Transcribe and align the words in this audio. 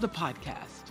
the 0.00 0.08
podcast. 0.08 0.90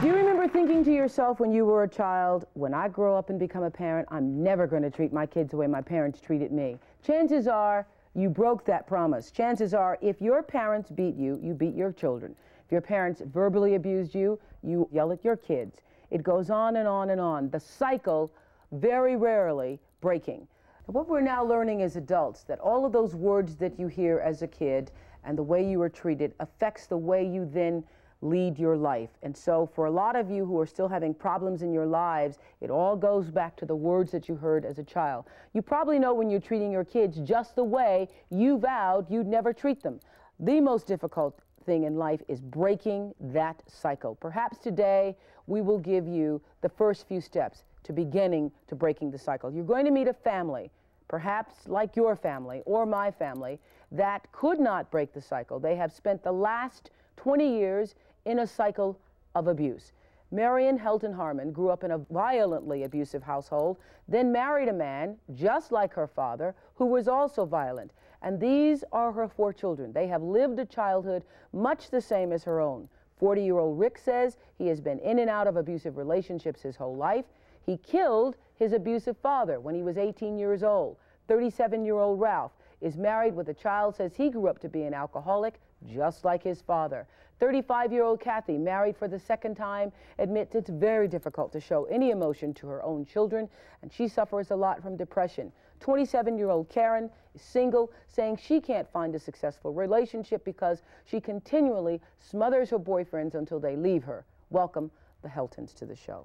Do 0.00 0.06
you 0.06 0.14
remember 0.14 0.48
thinking 0.48 0.84
to 0.84 0.92
yourself 0.92 1.40
when 1.40 1.52
you 1.52 1.64
were 1.64 1.84
a 1.84 1.88
child, 1.88 2.46
when 2.54 2.74
I 2.74 2.88
grow 2.88 3.16
up 3.16 3.30
and 3.30 3.38
become 3.38 3.62
a 3.62 3.70
parent, 3.70 4.08
I'm 4.10 4.42
never 4.42 4.66
going 4.66 4.82
to 4.82 4.90
treat 4.90 5.12
my 5.12 5.26
kids 5.26 5.50
the 5.52 5.56
way 5.56 5.66
my 5.66 5.80
parents 5.80 6.20
treated 6.20 6.52
me? 6.52 6.78
Chances 7.04 7.46
are 7.46 7.86
you 8.14 8.28
broke 8.28 8.64
that 8.64 8.86
promise. 8.86 9.30
Chances 9.30 9.74
are 9.74 9.98
if 10.02 10.20
your 10.20 10.42
parents 10.42 10.90
beat 10.90 11.14
you, 11.14 11.38
you 11.42 11.54
beat 11.54 11.74
your 11.74 11.92
children. 11.92 12.34
If 12.64 12.72
your 12.72 12.80
parents 12.80 13.22
verbally 13.24 13.76
abused 13.76 14.14
you, 14.14 14.40
you 14.62 14.88
yell 14.92 15.12
at 15.12 15.24
your 15.24 15.36
kids. 15.36 15.82
It 16.10 16.22
goes 16.22 16.50
on 16.50 16.76
and 16.76 16.88
on 16.88 17.10
and 17.10 17.20
on. 17.20 17.50
The 17.50 17.60
cycle, 17.60 18.32
very 18.72 19.14
rarely 19.14 19.78
breaking. 20.00 20.48
What 20.90 21.06
we're 21.06 21.20
now 21.20 21.44
learning 21.44 21.82
as 21.82 21.96
adults, 21.96 22.44
that 22.44 22.60
all 22.60 22.86
of 22.86 22.92
those 22.92 23.14
words 23.14 23.56
that 23.56 23.78
you 23.78 23.88
hear 23.88 24.20
as 24.20 24.40
a 24.40 24.46
kid 24.46 24.90
and 25.22 25.36
the 25.36 25.42
way 25.42 25.62
you 25.62 25.82
are 25.82 25.90
treated 25.90 26.32
affects 26.40 26.86
the 26.86 26.96
way 26.96 27.26
you 27.26 27.44
then 27.44 27.84
lead 28.22 28.58
your 28.58 28.74
life. 28.74 29.10
And 29.22 29.36
so, 29.36 29.66
for 29.66 29.84
a 29.84 29.90
lot 29.90 30.16
of 30.16 30.30
you 30.30 30.46
who 30.46 30.58
are 30.58 30.66
still 30.66 30.88
having 30.88 31.12
problems 31.12 31.60
in 31.60 31.74
your 31.74 31.84
lives, 31.84 32.38
it 32.62 32.70
all 32.70 32.96
goes 32.96 33.30
back 33.30 33.54
to 33.56 33.66
the 33.66 33.76
words 33.76 34.10
that 34.12 34.30
you 34.30 34.36
heard 34.36 34.64
as 34.64 34.78
a 34.78 34.82
child. 34.82 35.26
You 35.52 35.60
probably 35.60 35.98
know 35.98 36.14
when 36.14 36.30
you're 36.30 36.40
treating 36.40 36.72
your 36.72 36.86
kids 36.86 37.18
just 37.18 37.54
the 37.54 37.64
way 37.64 38.08
you 38.30 38.56
vowed 38.56 39.10
you'd 39.10 39.26
never 39.26 39.52
treat 39.52 39.82
them. 39.82 40.00
The 40.40 40.58
most 40.58 40.86
difficult 40.86 41.38
thing 41.66 41.84
in 41.84 41.96
life 41.96 42.22
is 42.28 42.40
breaking 42.40 43.14
that 43.20 43.62
cycle. 43.66 44.14
Perhaps 44.14 44.56
today 44.56 45.18
we 45.46 45.60
will 45.60 45.78
give 45.78 46.08
you 46.08 46.40
the 46.62 46.70
first 46.70 47.06
few 47.06 47.20
steps 47.20 47.64
to 47.82 47.92
beginning 47.92 48.50
to 48.68 48.74
breaking 48.74 49.10
the 49.10 49.18
cycle. 49.18 49.52
You're 49.52 49.64
going 49.64 49.84
to 49.84 49.90
meet 49.90 50.08
a 50.08 50.14
family 50.14 50.70
perhaps 51.08 51.66
like 51.66 51.96
your 51.96 52.14
family 52.14 52.62
or 52.66 52.86
my 52.86 53.10
family, 53.10 53.58
that 53.90 54.30
could 54.32 54.60
not 54.60 54.90
break 54.90 55.12
the 55.12 55.20
cycle. 55.20 55.58
They 55.58 55.76
have 55.76 55.92
spent 55.92 56.22
the 56.22 56.32
last 56.32 56.90
20 57.16 57.48
years 57.48 57.94
in 58.24 58.40
a 58.40 58.46
cycle 58.46 58.98
of 59.34 59.48
abuse. 59.48 59.92
Marion 60.30 60.78
Helton 60.78 61.14
Harmon 61.14 61.52
grew 61.52 61.70
up 61.70 61.84
in 61.84 61.92
a 61.92 61.98
violently 61.98 62.82
abusive 62.82 63.22
household, 63.22 63.78
then 64.06 64.30
married 64.30 64.68
a 64.68 64.72
man 64.72 65.16
just 65.34 65.72
like 65.72 65.94
her 65.94 66.06
father 66.06 66.54
who 66.74 66.84
was 66.84 67.08
also 67.08 67.46
violent. 67.46 67.92
And 68.20 68.38
these 68.38 68.84
are 68.92 69.12
her 69.12 69.28
four 69.28 69.52
children. 69.52 69.92
They 69.92 70.06
have 70.08 70.22
lived 70.22 70.58
a 70.58 70.66
childhood 70.66 71.24
much 71.52 71.90
the 71.90 72.00
same 72.00 72.32
as 72.32 72.44
her 72.44 72.60
own. 72.60 72.88
40 73.18 73.42
year 73.42 73.58
old 73.58 73.78
Rick 73.78 73.98
says 73.98 74.36
he 74.58 74.66
has 74.66 74.80
been 74.80 74.98
in 74.98 75.18
and 75.18 75.30
out 75.30 75.46
of 75.46 75.56
abusive 75.56 75.96
relationships 75.96 76.62
his 76.62 76.76
whole 76.76 76.96
life. 76.96 77.24
He 77.64 77.78
killed 77.78 78.36
his 78.58 78.72
abusive 78.72 79.16
father 79.18 79.60
when 79.60 79.74
he 79.74 79.82
was 79.82 79.96
18 79.96 80.38
years 80.38 80.62
old. 80.62 80.96
37 81.28 81.84
year 81.84 81.98
old 81.98 82.20
Ralph 82.20 82.52
is 82.80 82.96
married 82.96 83.34
with 83.34 83.48
a 83.48 83.54
child, 83.54 83.96
says 83.96 84.14
he 84.14 84.30
grew 84.30 84.48
up 84.48 84.58
to 84.60 84.68
be 84.68 84.82
an 84.82 84.94
alcoholic, 84.94 85.60
just 85.86 86.24
like 86.24 86.42
his 86.42 86.60
father. 86.62 87.06
35 87.40 87.92
year 87.92 88.02
old 88.02 88.20
Kathy, 88.20 88.58
married 88.58 88.96
for 88.96 89.06
the 89.06 89.18
second 89.18 89.54
time, 89.54 89.92
admits 90.18 90.54
it's 90.54 90.70
very 90.70 91.06
difficult 91.06 91.52
to 91.52 91.60
show 91.60 91.84
any 91.84 92.10
emotion 92.10 92.52
to 92.54 92.66
her 92.66 92.82
own 92.82 93.04
children, 93.04 93.48
and 93.82 93.92
she 93.92 94.08
suffers 94.08 94.50
a 94.50 94.56
lot 94.56 94.82
from 94.82 94.96
depression. 94.96 95.52
27 95.80 96.36
year 96.36 96.50
old 96.50 96.68
Karen 96.68 97.10
is 97.34 97.42
single, 97.42 97.92
saying 98.08 98.36
she 98.36 98.60
can't 98.60 98.90
find 98.90 99.14
a 99.14 99.18
successful 99.18 99.72
relationship 99.72 100.44
because 100.44 100.82
she 101.04 101.20
continually 101.20 102.00
smothers 102.18 102.70
her 102.70 102.78
boyfriends 102.78 103.34
until 103.34 103.60
they 103.60 103.76
leave 103.76 104.02
her. 104.02 104.24
Welcome 104.50 104.90
the 105.22 105.28
Heltons 105.28 105.72
to 105.74 105.86
the 105.86 105.96
show. 105.96 106.24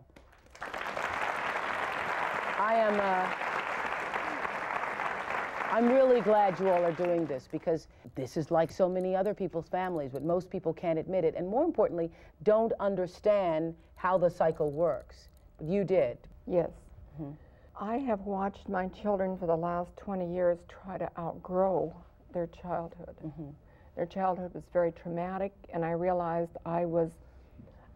I 2.64 2.76
am. 2.76 2.98
Uh, 2.98 3.28
I'm 5.70 5.90
really 5.90 6.22
glad 6.22 6.58
you 6.62 6.70
all 6.70 6.82
are 6.86 6.94
doing 6.94 7.26
this 7.26 7.50
because 7.52 7.90
this 8.16 8.38
is 8.38 8.52
like 8.52 8.72
so 8.72 8.88
many 8.88 9.18
other 9.18 9.34
people's 9.34 9.68
families, 9.68 10.12
but 10.14 10.24
most 10.24 10.50
people 10.50 10.72
can't 10.72 10.98
admit 10.98 11.26
it, 11.26 11.36
and 11.36 11.46
more 11.46 11.66
importantly, 11.66 12.10
don't 12.44 12.72
understand 12.80 13.76
how 13.96 14.18
the 14.18 14.30
cycle 14.30 14.72
works. 14.72 15.28
But 15.58 15.68
you 15.68 15.84
did. 15.84 16.18
Yes. 16.48 16.70
Mm-hmm. 17.20 17.32
I 17.82 17.98
have 17.98 18.22
watched 18.22 18.70
my 18.70 18.88
children 18.88 19.38
for 19.38 19.46
the 19.46 19.58
last 19.58 19.98
20 19.98 20.34
years 20.34 20.60
try 20.70 20.98
to 20.98 21.10
outgrow 21.20 21.94
their 22.34 22.48
childhood. 22.48 23.18
Mm-hmm. 23.26 23.50
Their 23.98 24.06
childhood 24.06 24.54
was 24.54 24.64
very 24.72 24.94
traumatic, 24.94 25.52
and 25.74 25.84
I 25.84 25.92
realized 25.92 26.52
I 26.66 26.86
was 26.86 27.12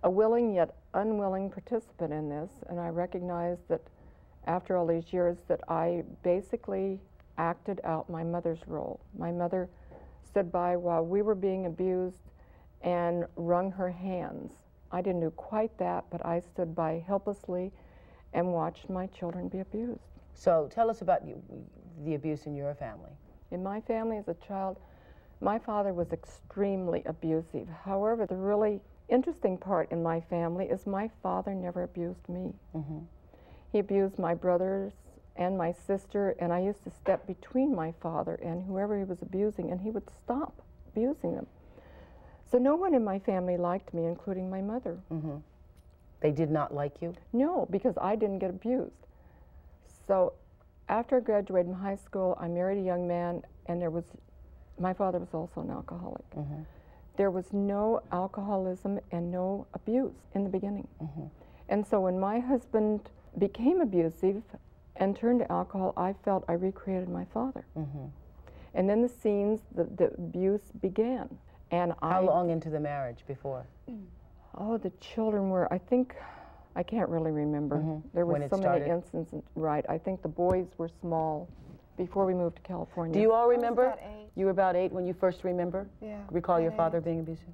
a 0.03 0.09
willing 0.09 0.53
yet 0.53 0.75
unwilling 0.93 1.49
participant 1.49 2.11
in 2.11 2.27
this, 2.27 2.51
and 2.67 2.81
I 2.81 2.89
recognized 2.89 3.61
that 3.69 3.81
after 4.47 4.77
all 4.77 4.87
these 4.87 5.13
years 5.13 5.37
that 5.47 5.59
I 5.67 6.03
basically 6.23 6.99
acted 7.37 7.79
out 7.83 8.09
my 8.09 8.23
mother's 8.23 8.59
role. 8.67 8.99
My 9.17 9.31
mother 9.31 9.69
stood 10.25 10.51
by 10.51 10.75
while 10.75 11.05
we 11.05 11.21
were 11.21 11.35
being 11.35 11.65
abused 11.65 12.31
and 12.81 13.25
wrung 13.35 13.71
her 13.71 13.91
hands. 13.91 14.53
I 14.91 15.01
didn't 15.01 15.21
do 15.21 15.31
quite 15.31 15.77
that, 15.77 16.05
but 16.09 16.25
I 16.25 16.39
stood 16.39 16.73
by 16.73 17.03
helplessly 17.05 17.71
and 18.33 18.53
watched 18.53 18.89
my 18.89 19.07
children 19.07 19.47
be 19.49 19.59
abused. 19.59 19.99
So 20.33 20.69
tell 20.73 20.89
us 20.89 21.01
about 21.01 21.21
the 22.05 22.15
abuse 22.15 22.45
in 22.45 22.55
your 22.55 22.73
family. 22.75 23.11
In 23.51 23.63
my 23.63 23.81
family 23.81 24.17
as 24.17 24.27
a 24.27 24.35
child, 24.35 24.77
my 25.41 25.59
father 25.59 25.93
was 25.93 26.11
extremely 26.13 27.03
abusive. 27.05 27.67
However, 27.83 28.25
the 28.25 28.35
really 28.35 28.81
interesting 29.09 29.57
part 29.57 29.91
in 29.91 30.01
my 30.01 30.19
family 30.19 30.65
is 30.65 30.85
my 30.85 31.09
father 31.21 31.53
never 31.53 31.83
abused 31.83 32.27
me. 32.29 32.53
Mm-hmm. 32.75 32.99
He 33.77 33.81
abused 33.81 34.17
my 34.17 34.33
brothers 34.33 34.91
and 35.35 35.55
my 35.55 35.71
sister, 35.71 36.35
and 36.39 36.51
I 36.51 36.61
used 36.61 36.83
to 36.85 36.89
step 36.89 37.27
between 37.27 37.75
my 37.75 37.93
father 38.01 38.33
and 38.41 38.63
whoever 38.63 38.97
he 38.97 39.03
was 39.03 39.21
abusing, 39.21 39.69
and 39.69 39.79
he 39.79 39.91
would 39.91 40.09
stop 40.17 40.63
abusing 40.87 41.35
them. 41.35 41.45
So 42.51 42.57
no 42.57 42.75
one 42.75 42.95
in 42.95 43.03
my 43.03 43.19
family 43.19 43.55
liked 43.55 43.93
me, 43.93 44.05
including 44.05 44.49
my 44.49 44.61
mother. 44.61 44.97
Mm-hmm. 45.13 45.35
They 46.21 46.31
did 46.31 46.49
not 46.49 46.73
like 46.73 47.03
you? 47.03 47.13
No, 47.33 47.67
because 47.69 47.93
I 48.01 48.15
didn't 48.15 48.39
get 48.39 48.49
abused. 48.49 49.05
So 50.07 50.33
after 50.89 51.17
I 51.17 51.19
graduated 51.19 51.67
from 51.67 51.79
high 51.79 51.97
school, 51.97 52.35
I 52.41 52.47
married 52.47 52.79
a 52.79 52.83
young 52.83 53.07
man, 53.07 53.43
and 53.67 53.79
there 53.79 53.91
was, 53.91 54.05
my 54.79 54.95
father 54.95 55.19
was 55.19 55.35
also 55.35 55.61
an 55.61 55.69
alcoholic. 55.69 56.27
Mm-hmm. 56.31 56.63
There 57.15 57.29
was 57.29 57.53
no 57.53 58.01
alcoholism 58.11 58.99
and 59.11 59.31
no 59.31 59.67
abuse 59.75 60.15
in 60.33 60.43
the 60.43 60.49
beginning. 60.49 60.87
Mm-hmm. 60.99 61.25
And 61.69 61.85
so 61.85 61.99
when 61.99 62.19
my 62.19 62.39
husband 62.39 63.01
became 63.37 63.81
abusive 63.81 64.41
and 64.95 65.15
turned 65.15 65.39
to 65.39 65.51
alcohol, 65.51 65.93
I 65.95 66.13
felt 66.23 66.43
I 66.47 66.53
recreated 66.53 67.09
my 67.09 67.25
father. 67.33 67.65
Mm-hmm. 67.77 68.05
And 68.73 68.89
then 68.89 69.01
the 69.01 69.09
scenes, 69.09 69.61
the, 69.75 69.85
the 69.85 70.05
abuse 70.17 70.61
began. 70.81 71.29
And 71.71 71.93
How 72.01 72.09
I, 72.09 72.19
long 72.19 72.49
into 72.49 72.69
the 72.69 72.79
marriage 72.79 73.23
before? 73.27 73.65
Oh, 74.59 74.75
the 74.75 74.89
children 74.99 75.51
were, 75.51 75.71
I 75.71 75.77
think, 75.77 76.15
I 76.75 76.81
can't 76.81 77.09
really 77.09 77.29
remember. 77.29 78.01
There 78.15 78.25
were 78.25 78.39
so 78.49 78.57
started? 78.57 78.87
many 78.87 78.91
instances, 78.91 79.43
right. 79.53 79.85
I 79.87 79.99
think 79.99 80.23
the 80.23 80.29
boys 80.29 80.65
were 80.79 80.89
small 80.99 81.47
before 81.95 82.25
we 82.25 82.33
moved 82.33 82.55
to 82.55 82.61
California. 82.63 83.13
Do 83.13 83.19
you 83.19 83.33
all 83.33 83.47
remember? 83.47 83.85
about 83.85 83.99
eight. 83.99 84.29
You 84.35 84.45
were 84.45 84.51
about 84.51 84.75
eight 84.75 84.91
when 84.91 85.05
you 85.05 85.13
first 85.13 85.43
remember? 85.43 85.87
Yeah, 86.01 86.21
Recall 86.31 86.59
your 86.59 86.69
about 86.69 86.77
father 86.77 86.97
eight. 86.99 87.05
being 87.05 87.19
abusive? 87.19 87.45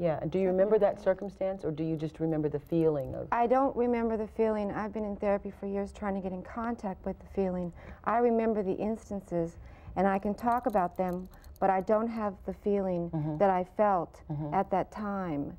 Yeah. 0.00 0.18
And 0.22 0.30
do 0.30 0.38
you 0.38 0.46
remember 0.46 0.78
that 0.78 1.02
circumstance, 1.02 1.62
or 1.62 1.70
do 1.70 1.84
you 1.84 1.94
just 1.94 2.20
remember 2.20 2.48
the 2.48 2.58
feeling 2.58 3.14
of? 3.14 3.28
I 3.30 3.46
don't 3.46 3.76
remember 3.76 4.16
the 4.16 4.26
feeling. 4.26 4.72
I've 4.72 4.94
been 4.94 5.04
in 5.04 5.14
therapy 5.16 5.52
for 5.60 5.66
years 5.66 5.92
trying 5.92 6.14
to 6.14 6.22
get 6.22 6.32
in 6.32 6.42
contact 6.42 7.04
with 7.04 7.18
the 7.18 7.26
feeling. 7.34 7.70
I 8.04 8.16
remember 8.16 8.62
the 8.62 8.72
instances 8.72 9.58
and 9.96 10.06
I 10.06 10.18
can 10.18 10.34
talk 10.34 10.64
about 10.64 10.96
them, 10.96 11.28
but 11.58 11.68
I 11.68 11.82
don't 11.82 12.08
have 12.08 12.32
the 12.46 12.54
feeling 12.54 13.10
mm-hmm. 13.10 13.36
that 13.36 13.50
I 13.50 13.64
felt 13.76 14.22
mm-hmm. 14.32 14.54
at 14.54 14.70
that 14.70 14.90
time. 14.90 15.52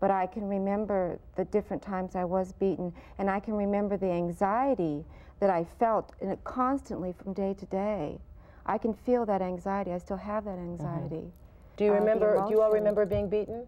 But 0.00 0.10
I 0.10 0.26
can 0.26 0.48
remember 0.48 1.20
the 1.36 1.44
different 1.44 1.80
times 1.80 2.16
I 2.16 2.24
was 2.24 2.52
beaten, 2.52 2.92
and 3.18 3.30
I 3.30 3.38
can 3.38 3.54
remember 3.54 3.96
the 3.96 4.10
anxiety 4.10 5.04
that 5.38 5.50
I 5.50 5.64
felt 5.78 6.12
in 6.20 6.30
it 6.30 6.42
constantly 6.42 7.12
from 7.12 7.32
day 7.32 7.54
to 7.54 7.66
day. 7.66 8.18
I 8.66 8.76
can 8.76 8.92
feel 8.92 9.24
that 9.26 9.40
anxiety. 9.40 9.92
I 9.92 9.98
still 9.98 10.16
have 10.16 10.46
that 10.46 10.56
mm-hmm. 10.56 10.84
anxiety. 10.84 11.32
Do 11.76 11.84
you 11.84 11.92
uh, 11.92 12.00
remember? 12.00 12.44
Do 12.48 12.52
you 12.52 12.60
all 12.60 12.72
remember 12.72 13.06
being 13.06 13.28
beaten? 13.28 13.66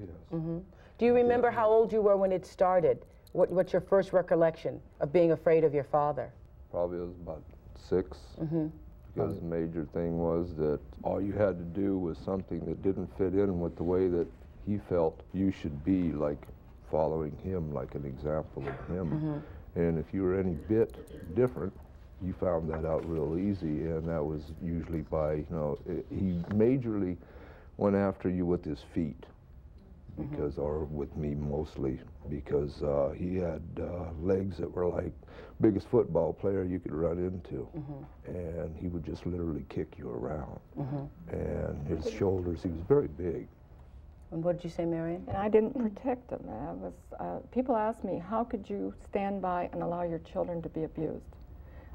Yes. 0.00 0.62
Do 0.98 1.04
you 1.04 1.14
remember 1.14 1.50
how 1.50 1.68
old 1.68 1.92
you 1.92 2.00
were 2.00 2.16
when 2.16 2.32
it 2.32 2.46
started? 2.46 3.04
What, 3.32 3.50
what's 3.50 3.72
your 3.72 3.82
first 3.82 4.12
recollection 4.12 4.80
of 5.00 5.12
being 5.12 5.32
afraid 5.32 5.62
of 5.64 5.74
your 5.74 5.84
father? 5.84 6.32
Probably 6.70 6.98
was 6.98 7.10
about 7.22 7.42
6 7.88 8.18
Mm-hmm. 8.40 8.66
Because 9.14 9.38
the 9.38 9.46
major 9.46 9.86
thing 9.94 10.18
was 10.18 10.54
that 10.56 10.78
all 11.02 11.22
you 11.22 11.32
had 11.32 11.56
to 11.58 11.64
do 11.80 11.98
was 11.98 12.18
something 12.18 12.60
that 12.66 12.82
didn't 12.82 13.06
fit 13.16 13.32
in 13.32 13.60
with 13.60 13.74
the 13.76 13.82
way 13.82 14.08
that 14.08 14.26
he 14.66 14.76
felt 14.90 15.22
you 15.32 15.50
should 15.50 15.82
be, 15.86 16.12
like 16.12 16.46
following 16.90 17.34
him, 17.42 17.72
like 17.72 17.94
an 17.94 18.04
example 18.04 18.62
of 18.68 18.94
him. 18.94 19.10
Mm-hmm. 19.10 19.80
And 19.80 19.98
if 19.98 20.12
you 20.12 20.22
were 20.22 20.38
any 20.38 20.52
bit 20.52 21.34
different, 21.34 21.72
you 22.22 22.34
found 22.34 22.70
that 22.70 22.84
out 22.84 23.08
real 23.08 23.38
easy, 23.38 23.86
and 23.86 24.06
that 24.06 24.22
was 24.22 24.42
usually 24.62 25.00
by, 25.00 25.34
you 25.34 25.46
know, 25.50 25.78
i 25.88 26.02
he 26.14 26.42
majorly 26.54 27.16
went 27.78 27.96
after 27.96 28.28
you 28.28 28.44
with 28.44 28.64
his 28.64 28.80
feet 28.94 29.24
because, 30.18 30.58
or 30.58 30.84
with 30.84 31.14
me 31.16 31.34
mostly, 31.34 31.98
because 32.28 32.82
uh, 32.82 33.10
he 33.16 33.36
had 33.36 33.62
uh, 33.80 34.10
legs 34.20 34.56
that 34.58 34.70
were 34.70 34.86
like 34.86 35.12
biggest 35.60 35.88
football 35.88 36.32
player 36.32 36.64
you 36.64 36.78
could 36.78 36.92
run 36.94 37.18
into, 37.18 37.68
and 38.26 38.76
he 38.76 38.88
would 38.88 39.04
just 39.04 39.26
literally 39.26 39.64
kick 39.68 39.94
you 39.98 40.10
around. 40.10 40.58
And 41.30 41.86
his 41.86 42.10
shoulders, 42.10 42.62
he 42.62 42.68
was 42.68 42.82
very 42.88 43.08
big. 43.08 43.48
And 44.32 44.42
what 44.42 44.56
did 44.56 44.64
you 44.64 44.70
say, 44.70 44.84
Marion? 44.84 45.24
And 45.28 45.36
I 45.36 45.48
didn't 45.48 45.74
protect 45.78 46.28
them. 46.28 46.42
I 46.48 46.72
was, 46.72 46.94
uh, 47.20 47.38
people 47.52 47.76
ask 47.76 48.02
me, 48.04 48.18
how 48.18 48.42
could 48.44 48.68
you 48.68 48.92
stand 49.04 49.40
by 49.40 49.68
and 49.72 49.82
allow 49.82 50.02
your 50.02 50.18
children 50.18 50.60
to 50.62 50.68
be 50.68 50.82
abused? 50.84 51.36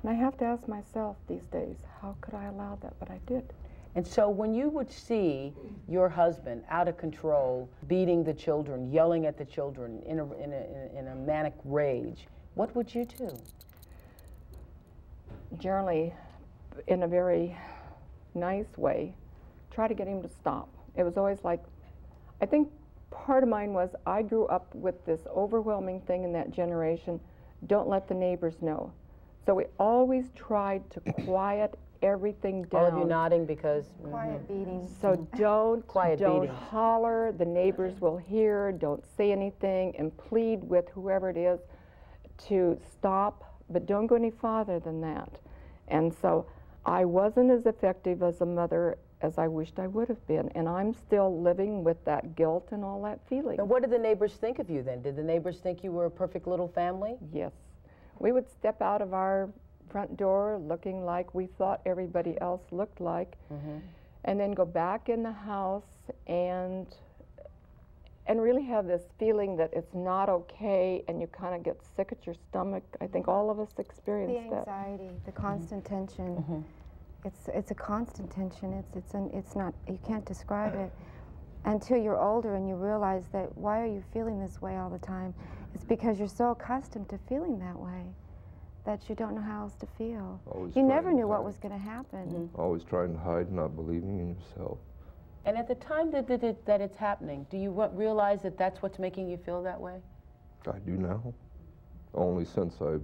And 0.01 0.09
I 0.09 0.13
have 0.13 0.38
to 0.38 0.45
ask 0.45 0.67
myself 0.67 1.17
these 1.27 1.45
days, 1.51 1.77
how 2.01 2.15
could 2.21 2.33
I 2.33 2.45
allow 2.45 2.77
that? 2.81 2.94
But 3.00 3.12
I 3.12 3.19
did. 3.27 3.53
And 3.95 4.07
so 4.07 4.29
when 4.29 4.53
you 4.53 4.69
would 4.69 4.91
see 4.91 5.53
your 5.88 6.07
husband 6.07 6.63
out 6.69 6.88
of 6.88 6.97
control, 6.97 7.69
beating 7.88 8.23
the 8.23 8.33
children, 8.33 8.91
yelling 8.91 9.25
at 9.25 9.38
the 9.38 9.45
children 9.45 10.01
in 10.05 10.19
a, 10.19 10.33
in 10.33 10.53
a, 10.53 10.97
in 10.97 11.07
a 11.07 11.15
manic 11.15 11.53
rage, 11.65 12.27
what 12.55 12.73
would 12.75 12.93
you 12.93 13.05
do? 13.05 13.38
Generally, 15.57 16.13
in 16.88 17.03
a 17.03 17.07
very 17.07 17.57
nice 18.33 18.77
way, 18.77 19.13
try 19.71 19.88
to 19.88 19.93
get 19.93 20.07
him 20.07 20.21
to 20.21 20.29
stop. 20.29 20.69
It 20.95 21.03
was 21.03 21.17
always 21.17 21.39
like, 21.43 21.61
I 22.41 22.45
think 22.45 22.69
part 23.09 23.43
of 23.43 23.49
mine 23.49 23.73
was 23.73 23.89
I 24.05 24.21
grew 24.21 24.45
up 24.47 24.73
with 24.73 25.05
this 25.05 25.21
overwhelming 25.35 26.01
thing 26.01 26.23
in 26.23 26.31
that 26.33 26.51
generation 26.51 27.19
don't 27.67 27.88
let 27.88 28.07
the 28.07 28.13
neighbors 28.13 28.55
know. 28.61 28.91
So 29.45 29.53
we 29.53 29.65
always 29.79 30.25
tried 30.35 30.89
to 30.91 30.99
quiet 31.25 31.77
everything 32.01 32.63
down. 32.63 32.81
All 32.81 32.88
of 32.88 32.98
you 32.98 33.06
nodding 33.06 33.45
because 33.45 33.86
Quiet 34.03 34.48
mm-hmm. 34.48 34.59
beating. 34.59 34.95
So 35.01 35.27
don't 35.38 35.86
Quiet 35.88 36.19
don't 36.19 36.42
beatings. 36.42 36.59
holler. 36.69 37.31
The 37.31 37.45
neighbors 37.45 38.00
will 38.00 38.18
hear. 38.18 38.71
Don't 38.71 39.03
say 39.18 39.31
anything, 39.31 39.95
and 39.98 40.15
plead 40.18 40.63
with 40.63 40.89
whoever 40.89 41.30
it 41.30 41.38
is 41.38 41.59
to 42.48 42.80
stop. 42.92 43.59
But 43.69 43.86
don't 43.86 44.07
go 44.07 44.15
any 44.15 44.31
farther 44.31 44.80
than 44.80 45.01
that. 45.01 45.39
And 45.88 46.13
so 46.21 46.45
I 46.86 47.06
wasn't 47.06 47.51
as 47.51 47.65
effective 47.65 48.24
as 48.24 48.42
a 48.42 48.45
mother 48.45 48.98
as 49.21 49.38
I 49.38 49.48
wished 49.48 49.80
I 49.80 49.88
would 49.88 50.07
have 50.07 50.25
been, 50.27 50.50
and 50.56 50.68
I'm 50.68 50.94
still 50.94 51.42
living 51.42 51.83
with 51.83 52.03
that 52.06 52.36
guilt 52.36 52.69
and 52.71 52.83
all 52.83 53.01
that 53.03 53.19
feeling. 53.30 53.59
And 53.59 53.69
what 53.69 53.83
did 53.83 53.92
the 53.92 54.00
neighbors 54.00 54.33
think 54.33 54.59
of 54.59 54.69
you 54.69 54.81
then? 54.81 55.01
Did 55.01 55.15
the 55.15 55.24
neighbors 55.24 55.59
think 55.59 55.83
you 55.83 55.92
were 55.92 56.06
a 56.06 56.12
perfect 56.12 56.48
little 56.48 56.68
family? 56.68 57.18
Yes. 57.31 57.51
We 58.19 58.31
would 58.31 58.50
step 58.50 58.81
out 58.81 59.01
of 59.01 59.13
our 59.13 59.50
front 59.91 60.17
door 60.17 60.59
looking 60.61 61.05
like 61.05 61.33
we 61.33 61.47
thought 61.47 61.81
everybody 61.85 62.39
else 62.41 62.61
looked 62.71 63.01
like, 63.01 63.35
mm-hmm. 63.51 63.77
and 64.25 64.39
then 64.39 64.51
go 64.51 64.65
back 64.65 65.09
in 65.09 65.23
the 65.23 65.31
house 65.31 65.83
and 66.27 66.88
and 68.27 68.41
really 68.41 68.63
have 68.63 68.85
this 68.85 69.01
feeling 69.19 69.57
that 69.57 69.71
it's 69.73 69.93
not 69.93 70.29
okay 70.29 71.03
and 71.07 71.19
you 71.19 71.27
kind 71.27 71.55
of 71.55 71.63
get 71.63 71.77
sick 71.95 72.09
at 72.11 72.25
your 72.25 72.35
stomach. 72.49 72.83
I 73.01 73.07
think 73.07 73.25
mm-hmm. 73.25 73.31
all 73.31 73.49
of 73.49 73.59
us 73.59 73.73
experience 73.79 74.49
that. 74.51 74.65
The 74.65 74.71
anxiety, 74.71 75.09
the 75.25 75.31
mm-hmm. 75.31 75.41
constant 75.41 75.85
tension. 75.85 76.65
It's 77.25 77.49
it's 77.53 77.71
a 77.71 77.75
constant 77.75 78.31
tension. 78.31 78.73
It's 78.73 78.95
it's 78.95 79.13
an, 79.13 79.29
it's 79.33 79.55
not 79.55 79.73
you 79.88 79.99
can't 80.07 80.25
describe 80.25 80.75
it 80.86 80.91
until 81.65 81.98
you're 81.98 82.19
older 82.19 82.55
and 82.55 82.67
you 82.67 82.75
realize 82.75 83.25
that 83.33 83.55
why 83.57 83.81
are 83.81 83.86
you 83.86 84.03
feeling 84.13 84.39
this 84.39 84.62
way 84.62 84.77
all 84.77 84.89
the 84.89 85.00
time? 85.00 85.33
It's 85.74 85.83
because 85.83 86.17
you're 86.19 86.27
so 86.27 86.51
accustomed 86.51 87.10
to 87.10 87.19
feeling 87.29 87.60
that 87.60 87.77
way 87.77 88.05
that 88.85 89.07
you 89.07 89.15
don't 89.15 89.35
know 89.35 89.41
how 89.41 89.61
else 89.61 89.75
to 89.75 89.88
feel. 89.97 90.39
Always 90.47 90.75
you 90.75 90.83
never 90.83 91.11
knew 91.11 91.27
what 91.27 91.43
was 91.43 91.57
going 91.57 91.73
to 91.73 91.79
happen. 91.79 92.27
Mm-hmm. 92.27 92.61
Always 92.61 92.83
trying 92.83 93.13
to 93.13 93.19
hide, 93.19 93.51
not 93.51 93.75
believing 93.75 94.19
in 94.19 94.35
yourself. 94.35 94.79
And 95.45 95.57
at 95.57 95.67
the 95.67 95.75
time 95.75 96.11
that, 96.11 96.27
that, 96.27 96.43
it, 96.43 96.65
that 96.65 96.81
it's 96.81 96.97
happening, 96.97 97.45
do 97.50 97.57
you 97.57 97.71
realize 97.93 98.41
that 98.43 98.57
that's 98.57 98.81
what's 98.81 99.00
making 99.00 99.29
you 99.29 99.38
feel 99.38 99.63
that 99.63 99.79
way? 99.79 99.97
I 100.67 100.77
do 100.79 100.91
now. 100.91 101.33
Only 102.13 102.45
since 102.45 102.75
I've 102.81 103.03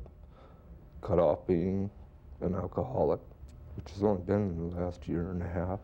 cut 1.02 1.20
off 1.20 1.48
being 1.48 1.90
an 2.42 2.56
alcoholic, 2.56 3.20
which 3.76 3.92
has 3.94 4.04
only 4.04 4.22
been 4.24 4.50
in 4.50 4.70
the 4.70 4.82
last 4.82 5.08
year 5.08 5.32
and 5.32 5.42
a 5.42 5.48
half. 5.48 5.80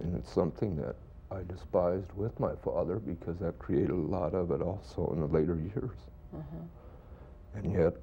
And 0.00 0.16
it's 0.16 0.32
something 0.32 0.76
that 0.76 0.96
I 1.30 1.42
despised 1.48 2.12
with 2.14 2.38
my 2.40 2.54
father 2.64 2.96
because 2.96 3.38
that 3.38 3.58
created 3.58 3.90
a 3.90 3.94
lot 3.94 4.34
of 4.34 4.50
it 4.50 4.62
also 4.62 5.10
in 5.12 5.20
the 5.20 5.26
later 5.26 5.56
years. 5.56 5.96
Mm-hmm. 6.34 7.58
And 7.58 7.72
yet, 7.72 7.94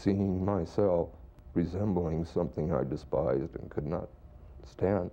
seeing 0.00 0.44
myself 0.44 1.08
resembling 1.54 2.24
something 2.24 2.72
I 2.72 2.84
despised 2.84 3.56
and 3.56 3.70
could 3.70 3.86
not 3.86 4.08
stand. 4.64 5.10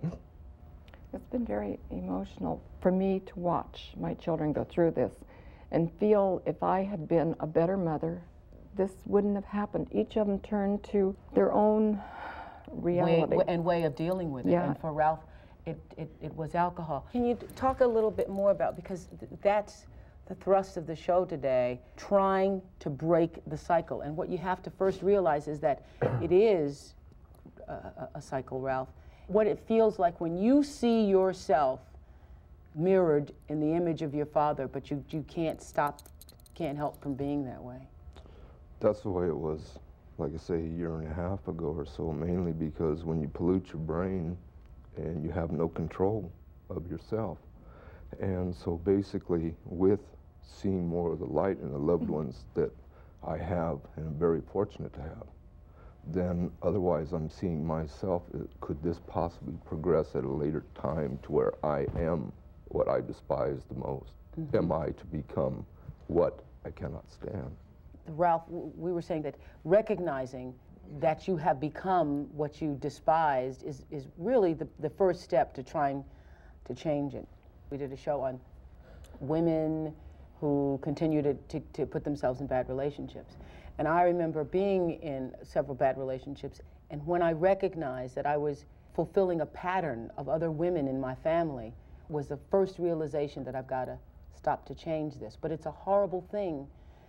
It's 1.12 1.26
been 1.26 1.46
very 1.46 1.78
emotional 1.90 2.62
for 2.80 2.90
me 2.92 3.20
to 3.26 3.38
watch 3.38 3.92
my 3.98 4.14
children 4.14 4.52
go 4.52 4.64
through 4.64 4.90
this 4.92 5.12
and 5.70 5.90
feel 5.98 6.42
if 6.44 6.62
I 6.62 6.82
had 6.82 7.08
been 7.08 7.34
a 7.40 7.46
better 7.46 7.76
mother, 7.76 8.20
this 8.76 8.90
wouldn't 9.06 9.36
have 9.36 9.44
happened. 9.44 9.88
Each 9.92 10.16
of 10.16 10.26
them 10.26 10.38
turned 10.40 10.82
to 10.84 11.16
their 11.34 11.52
own 11.52 12.00
Way, 12.68 12.96
reality. 12.96 13.36
wa- 13.36 13.44
and 13.46 13.64
way 13.64 13.84
of 13.84 13.94
dealing 13.94 14.32
with 14.32 14.46
it. 14.46 14.50
Yeah. 14.52 14.64
And 14.64 14.78
for 14.80 14.92
Ralph, 14.92 15.20
it, 15.66 15.78
it, 15.96 16.10
it 16.20 16.34
was 16.34 16.54
alcohol. 16.54 17.06
Can 17.12 17.24
you 17.24 17.36
talk 17.56 17.80
a 17.80 17.86
little 17.86 18.10
bit 18.10 18.28
more 18.28 18.50
about, 18.50 18.74
because 18.76 19.08
th- 19.18 19.30
that's 19.42 19.86
the 20.26 20.34
thrust 20.36 20.76
of 20.76 20.86
the 20.86 20.96
show 20.96 21.24
today, 21.24 21.80
trying 21.96 22.62
to 22.80 22.90
break 22.90 23.38
the 23.46 23.56
cycle. 23.56 24.00
And 24.02 24.16
what 24.16 24.28
you 24.28 24.38
have 24.38 24.62
to 24.62 24.70
first 24.70 25.02
realize 25.02 25.48
is 25.48 25.60
that 25.60 25.84
it 26.22 26.32
is 26.32 26.94
a, 27.68 27.72
a- 27.72 28.08
a 28.14 28.22
cycle, 28.22 28.60
Ralph. 28.60 28.88
What 29.26 29.46
it 29.46 29.58
feels 29.58 29.98
like 29.98 30.20
when 30.20 30.36
you 30.36 30.62
see 30.62 31.04
yourself 31.04 31.80
mirrored 32.74 33.32
in 33.48 33.60
the 33.60 33.74
image 33.74 34.02
of 34.02 34.14
your 34.14 34.26
father, 34.26 34.66
but 34.68 34.90
you, 34.90 35.02
you 35.10 35.24
can't 35.28 35.62
stop, 35.62 36.00
can't 36.54 36.76
help 36.76 37.00
from 37.00 37.14
being 37.14 37.44
that 37.44 37.62
way. 37.62 37.88
That's 38.80 39.00
the 39.00 39.10
way 39.10 39.26
it 39.26 39.36
was 39.36 39.78
like 40.18 40.32
I 40.34 40.38
say, 40.38 40.54
a 40.54 40.58
year 40.58 40.96
and 40.98 41.10
a 41.10 41.14
half 41.14 41.46
ago 41.48 41.74
or 41.76 41.84
so, 41.84 42.12
mainly 42.12 42.52
because 42.52 43.04
when 43.04 43.20
you 43.20 43.28
pollute 43.28 43.68
your 43.68 43.78
brain 43.82 44.36
and 44.96 45.24
you 45.24 45.30
have 45.30 45.50
no 45.50 45.68
control 45.68 46.30
of 46.70 46.88
yourself. 46.88 47.38
And 48.20 48.54
so 48.54 48.76
basically, 48.76 49.54
with 49.64 50.00
seeing 50.42 50.86
more 50.86 51.12
of 51.12 51.18
the 51.18 51.26
light 51.26 51.58
in 51.60 51.70
the 51.72 51.78
loved 51.78 52.08
ones 52.08 52.44
that 52.54 52.70
I 53.26 53.36
have 53.38 53.80
and 53.96 54.06
am 54.06 54.14
very 54.14 54.40
fortunate 54.40 54.92
to 54.94 55.02
have, 55.02 55.26
then 56.08 56.50
otherwise 56.62 57.12
I'm 57.12 57.30
seeing 57.30 57.64
myself, 57.66 58.22
uh, 58.34 58.40
could 58.60 58.82
this 58.82 59.00
possibly 59.06 59.54
progress 59.64 60.14
at 60.14 60.24
a 60.24 60.28
later 60.30 60.64
time 60.74 61.18
to 61.22 61.32
where 61.32 61.54
I 61.64 61.86
am 61.96 62.32
what 62.68 62.88
I 62.88 63.00
despise 63.00 63.64
the 63.68 63.74
most? 63.74 64.12
Mhm. 64.38 64.54
Am 64.54 64.72
I 64.72 64.90
to 64.90 65.06
become 65.06 65.64
what 66.08 66.40
I 66.64 66.70
cannot 66.70 67.08
stand? 67.10 67.56
Ralph, 68.08 68.42
we 68.50 68.92
were 68.92 69.00
saying 69.00 69.22
that 69.22 69.36
recognizing 69.64 70.54
that 70.98 71.26
you 71.26 71.36
have 71.36 71.58
become 71.60 72.28
what 72.36 72.60
you 72.60 72.76
despised 72.76 73.62
is, 73.62 73.84
is 73.90 74.06
really 74.18 74.52
the, 74.52 74.68
the 74.80 74.90
first 74.90 75.22
step 75.22 75.54
to 75.54 75.62
trying 75.62 76.04
to 76.66 76.74
change 76.74 77.14
it. 77.14 77.26
We 77.70 77.76
did 77.76 77.92
a 77.92 77.96
show 77.96 78.20
on 78.20 78.40
women 79.20 79.94
who 80.40 80.78
continue 80.82 81.22
to, 81.22 81.34
to, 81.34 81.60
to 81.60 81.86
put 81.86 82.04
themselves 82.04 82.40
in 82.40 82.46
bad 82.46 82.68
relationships. 82.68 83.36
And 83.78 83.88
I 83.88 84.02
remember 84.02 84.44
being 84.44 84.92
in 85.02 85.34
several 85.42 85.74
bad 85.74 85.98
relationships, 85.98 86.60
and 86.90 87.04
when 87.06 87.22
I 87.22 87.32
recognized 87.32 88.14
that 88.14 88.26
I 88.26 88.36
was 88.36 88.64
fulfilling 88.94 89.40
a 89.40 89.46
pattern 89.46 90.10
of 90.16 90.28
other 90.28 90.50
women 90.50 90.86
in 90.86 91.00
my 91.00 91.14
family, 91.14 91.72
was 92.08 92.28
the 92.28 92.38
first 92.50 92.78
realization 92.78 93.42
that 93.44 93.54
I've 93.54 93.66
got 93.66 93.86
to 93.86 93.98
stop 94.36 94.66
to 94.66 94.74
change 94.74 95.14
this. 95.18 95.36
But 95.40 95.50
it's 95.50 95.66
a 95.66 95.70
horrible 95.70 96.26
thing 96.30 96.66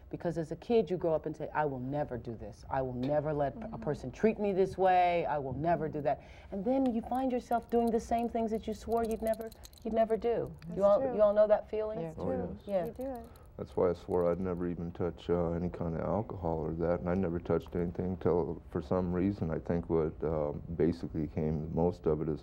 because 0.10 0.38
as 0.38 0.52
a 0.52 0.56
kid 0.58 0.90
you 0.90 0.98
grow 0.98 1.14
up 1.14 1.26
and 1.26 1.36
say 1.36 1.50
i 1.56 1.66
will 1.66 1.80
never 1.80 2.18
do 2.18 2.36
this 2.40 2.64
i 2.70 2.82
will 2.82 2.94
never 2.94 3.34
let 3.34 3.54
a 3.74 3.78
person 3.78 4.12
treat 4.12 4.40
me 4.40 4.52
this 4.52 4.78
way 4.78 5.26
i 5.30 5.38
will 5.38 5.54
never 5.54 5.88
do 5.88 6.02
that 6.02 6.22
and 6.52 6.64
then 6.64 6.94
you 6.94 7.02
find 7.02 7.32
yourself 7.32 7.70
doing 7.70 7.90
the 7.92 8.00
same 8.00 8.30
things 8.30 8.52
that 8.52 8.68
you 8.68 8.74
swore 8.74 9.04
you'd 9.04 9.22
never 9.22 9.52
you'd 9.84 9.94
never 9.94 10.16
do 10.18 10.50
you 10.76 10.84
all 10.84 11.00
true. 11.02 11.16
you 11.16 11.22
all 11.22 11.34
know 11.34 11.48
that 11.48 11.70
feeling 11.70 12.02
That's 12.02 12.20
Oh, 12.20 12.26
true. 12.26 12.58
yes. 12.66 12.68
yeah 12.68 12.86
You 12.86 12.92
do 12.98 13.12
it. 13.16 13.26
That's 13.58 13.76
why 13.78 13.90
I 13.90 13.94
swore 13.94 14.30
I'd 14.30 14.42
never 14.42 14.68
even 14.68 14.92
touch 14.92 15.30
uh, 15.30 15.52
any 15.52 15.70
kind 15.70 15.96
of 15.96 16.02
alcohol 16.02 16.58
or 16.60 16.74
that, 16.86 17.00
and 17.00 17.10
I 17.10 17.14
never 17.16 17.40
touched 17.40 17.70
anything 17.74 18.18
until, 18.20 18.62
for 18.70 18.82
some 18.82 19.14
reason, 19.14 19.50
I 19.50 19.60
think 19.60 19.90
what 19.90 20.12
um, 20.24 20.62
basically 20.76 21.28
came 21.34 21.70
most 21.74 22.06
of 22.06 22.22
it 22.22 22.28
is 22.28 22.42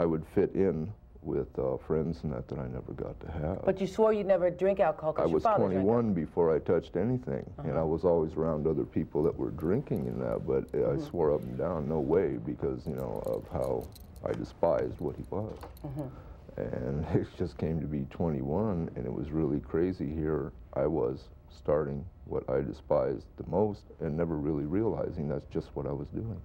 I 0.00 0.04
would 0.04 0.24
fit 0.34 0.50
in 0.56 0.92
with 1.28 1.56
uh, 1.58 1.76
friends 1.76 2.20
and 2.24 2.32
that 2.32 2.48
that 2.48 2.58
I 2.58 2.66
never 2.66 2.92
got 2.94 3.20
to 3.20 3.30
have. 3.30 3.64
but 3.64 3.80
you 3.80 3.86
swore 3.86 4.12
you'd 4.12 4.26
never 4.26 4.48
drink 4.50 4.80
alcohol 4.80 5.14
I 5.18 5.26
was 5.26 5.42
21 5.44 6.14
before 6.14 6.54
I 6.54 6.58
touched 6.58 6.96
anything, 6.96 7.44
and 7.58 7.70
Uh-huh. 7.72 7.80
I 7.80 7.84
was 7.84 8.04
always 8.04 8.34
around 8.34 8.66
other 8.66 8.84
people 8.84 9.22
that 9.24 9.36
were 9.38 9.50
drinking 9.50 10.08
and 10.08 10.20
that, 10.22 10.46
but 10.46 10.64
I 10.74 10.96
Mhm. 10.96 11.00
swore 11.10 11.32
up 11.34 11.42
and 11.42 11.58
down, 11.58 11.88
no 11.88 12.00
way, 12.00 12.38
because, 12.38 12.86
you 12.86 12.96
know, 12.96 13.22
of 13.26 13.46
how 13.52 13.84
I 14.24 14.32
despised 14.32 14.98
what 15.00 15.16
he 15.16 15.24
was. 15.30 15.58
Mhm. 15.84 16.10
And 16.56 17.04
it 17.14 17.28
just 17.36 17.58
came 17.58 17.78
to 17.80 17.86
be 17.86 18.04
21, 18.06 18.90
and 18.96 19.04
it 19.06 19.12
was 19.12 19.30
really 19.30 19.60
crazy. 19.60 20.08
Here 20.12 20.52
I 20.72 20.86
was 20.86 21.28
starting 21.50 22.04
what 22.24 22.48
I 22.48 22.60
despised 22.62 23.26
the 23.36 23.46
most 23.46 23.84
and 24.00 24.16
never 24.16 24.36
really 24.36 24.66
realizing 24.66 25.28
that's 25.28 25.46
just 25.48 25.68
what 25.76 25.86
I 25.86 25.92
was 25.92 26.08
doing. 26.08 26.40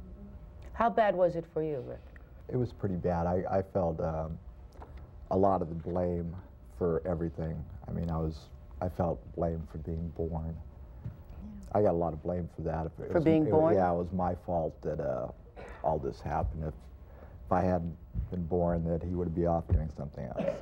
how 0.73 0.89
bad 0.89 1.15
was 1.15 1.35
it 1.35 1.45
for 1.53 1.61
you 1.61 1.79
rick 1.87 2.01
It 2.49 2.57
was 2.57 2.73
pretty 2.73 2.95
bad. 2.95 3.25
I, 3.27 3.37
I 3.59 3.61
felt 3.61 3.99
um, 4.01 4.37
a 5.33 5.37
lot 5.37 5.63
of 5.63 5.69
the 5.69 5.75
blame 5.75 6.33
for 6.77 7.01
everything. 7.07 7.61
I 7.87 7.91
mean, 7.91 8.09
I 8.11 8.17
was, 8.17 8.37
I 8.81 8.87
felt 8.87 9.19
blame 9.35 9.67
for 9.71 9.79
being 9.79 10.09
born. 10.15 10.55
I 11.73 11.81
got 11.81 11.91
a 11.91 11.97
lot 11.97 12.13
of 12.13 12.21
blame 12.21 12.47
for 12.55 12.61
that. 12.61 12.85
If 12.85 12.91
it 12.99 13.07
For 13.07 13.13
was- 13.15 13.23
being 13.23 13.47
it- 13.47 13.51
born? 13.51 13.73
Yeah, 13.73 13.91
it 13.91 13.95
was 13.95 14.11
my 14.13 14.35
fault 14.45 14.79
that 14.83 14.99
uh, 14.99 15.29
all 15.83 15.97
this 15.97 16.21
happened. 16.21 16.65
If, 16.65 16.73
if 17.47 17.51
I 17.51 17.61
hadn't 17.61 17.97
been 18.29 18.43
born, 18.45 18.83
that 18.85 19.01
he 19.01 19.15
would 19.15 19.33
be 19.33 19.47
off 19.47 19.67
doing 19.69 19.89
something 19.97 20.23
else. 20.25 20.55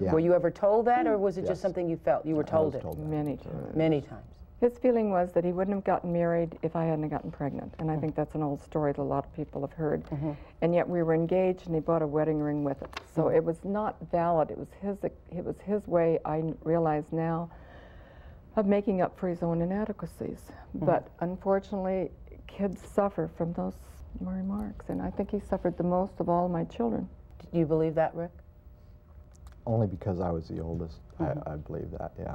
Yeah. 0.00 0.12
were 0.12 0.20
you 0.20 0.32
ever 0.32 0.48
told 0.48 0.86
that 0.86 1.08
or 1.08 1.18
was 1.18 1.38
it 1.38 1.40
Yes. 1.40 1.48
just 1.50 1.60
something 1.62 1.88
you 1.90 1.96
felt 1.96 2.24
you 2.24 2.36
were 2.36 2.44
I 2.46 2.50
told 2.50 2.76
it 2.76 2.82
that. 2.84 2.98
Many 2.98 3.36
times. 3.36 3.74
many 3.74 4.00
times 4.00 4.22
His 4.60 4.76
feeling 4.78 5.10
was 5.10 5.32
that 5.32 5.44
he 5.44 5.52
wouldn't 5.52 5.76
have 5.76 5.84
gotten 5.84 6.12
married 6.12 6.58
if 6.62 6.74
I 6.74 6.84
hadn't 6.84 7.08
gotten 7.10 7.30
pregnant. 7.30 7.74
And 7.78 7.88
I 7.88 7.92
mm-hmm. 7.92 8.00
think 8.00 8.16
that's 8.16 8.34
an 8.34 8.42
old 8.42 8.60
story 8.60 8.92
that 8.92 9.00
a 9.00 9.02
lot 9.02 9.24
of 9.24 9.32
people 9.34 9.60
have 9.60 9.72
heard. 9.72 10.04
Mm-hmm. 10.06 10.32
And 10.62 10.74
yet 10.74 10.88
we 10.88 11.02
were 11.02 11.14
engaged 11.14 11.66
and 11.66 11.74
he 11.76 11.80
bought 11.80 12.02
a 12.02 12.06
wedding 12.06 12.40
ring 12.40 12.64
with 12.64 12.82
it. 12.82 13.00
So 13.14 13.24
mm-hmm. 13.24 13.36
it 13.36 13.44
was 13.44 13.64
not 13.64 13.96
valid. 14.10 14.50
It 14.50 14.58
was 14.58 14.68
his 14.82 14.98
it 15.04 15.44
was 15.44 15.60
his 15.60 15.86
way, 15.86 16.18
I 16.24 16.42
realize 16.64 17.12
now, 17.12 17.50
of 18.56 18.66
making 18.66 19.00
up 19.00 19.16
for 19.18 19.28
his 19.28 19.44
own 19.44 19.62
inadequacies. 19.62 20.40
But 20.74 21.08
unfortunately, 21.20 22.10
kids 22.48 22.82
suffer 22.82 23.30
from 23.36 23.52
those 23.52 23.74
remarks. 24.20 24.88
And 24.88 25.00
I 25.00 25.10
think 25.10 25.30
he 25.30 25.38
suffered 25.38 25.76
the 25.76 25.84
most 25.84 26.14
of 26.18 26.28
all 26.28 26.48
my 26.48 26.64
children. 26.64 27.08
do 27.52 27.58
you 27.60 27.66
believe 27.66 27.94
that 27.94 28.12
rick 28.14 28.32
Only 29.66 29.86
because 29.86 30.18
I 30.18 30.30
was 30.30 30.48
the 30.48 30.60
oldest. 30.60 30.98
I, 31.20 31.34
I 31.46 31.56
believe 31.56 31.90
that, 31.92 32.12
yeah. 32.18 32.34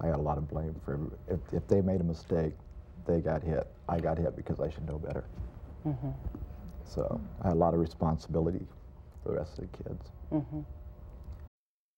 I 0.00 0.08
got 0.08 0.18
a 0.18 0.22
lot 0.22 0.38
of 0.38 0.48
blame 0.48 0.74
for 0.84 1.00
if, 1.28 1.40
if 1.52 1.66
they 1.68 1.80
made 1.80 2.00
a 2.00 2.04
mistake, 2.04 2.52
they 3.06 3.20
got 3.20 3.42
hit. 3.42 3.66
I 3.88 3.98
got 4.00 4.18
hit 4.18 4.36
because 4.36 4.60
I 4.60 4.70
should 4.70 4.86
know 4.86 4.98
better. 4.98 5.24
Mm-hmm. 5.86 6.10
So 6.84 7.20
I 7.42 7.48
had 7.48 7.54
a 7.54 7.58
lot 7.58 7.74
of 7.74 7.80
responsibility 7.80 8.66
for 9.22 9.30
the 9.30 9.38
rest 9.38 9.58
of 9.58 9.70
the 9.70 9.84
kids. 9.84 10.10
Mm-hmm. 10.32 10.60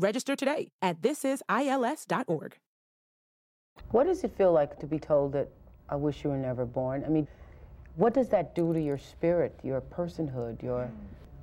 Register 0.00 0.34
today 0.34 0.70
at 0.80 1.00
thisisils.org. 1.02 2.56
What 3.90 4.06
does 4.06 4.24
it 4.24 4.32
feel 4.36 4.52
like 4.52 4.78
to 4.80 4.86
be 4.86 4.98
told 4.98 5.32
that 5.32 5.48
I 5.88 5.96
wish 5.96 6.24
you 6.24 6.30
were 6.30 6.38
never 6.38 6.64
born? 6.64 7.04
I 7.04 7.08
mean, 7.08 7.28
what 7.96 8.14
does 8.14 8.28
that 8.30 8.54
do 8.54 8.72
to 8.72 8.80
your 8.80 8.98
spirit, 8.98 9.58
your 9.62 9.80
personhood, 9.80 10.62
your. 10.62 10.90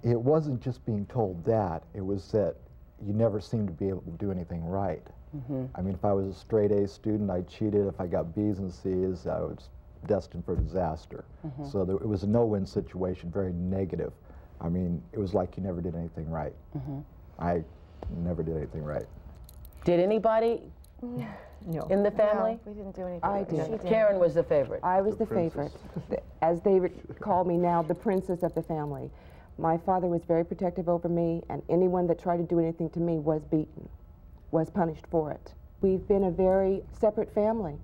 It 0.03 0.19
wasn't 0.19 0.61
just 0.61 0.85
being 0.85 1.05
told 1.05 1.43
that, 1.45 1.83
it 1.93 2.01
was 2.05 2.31
that 2.31 2.55
you 3.05 3.13
never 3.13 3.39
seemed 3.39 3.67
to 3.67 3.73
be 3.73 3.89
able 3.89 4.01
to 4.01 4.11
do 4.11 4.31
anything 4.31 4.63
right. 4.65 5.05
Mm-hmm. 5.35 5.65
I 5.75 5.81
mean, 5.81 5.93
if 5.93 6.05
I 6.05 6.13
was 6.13 6.27
a 6.27 6.33
straight 6.33 6.71
A 6.71 6.87
student, 6.87 7.29
I 7.29 7.41
cheated. 7.41 7.85
If 7.87 7.99
I 7.99 8.07
got 8.07 8.33
B's 8.33 8.59
and 8.59 8.73
C's, 8.73 9.27
I 9.27 9.39
was 9.39 9.69
destined 10.07 10.45
for 10.45 10.55
disaster. 10.55 11.25
Mhm. 11.45 11.71
So 11.71 11.85
there, 11.85 11.97
it 11.97 12.07
was 12.07 12.23
a 12.23 12.27
no-win 12.27 12.65
situation, 12.65 13.29
very 13.29 13.53
negative. 13.53 14.13
I 14.61 14.69
mean, 14.69 15.03
it 15.11 15.19
was 15.19 15.33
like 15.33 15.57
you 15.57 15.63
never 15.63 15.81
did 15.81 15.95
anything 15.95 16.29
right. 16.29 16.53
Mhm. 16.75 17.03
I 17.37 17.63
never 18.17 18.43
did 18.43 18.57
anything 18.57 18.83
right. 18.83 19.05
Did 19.85 19.99
anybody 19.99 20.61
No. 21.65 21.81
in 21.89 22.03
the 22.03 22.11
family? 22.11 22.51
No, 22.53 22.59
we 22.65 22.73
didn't 22.73 22.95
do 22.95 23.07
anything. 23.07 23.23
I 23.29 23.43
did. 23.43 23.65
She 23.65 23.71
did. 23.71 23.81
Karen 23.81 24.19
was 24.19 24.33
the 24.35 24.43
favorite. 24.43 24.79
I 24.83 25.01
was 25.01 25.17
The 25.17 25.25
the, 25.25 25.35
favorite. 25.35 25.71
As 26.41 26.61
they 26.61 26.79
would 26.79 26.93
call 27.19 27.43
me 27.43 27.57
now, 27.57 27.81
the 27.81 27.95
princess 27.95 28.43
of 28.43 28.53
the 28.53 28.61
family. 28.61 29.09
My 29.57 29.77
father 29.77 30.07
was 30.07 30.23
very 30.23 30.45
protective 30.45 30.87
over 30.87 31.09
me, 31.09 31.41
and 31.49 31.63
anyone 31.67 32.05
that 32.07 32.19
tried 32.19 32.37
to 32.37 32.43
do 32.43 32.59
anything 32.59 32.89
to 32.91 32.99
me 32.99 33.17
was 33.17 33.43
beaten, 33.45 33.89
was 34.51 34.69
punished 34.69 35.05
for 35.09 35.31
it. 35.31 35.53
We've 35.81 36.07
been 36.07 36.25
a 36.25 36.31
very 36.31 36.83
separate 36.99 37.33
family. 37.33 37.75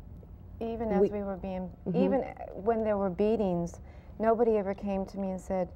Even 0.62 0.89
as 0.91 1.01
We- 1.01 1.10
we, 1.10 1.24
were 1.24 1.36
being, 1.38 1.70
Mhm. 1.88 1.96
even 1.96 2.22
when 2.63 2.84
there 2.84 2.98
were 2.98 3.10
beatings, 3.10 3.82
nobody 4.20 4.58
ever 4.58 4.74
came 4.75 5.03
to 5.08 5.20
me 5.20 5.32
and 5.32 5.41
said, 5.41 5.67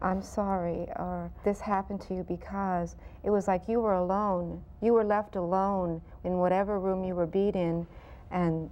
I'm 0.00 0.22
sorry, 0.22 0.86
or 0.96 1.30
this 1.44 1.60
happened 1.60 2.00
to 2.02 2.14
you 2.14 2.22
because 2.22 2.96
it 3.24 3.30
was 3.30 3.48
like 3.48 3.68
you 3.68 3.80
were 3.80 3.94
alone. 3.94 4.62
You 4.80 4.92
were 4.92 5.04
left 5.04 5.36
alone 5.36 6.00
in 6.24 6.38
whatever 6.38 6.78
room 6.78 7.04
you 7.04 7.14
were 7.14 7.26
beat 7.26 7.56
in, 7.56 7.86
and 8.30 8.70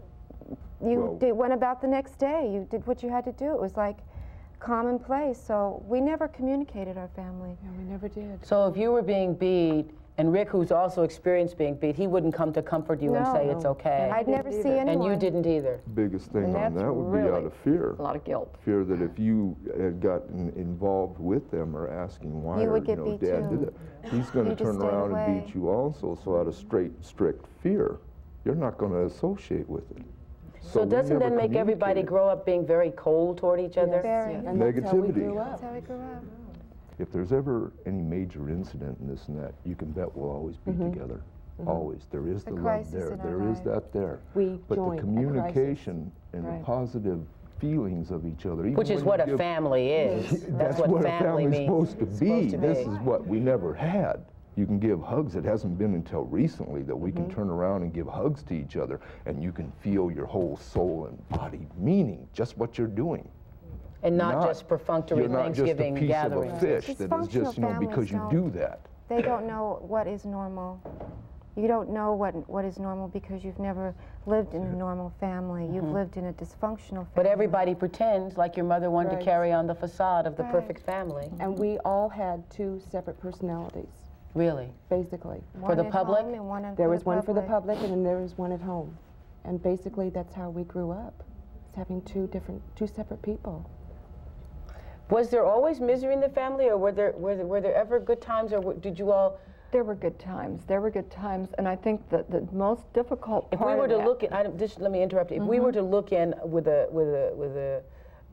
you 0.81 1.01
Well- 1.01 1.15
did, 1.17 1.33
went 1.33 1.53
about 1.53 1.81
the 1.81 1.89
next 1.89 2.17
day. 2.19 2.49
You 2.49 2.67
did 2.71 2.87
what 2.87 3.03
you 3.03 3.09
had 3.09 3.25
to 3.25 3.33
do. 3.33 3.53
It 3.53 3.61
was 3.61 3.77
like 3.77 3.97
commonplace. 4.61 5.39
So 5.41 5.83
we 5.87 6.01
never 6.01 6.29
communicated 6.29 6.97
our 6.97 7.09
family. 7.09 7.57
Yeah, 7.63 7.71
we 7.77 7.85
never 7.85 8.09
did. 8.09 8.45
So 8.45 8.69
if 8.69 8.77
you 8.77 8.93
were 8.93 9.03
being 9.03 9.35
beat, 9.35 9.91
and 10.19 10.33
Rick, 10.33 10.49
who's 10.49 10.73
also 10.73 11.03
experienced 11.03 11.59
being 11.59 11.75
beat, 11.75 11.95
he 11.95 12.07
wouldn't 12.07 12.35
come 12.35 12.53
to 12.55 12.63
comfort 12.63 13.03
you 13.03 13.15
and 13.15 13.25
No. 13.25 13.33
say 13.35 13.49
it's 13.49 13.67
okay. 13.67 14.11
I'd 14.13 14.27
never 14.27 14.51
see 14.51 14.71
anyone. 14.71 14.89
And 14.89 15.05
you 15.05 15.17
didn't 15.17 15.47
either. 15.47 15.81
Biggest 15.95 16.31
thing 16.33 16.57
on 16.57 16.75
that 16.75 16.95
would 16.95 17.13
be 17.13 17.29
out 17.29 17.45
of 17.45 17.53
fear. 17.53 17.97
A 17.99 18.03
lot 18.03 18.17
of 18.17 18.25
guilt. 18.25 18.55
Fear 18.65 18.85
that 18.85 19.03
if 19.03 19.19
you 19.19 19.55
had 19.79 20.01
gotten 20.01 20.51
involved 20.57 21.19
with 21.19 21.51
them 21.51 21.77
or 21.77 21.89
asking 21.89 22.43
why, 22.43 22.63
You 22.63 22.69
or, 22.69 22.73
would 22.75 22.87
get 22.87 22.99
you 22.99 23.05
know, 23.05 23.11
beat 23.19 23.29
Dad 23.29 23.51
too. 23.51 23.57
did 23.59 23.69
it, 23.69 23.75
he's 24.11 24.31
going 24.31 24.47
to 24.49 24.57
turn 24.57 24.75
stayed 24.79 24.87
around 24.87 25.15
and 25.15 25.45
beat 25.45 25.55
you 25.55 25.69
also. 25.69 26.19
So 26.25 26.39
out 26.41 26.47
of 26.47 26.55
straight, 26.55 26.93
strict 27.05 27.45
fear, 27.63 27.99
you're 28.47 28.55
not 28.55 28.79
going 28.79 28.93
to 28.93 29.05
associate 29.05 29.69
with 29.69 29.91
it. 29.91 30.03
So, 30.63 30.83
we 30.83 30.91
doesn't 30.91 31.19
that 31.21 31.33
make 31.33 31.55
everybody 31.55 32.03
grow 32.03 32.29
up 32.29 32.45
being 32.45 32.67
very 32.67 32.91
cold 32.93 33.39
toward 33.39 33.61
each 33.61 33.77
other? 33.77 34.01
Very. 34.03 34.35
And 34.35 34.61
that's 34.61 34.81
how 34.91 34.97
we 34.97 35.09
Negativity. 35.09 35.15
grew 35.15 35.35
That's 35.37 35.63
how 35.63 35.73
we 35.73 35.81
grew 35.81 35.97
up. 36.01 36.23
If 36.99 37.13
there's 37.13 37.33
ever 37.33 37.73
any 37.85 38.01
major 38.03 38.49
incident 38.49 38.99
in 39.01 39.09
this 39.09 39.29
and 39.29 39.39
that, 39.43 39.53
you 39.65 39.75
can 39.75 39.91
bet 39.93 40.15
we'll 40.17 40.31
always 40.31 40.57
be 40.57 40.73
together. 40.73 41.21
Always. 41.67 42.07
There 42.11 42.27
is 42.29 42.45
The 42.45 42.51
the, 42.51 42.57
love 42.57 42.65
crisis 42.65 42.93
there. 42.93 43.13
in 43.15 43.21
our 43.21 43.27
There 43.27 43.49
is 43.51 43.57
life. 43.59 43.65
that 43.65 43.93
there. 43.93 44.21
We 44.35 44.61
but 44.69 44.75
join 44.77 44.97
the 44.97 44.97
at 44.97 44.99
crisis. 44.99 45.05
communication 45.05 46.13
and 46.35 46.45
Right. 46.45 46.59
the 46.59 46.65
positive 46.65 47.27
feelings 47.59 48.11
of 48.11 48.27
each 48.27 48.45
other. 48.45 48.63
even 48.67 48.75
Which 48.75 48.91
is 48.91 49.03
what 49.11 49.27
a 49.27 49.37
family 49.39 49.89
is. 49.91 50.45
That's, 50.49 50.79
what, 50.79 50.91
what, 50.91 51.01
a 51.01 51.05
family 51.05 51.45
family's 51.45 51.51
means. 51.51 51.67
supposed 51.67 51.99
to 51.99 52.07
be. 52.07 52.17
supposed 52.17 52.51
to 52.51 52.57
This 52.59 52.79
be. 52.87 52.93
is 52.93 52.99
what 53.01 53.27
we 53.27 53.41
never 53.41 53.73
had. 53.75 54.25
You 54.57 54.67
can 54.67 54.79
give 54.79 55.01
hugs. 55.03 55.35
It 55.35 55.45
hasn't 55.45 55.79
been 55.79 55.95
until 55.95 56.25
recently 56.25 56.83
that 56.83 56.97
we 56.97 57.11
Mm-hmm. 57.11 57.27
can 57.27 57.35
turn 57.35 57.49
around 57.51 57.83
and 57.83 57.93
give 57.93 58.07
hugs 58.07 58.43
to 58.45 58.55
each 58.55 58.77
other, 58.77 59.01
and 59.25 59.43
you 59.43 59.53
can 59.53 59.71
feel 59.81 60.11
your 60.11 60.27
whole 60.27 60.57
soul 60.59 61.07
and 61.09 61.29
body 61.41 61.67
meaning 61.79 62.27
just 62.35 62.57
what 62.59 62.77
you're 62.79 62.87
doing. 62.87 63.27
And 64.03 64.17
not, 64.17 64.47
just 64.47 64.69
perfunctory 64.69 65.21
you're 65.21 65.29
not 65.29 65.45
Thanksgiving 65.45 65.95
just 65.95 65.99
a 65.99 66.01
piece 66.01 66.09
gatherings. 66.09 66.53
of 66.53 66.69
a 66.69 66.81
fish 66.81 66.87
that 66.87 67.05
is 67.05 67.09
Dysfunctional 67.11 67.31
just 67.31 67.57
you 67.57 67.63
know 67.63 67.69
families 67.69 67.89
because 67.89 68.11
you 68.11 68.19
don't- 68.31 68.55
that. 68.55 68.81
They 69.09 69.23
don't 69.23 69.47
know 69.47 69.79
what 69.87 70.07
is 70.07 70.25
normal. 70.25 70.81
You 71.55 71.69
don't 71.69 71.89
know 71.91 72.13
what 72.13 72.35
what 72.51 72.65
is 72.65 72.79
normal 72.79 73.09
because 73.09 73.43
you've 73.43 73.59
never 73.59 73.95
lived 74.27 74.53
in 74.53 74.63
a 74.63 74.73
normal 74.73 75.11
family. 75.21 75.65
You've 75.65 75.85
mm-hmm. 75.85 75.95
lived 75.95 76.17
in 76.19 76.27
a 76.27 76.33
dysfunctional 76.35 77.07
family. 77.07 77.15
But 77.15 77.27
everybody 77.27 77.75
pretends 77.75 78.37
like 78.37 78.57
your 78.57 78.67
mother 78.67 78.91
wanted 78.91 79.13
Right. 79.13 79.19
to 79.21 79.25
carry 79.25 79.53
on 79.53 79.67
the 79.67 79.75
facade 79.75 80.27
of 80.27 80.37
the 80.37 80.43
Right. 80.43 80.53
perfect 80.53 80.83
family. 80.83 81.31
And 81.41 81.59
we 81.59 81.79
all 81.79 82.09
had 82.11 82.49
two 82.51 82.81
separate 82.81 83.19
personalities, 83.19 84.11
Really. 84.35 84.71
basically. 84.91 85.43
One 85.59 85.77
the 85.79 85.85
public? 85.85 86.27
and 86.27 86.47
one 86.47 86.75
There 86.75 86.91
was 86.91 87.05
the 87.05 87.09
one 87.09 87.23
for 87.23 87.33
the 87.33 87.41
public. 87.41 87.79
public, 87.79 87.79
and 87.85 87.93
then 87.93 88.03
there 88.03 88.19
was 88.19 88.37
one 88.37 88.53
at 88.53 88.61
home. 88.61 88.99
And 89.45 89.63
basically, 89.63 90.11
that's 90.11 90.35
how 90.35 90.51
we 90.51 90.65
grew 90.65 90.91
up, 90.91 91.23
It's 91.69 91.77
having 91.77 92.03
two 92.03 92.27
different, 92.27 92.61
two 92.75 92.87
separate 92.87 93.23
people. 93.23 93.65
Was 95.11 95.31
there 95.31 95.45
always 95.45 95.81
misery 95.81 96.13
in 96.15 96.21
the 96.21 96.29
family, 96.29 96.67
or 96.67 96.77
were 96.77 96.93
there 96.93 97.13
were 97.13 97.37
there, 97.37 97.47
were 97.47 97.61
there 97.61 97.75
ever 97.75 98.01
good 98.01 98.21
times, 98.21 98.53
or 98.53 98.57
w- 98.57 98.79
did 98.81 98.99
you 98.99 99.13
all? 99.13 99.39
There 99.73 99.85
were 99.85 99.95
good 99.95 100.19
times. 100.19 100.65
There 100.67 100.81
were 100.81 100.91
good 100.91 101.11
times, 101.11 101.51
and 101.59 101.69
I 101.69 101.77
think 101.77 102.09
that 102.11 102.31
the 102.31 102.47
most 102.53 102.93
difficult 102.93 103.49
If 103.53 103.61
we 103.61 103.67
were 103.67 103.85
of 103.85 103.91
to 103.91 103.97
that- 103.99 104.07
look 104.07 104.23
in, 104.23 104.33
I, 104.33 104.43
don't- 104.43 104.59
just 104.59 104.81
let 104.81 104.91
me 104.91 105.03
interrupt. 105.03 105.31
you. 105.31 105.37
If 105.39 105.43
we 105.43 105.61
were 105.61 105.71
mm-hmm. 105.71 105.79
to 105.79 105.83
look 105.83 106.13
in 106.13 106.35
with 106.45 106.67
a 106.67 106.89
with 106.91 107.09
a 107.09 107.33
with 107.37 107.57
a, 107.57 107.83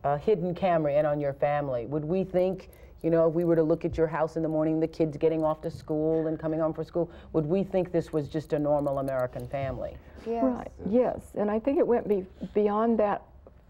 a 0.04 0.18
hidden 0.18 0.56
camera 0.56 0.94
in 0.94 1.06
on 1.06 1.20
your 1.20 1.34
family, 1.34 1.86
would 1.86 2.06
we 2.06 2.24
think? 2.24 2.70
You 3.04 3.10
know, 3.10 3.28
if 3.28 3.34
we 3.34 3.44
were 3.44 3.58
to 3.58 3.64
look 3.64 3.84
at 3.84 3.98
your 3.98 4.08
house 4.08 4.38
in 4.38 4.44
the 4.44 4.48
morning, 4.48 4.80
the 4.80 4.88
kids 4.88 5.18
getting 5.18 5.44
off 5.44 5.60
to 5.64 5.70
school 5.70 6.28
and 6.28 6.40
coming 6.40 6.62
home 6.62 6.74
from 6.74 6.86
school, 6.86 7.12
would 7.34 7.46
we 7.46 7.62
think 7.62 7.92
this 7.92 8.14
was 8.14 8.30
just 8.30 8.54
a 8.54 8.60
normal 8.60 9.00
American 9.00 9.46
family? 9.46 9.98
Yes. 10.26 10.42
Right. 10.46 10.72
Yes, 10.90 11.20
and 11.36 11.52
I 11.52 11.60
think 11.60 11.80
it 11.80 11.86
went 11.86 12.08
be, 12.08 12.26
beyond 12.54 12.98
that. 13.00 13.22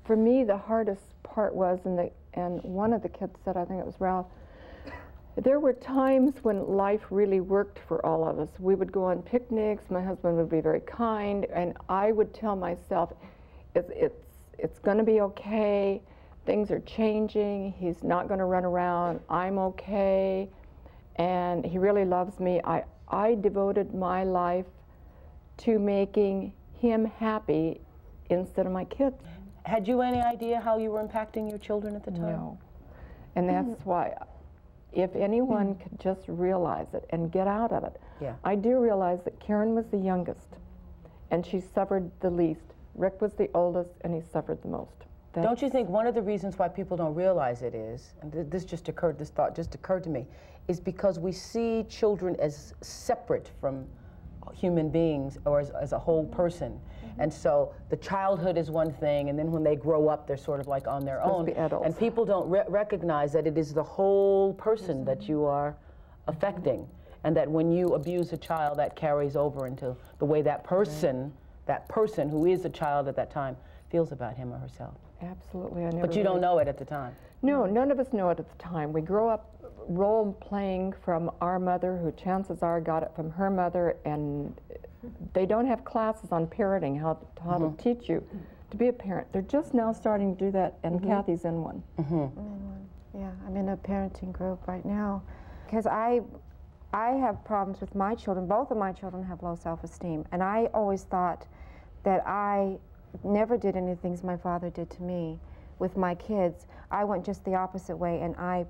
For 0.05 0.15
me, 0.15 0.43
the 0.43 0.55
hardest 0.55 1.01
part 1.24 1.55
was, 1.55 1.79
and 1.86 1.98
the 1.98 2.12
and 2.33 2.61
one 2.63 2.93
of 2.93 3.01
the 3.01 3.09
kids 3.09 3.39
said, 3.43 3.57
I 3.57 3.65
think 3.65 3.79
it 3.79 3.85
was 3.85 3.99
Ralph. 3.99 4.27
There 5.35 5.59
were 5.59 5.73
times 5.73 6.35
when 6.43 6.67
life 6.67 7.01
really 7.09 7.39
worked 7.39 7.79
for 7.87 8.05
all 8.05 8.27
of 8.27 8.37
us. 8.39 8.49
We 8.59 8.75
would 8.75 8.91
go 8.91 9.05
on 9.05 9.23
picnics. 9.23 9.89
My 9.89 10.01
husband 10.01 10.37
would 10.37 10.49
be 10.49 10.61
very 10.61 10.81
kind, 10.81 11.45
and 11.45 11.75
I 11.89 12.12
would 12.12 12.36
tell 12.36 12.55
myself, 12.55 13.13
"It's 13.73 13.89
it's 13.95 14.23
it's 14.60 14.77
going 14.77 14.99
to 14.99 15.03
be 15.03 15.21
okay. 15.21 16.03
Things 16.45 16.69
are 16.69 16.81
changing. 16.81 17.71
He's 17.71 18.03
not 18.03 18.27
going 18.27 18.39
to 18.39 18.45
run 18.45 18.63
around. 18.63 19.21
I'm 19.27 19.58
okay, 19.58 20.49
and 21.15 21.65
he 21.65 21.79
really 21.79 22.05
loves 22.05 22.39
me." 22.39 22.62
I 22.63 22.84
I 23.08 23.34
devoted 23.34 23.95
my 23.95 24.23
life 24.23 24.67
to 25.58 25.79
making 25.79 26.53
him 26.79 27.05
happy 27.05 27.81
instead 28.29 28.67
of 28.67 28.71
my 28.71 28.86
kids. 28.86 29.15
Had 29.65 29.88
you 29.88 30.02
any 30.02 30.21
idea 30.21 30.60
how 30.60 30.78
you 30.78 30.91
were 30.91 31.04
impacting 31.04 31.49
your 31.49 31.58
children 31.58 31.95
at 31.95 32.04
the 32.04 32.12
time? 32.12 32.21
No. 32.21 32.58
And 33.36 33.47
that's 33.47 33.82
mm. 33.82 33.86
why, 33.86 34.13
if 34.91 35.15
anyone 35.15 35.76
mm. 35.76 35.82
could 35.82 35.99
just 35.99 36.21
realize 36.28 36.93
it 36.93 37.06
and 37.12 37.32
get 37.32 37.47
out 37.47 37.71
of 37.71 37.84
it. 37.84 37.99
Yeah. 38.21 38.36
I 38.43 38.56
do 38.56 38.80
realize 38.80 39.23
that 39.23 39.39
Karen 39.39 39.73
was 39.73 39.88
the 39.88 39.97
youngest, 39.97 40.47
and 41.32 41.45
she 41.45 41.60
suffered 41.60 42.12
the 42.19 42.30
least. 42.30 42.73
Rick 42.95 43.21
was 43.21 43.34
the 43.34 43.49
oldest, 43.54 43.91
and 44.02 44.13
he 44.13 44.21
suffered 44.21 44.62
the 44.62 44.67
most. 44.67 45.06
That- 45.32 45.43
Don't 45.43 45.62
you 45.62 45.69
think 45.69 45.89
one 45.89 46.06
of 46.08 46.13
the 46.13 46.21
reasons 46.21 46.60
why 46.60 46.67
people 46.67 46.95
don't 46.95 47.15
realize 47.15 47.62
it 47.63 47.73
is, 47.73 48.13
and 48.21 48.32
th- 48.32 48.47
this 48.49 48.65
just 48.65 48.88
occurred, 48.89 49.17
this 49.17 49.30
thought 49.30 49.56
just 49.56 49.73
occurred 49.73 50.04
to 50.04 50.10
me, 50.10 50.28
is 50.67 50.80
because 50.80 51.19
we 51.19 51.32
see 51.32 51.86
children 51.89 52.36
as 52.39 52.73
separate 52.82 53.49
from 53.60 53.86
human 54.54 54.89
beings 54.89 55.38
or 55.45 55.60
as, 55.60 55.71
as 55.71 55.93
a 55.93 55.99
whole 55.99 56.26
person. 56.26 56.80
And 57.19 57.34
so 57.34 57.73
the 57.89 57.97
childhood 57.97 58.58
is 58.58 58.71
one 58.71 58.91
thing, 58.91 59.30
and 59.30 59.38
then 59.38 59.52
when 59.52 59.63
they 59.63 59.76
grow 59.76 60.08
up, 60.08 60.28
they're 60.28 60.38
sort 60.38 60.60
of 60.60 60.67
like 60.67 60.88
on 60.88 61.06
their 61.06 61.21
own. 61.21 61.45
to 61.45 61.52
be 61.52 61.58
adults. 61.58 61.86
And 61.86 61.97
people 61.97 62.26
don't 62.26 62.49
re- 62.49 62.63
recognize 62.67 63.32
that 63.34 63.45
it 63.47 63.58
is 63.58 63.73
the 63.73 63.84
whole 63.84 64.54
person 64.54 65.06
that 65.06 65.28
you 65.30 65.45
are 65.45 65.76
affecting. 66.28 66.88
And 67.26 67.36
that 67.38 67.49
when 67.49 67.71
you 67.71 67.93
abuse 67.93 68.34
a 68.34 68.38
child, 68.38 68.78
that 68.80 68.95
carries 68.95 69.36
over 69.36 69.65
into 69.65 69.95
the 70.19 70.26
way 70.26 70.41
that 70.41 70.63
person, 70.63 71.32
that 71.67 71.88
person 71.88 72.28
who 72.28 72.45
is 72.45 72.65
a 72.65 72.69
child 72.69 73.08
at 73.08 73.15
that 73.15 73.32
time, 73.32 73.56
feels 73.89 74.12
about 74.12 74.36
him 74.36 74.52
or 74.52 74.58
herself. 74.58 74.95
Absolutely. 75.21 75.86
I 75.86 75.91
never 75.91 76.08
But 76.08 76.15
you 76.15 76.23
don't 76.23 76.41
know 76.41 76.58
it 76.58 76.67
at 76.67 76.78
the 76.78 76.84
time. 76.84 77.15
No, 77.41 77.65
none 77.65 77.91
of 77.91 77.99
us 77.99 78.12
know 78.12 78.30
it 78.30 78.39
at 78.39 78.49
the 78.49 78.58
time. 78.62 78.91
We 78.91 79.02
grow 79.02 79.30
up 79.30 79.49
role 79.88 80.34
playing 80.34 80.93
from 81.04 81.32
our 81.41 81.60
mother, 81.60 81.97
who 81.97 82.12
chances 82.12 82.63
are 82.63 82.82
got 82.82 83.04
it 83.04 83.12
from 83.15 83.30
her 83.32 83.49
mother, 83.49 83.97
and 84.06 84.60
they 85.33 85.45
don't 85.45 85.65
have 85.65 85.83
classes 85.83 86.31
on 86.31 86.47
parenting, 86.47 86.99
how, 86.99 87.17
how 87.43 87.57
to 87.57 87.65
mm-hmm. 87.65 87.81
teach 87.81 88.09
you 88.09 88.25
to 88.71 88.77
be 88.77 88.87
a 88.87 88.93
parent. 88.93 89.31
They're 89.31 89.41
just 89.41 89.73
now 89.73 89.91
starting 89.91 90.35
to 90.35 90.45
do 90.45 90.51
that, 90.51 90.77
and 90.83 90.99
mm-hmm. 90.99 91.09
Kathy's 91.09 91.45
in 91.45 91.61
one. 91.61 91.83
Mm-hmm. 91.99 93.19
Yeah, 93.19 93.31
I'm 93.45 93.55
in 93.57 93.69
a 93.69 93.77
parenting 93.77 94.31
group 94.31 94.67
right 94.67 94.83
now 94.85 95.21
because 95.65 95.85
I, 95.85 96.21
I 96.93 97.11
have 97.11 97.43
problems 97.45 97.81
with 97.81 97.93
my 97.93 98.15
children. 98.15 98.47
Both 98.47 98.71
of 98.71 98.77
my 98.77 98.91
children 98.91 99.23
have 99.23 99.43
low 99.43 99.55
self-esteem, 99.55 100.25
and 100.31 100.41
I 100.41 100.69
always 100.73 101.03
thought 101.03 101.45
that 102.03 102.25
I 102.27 102.77
never 103.23 103.57
did 103.57 103.75
any 103.75 103.95
things 103.95 104.23
my 104.23 104.37
father 104.37 104.69
did 104.69 104.89
to 104.91 105.03
me 105.03 105.39
with 105.79 105.95
my 105.97 106.15
kids. 106.15 106.65
I 106.89 107.03
went 107.03 107.25
just 107.25 107.45
the 107.45 107.55
opposite 107.55 107.95
way, 107.95 108.21
and 108.21 108.35
I 108.37 108.65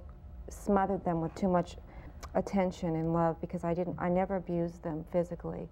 smothered 0.50 1.04
them 1.06 1.22
with 1.22 1.34
too 1.36 1.48
much 1.48 1.78
attention 2.36 2.96
and 2.96 3.14
love 3.14 3.40
because 3.40 3.64
I 3.64 3.74
didn't. 3.74 3.96
I 4.00 4.10
never 4.10 4.36
abused 4.36 4.84
them 4.84 5.06
physically, 5.12 5.70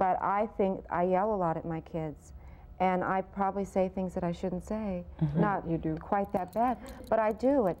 but 0.00 0.16
I 0.22 0.48
think 0.56 0.82
I 0.90 1.02
yell 1.04 1.34
a 1.34 1.36
lot 1.36 1.56
at 1.58 1.64
my 1.66 1.80
kids. 1.82 2.32
And 2.80 3.04
I 3.04 3.20
probably 3.20 3.66
say 3.66 3.90
things 3.94 4.14
that 4.14 4.24
I 4.24 4.32
shouldn't 4.32 4.64
say. 4.64 5.04
Not 5.36 5.68
You 5.68 5.76
do. 5.76 5.96
quite 5.98 6.32
that 6.32 6.54
bad, 6.54 6.78
but 7.10 7.18
I 7.18 7.32
do 7.32 7.66
it. 7.66 7.76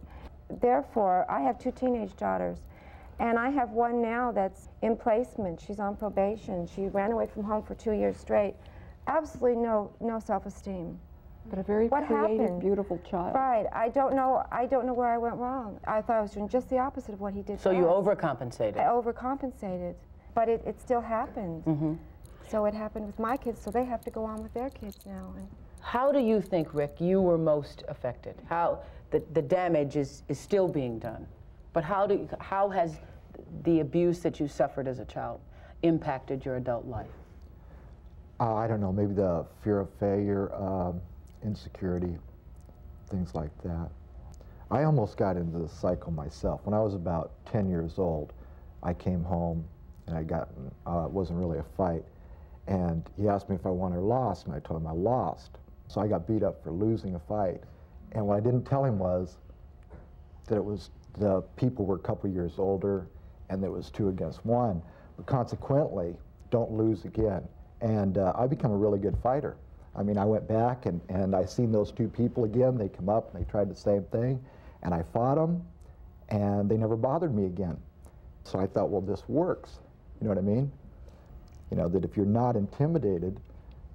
Therefore, 0.60 1.24
I 1.30 1.40
have 1.40 1.58
two 1.58 1.70
teenage 1.72 2.14
daughters, 2.18 2.58
and 3.18 3.38
I 3.38 3.48
have 3.48 3.70
one 3.70 4.02
now 4.02 4.30
that's 4.32 4.68
in 4.82 4.96
placement. 4.96 5.58
She's 5.60 5.80
on 5.80 5.96
probation. 5.96 6.66
She 6.66 6.88
ran 6.88 7.12
away 7.12 7.26
from 7.26 7.44
home 7.44 7.62
for 7.62 7.74
two 7.74 7.92
years 7.92 8.18
straight. 8.18 8.54
Absolutely 9.06 9.56
no 9.62 9.90
no 10.00 10.18
self-esteem. 10.20 10.98
But 11.48 11.58
a 11.58 11.62
very 11.62 11.88
What 11.88 12.06
creative, 12.06 12.38
happened? 12.40 12.60
beautiful 12.60 12.98
child. 12.98 13.34
Right. 13.34 13.64
I 13.72 13.88
don't 13.88 14.14
know. 14.14 14.44
I 14.52 14.66
don't 14.66 14.84
know 14.84 14.92
where 14.92 15.08
I 15.08 15.16
went 15.16 15.36
wrong. 15.36 15.80
I 15.86 16.02
thought 16.02 16.16
I 16.18 16.20
was 16.20 16.32
doing 16.32 16.48
just 16.50 16.68
the 16.68 16.76
opposite 16.78 17.14
of 17.14 17.20
what 17.22 17.32
he 17.32 17.40
did. 17.40 17.58
So 17.58 17.70
to 17.70 17.76
you 17.78 17.88
us. 17.88 18.04
overcompensated. 18.06 18.76
I 18.78 18.84
overcompensated, 18.84 19.94
but 20.34 20.50
it, 20.50 20.62
it 20.66 20.78
still 20.78 21.00
happened. 21.00 21.64
Mm-hmm. 21.64 21.94
So 22.50 22.64
it 22.64 22.74
happened 22.74 23.06
with 23.06 23.18
my 23.18 23.36
kids. 23.36 23.60
So 23.60 23.70
they 23.70 23.84
have 23.84 24.02
to 24.02 24.10
go 24.10 24.24
on 24.24 24.42
with 24.42 24.52
their 24.54 24.70
kids 24.70 24.98
now. 25.06 25.32
And 25.36 25.46
How 25.80 26.10
do 26.10 26.18
you 26.18 26.40
think, 26.40 26.74
Rick, 26.74 26.96
you 26.98 27.20
were 27.20 27.38
most 27.38 27.84
affected? 27.86 28.34
How 28.48 28.80
the, 29.10 29.22
the 29.32 29.42
damage 29.42 29.96
is, 29.96 30.24
is 30.28 30.38
still 30.38 30.66
being 30.66 30.98
done, 30.98 31.26
but 31.72 31.84
how 31.84 32.06
do 32.06 32.28
how 32.38 32.68
has 32.68 32.98
the 33.64 33.80
abuse 33.80 34.20
that 34.20 34.38
you 34.40 34.48
suffered 34.48 34.86
as 34.86 34.98
a 34.98 35.04
child 35.04 35.40
impacted 35.82 36.44
your 36.44 36.56
adult 36.56 36.86
life? 36.86 37.10
Uh, 38.40 38.54
I 38.54 38.66
don't 38.66 38.80
know, 38.80 38.92
maybe 38.92 39.14
the 39.14 39.44
fear 39.62 39.80
of 39.80 39.90
failure, 39.98 40.52
um, 40.54 41.00
insecurity, 41.44 42.16
things 43.10 43.34
like 43.34 43.50
that. 43.62 43.90
I 44.70 44.84
almost 44.84 45.16
got 45.16 45.36
into 45.36 45.58
the 45.58 45.68
cycle 45.68 46.12
myself. 46.12 46.60
When 46.64 46.74
I 46.74 46.80
was 46.80 46.94
about 46.94 47.32
10 47.46 47.68
years 47.68 47.98
old, 47.98 48.32
I 48.82 48.94
came 48.94 49.22
home 49.22 49.64
and 50.06 50.16
I 50.16 50.22
got, 50.22 50.48
uh, 50.86 51.04
it 51.04 51.10
wasn't 51.10 51.38
really 51.38 51.58
a 51.58 51.64
fight, 51.76 52.04
and 52.66 53.08
he 53.16 53.28
asked 53.28 53.48
me 53.48 53.56
if 53.56 53.66
I 53.66 53.70
won 53.70 53.92
or 53.92 54.00
lost, 54.00 54.46
and 54.46 54.54
I 54.54 54.60
told 54.60 54.80
him 54.80 54.86
I 54.86 54.92
lost. 54.92 55.58
So 55.88 56.00
I 56.00 56.06
got 56.06 56.26
beat 56.26 56.42
up 56.42 56.62
for 56.62 56.70
losing 56.70 57.16
a 57.16 57.18
fight. 57.18 57.62
And 58.12 58.26
what 58.26 58.36
I 58.36 58.40
didn't 58.40 58.64
tell 58.64 58.84
him 58.84 58.98
was 58.98 59.36
that 60.46 60.56
it 60.56 60.64
was 60.64 60.90
the 61.18 61.42
people 61.56 61.84
were 61.84 61.96
a 61.96 62.00
couple 62.00 62.30
years 62.30 62.54
older 62.58 63.08
and 63.48 63.64
it 63.64 63.70
was 63.70 63.90
two 63.90 64.08
against 64.08 64.44
one. 64.46 64.82
But 65.16 65.26
consequently, 65.26 66.14
don't 66.50 66.70
lose 66.70 67.04
again. 67.04 67.42
And 67.80 68.18
uh, 68.18 68.32
I 68.36 68.46
become 68.46 68.70
a 68.70 68.76
really 68.76 68.98
good 68.98 69.16
fighter. 69.22 69.56
I 69.96 70.02
mean, 70.04 70.18
I 70.18 70.24
went 70.24 70.46
back 70.46 70.86
and, 70.86 71.00
and 71.08 71.34
I 71.34 71.44
seen 71.44 71.72
those 71.72 71.90
two 71.90 72.08
people 72.08 72.44
again. 72.44 72.78
They 72.78 72.88
come 72.88 73.08
up 73.08 73.34
and 73.34 73.44
they 73.44 73.50
tried 73.50 73.68
the 73.68 73.74
same 73.74 74.04
thing. 74.04 74.42
And 74.82 74.94
I 74.94 75.02
fought 75.12 75.34
them 75.34 75.62
and 76.28 76.70
they 76.70 76.76
never 76.76 76.96
bothered 76.96 77.34
me 77.34 77.46
again. 77.46 77.76
So 78.44 78.58
I 78.58 78.66
thought, 78.66 78.90
well, 78.90 79.00
this 79.00 79.28
works. 79.28 79.80
You 80.20 80.28
know 80.28 80.34
what 80.34 80.38
I 80.38 80.42
mean? 80.42 80.70
You 81.70 81.76
know, 81.76 81.88
that 81.88 82.04
if 82.04 82.16
you're 82.16 82.26
not 82.26 82.56
intimidated 82.56 83.40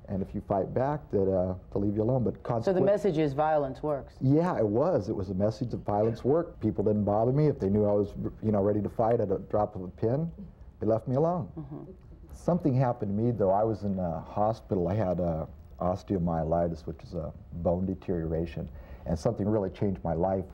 and 0.07 0.21
if 0.21 0.33
you 0.35 0.41
fight 0.47 0.73
back, 0.73 1.09
that 1.11 1.23
uh, 1.23 1.55
they'll 1.73 1.81
leave 1.81 1.95
you 1.95 2.03
alone. 2.03 2.23
But 2.23 2.63
So 2.63 2.73
the 2.73 2.81
message 2.81 3.17
is 3.17 3.33
violence 3.33 3.81
works. 3.81 4.13
Yeah, 4.21 4.57
it 4.57 4.65
was. 4.65 5.09
It 5.09 5.15
was 5.15 5.29
a 5.29 5.33
message 5.33 5.71
that 5.71 5.83
violence 5.85 6.23
worked. 6.23 6.61
People 6.61 6.83
didn't 6.83 7.05
bother 7.05 7.31
me. 7.31 7.47
If 7.47 7.59
they 7.59 7.69
knew 7.69 7.85
I 7.85 7.93
was, 7.93 8.13
you 8.43 8.51
know, 8.51 8.61
ready 8.61 8.81
to 8.81 8.89
fight 8.89 9.19
at 9.19 9.31
a 9.31 9.39
drop 9.49 9.75
of 9.75 9.83
a 9.83 9.87
pin, 9.87 10.31
they 10.79 10.87
left 10.87 11.07
me 11.07 11.15
alone. 11.15 11.49
Mm-hmm. 11.57 11.91
Something 12.33 12.75
happened 12.75 13.17
to 13.17 13.23
me, 13.23 13.31
though. 13.31 13.51
I 13.51 13.63
was 13.63 13.83
in 13.83 13.97
a 13.97 14.19
hospital. 14.21 14.87
I 14.87 14.93
had 14.93 15.19
uh, 15.19 15.45
osteomyelitis, 15.79 16.85
which 16.85 17.01
is 17.03 17.13
a 17.13 17.33
bone 17.53 17.85
deterioration, 17.85 18.69
and 19.05 19.17
something 19.17 19.47
really 19.47 19.69
changed 19.71 20.03
my 20.03 20.13
life. 20.13 20.45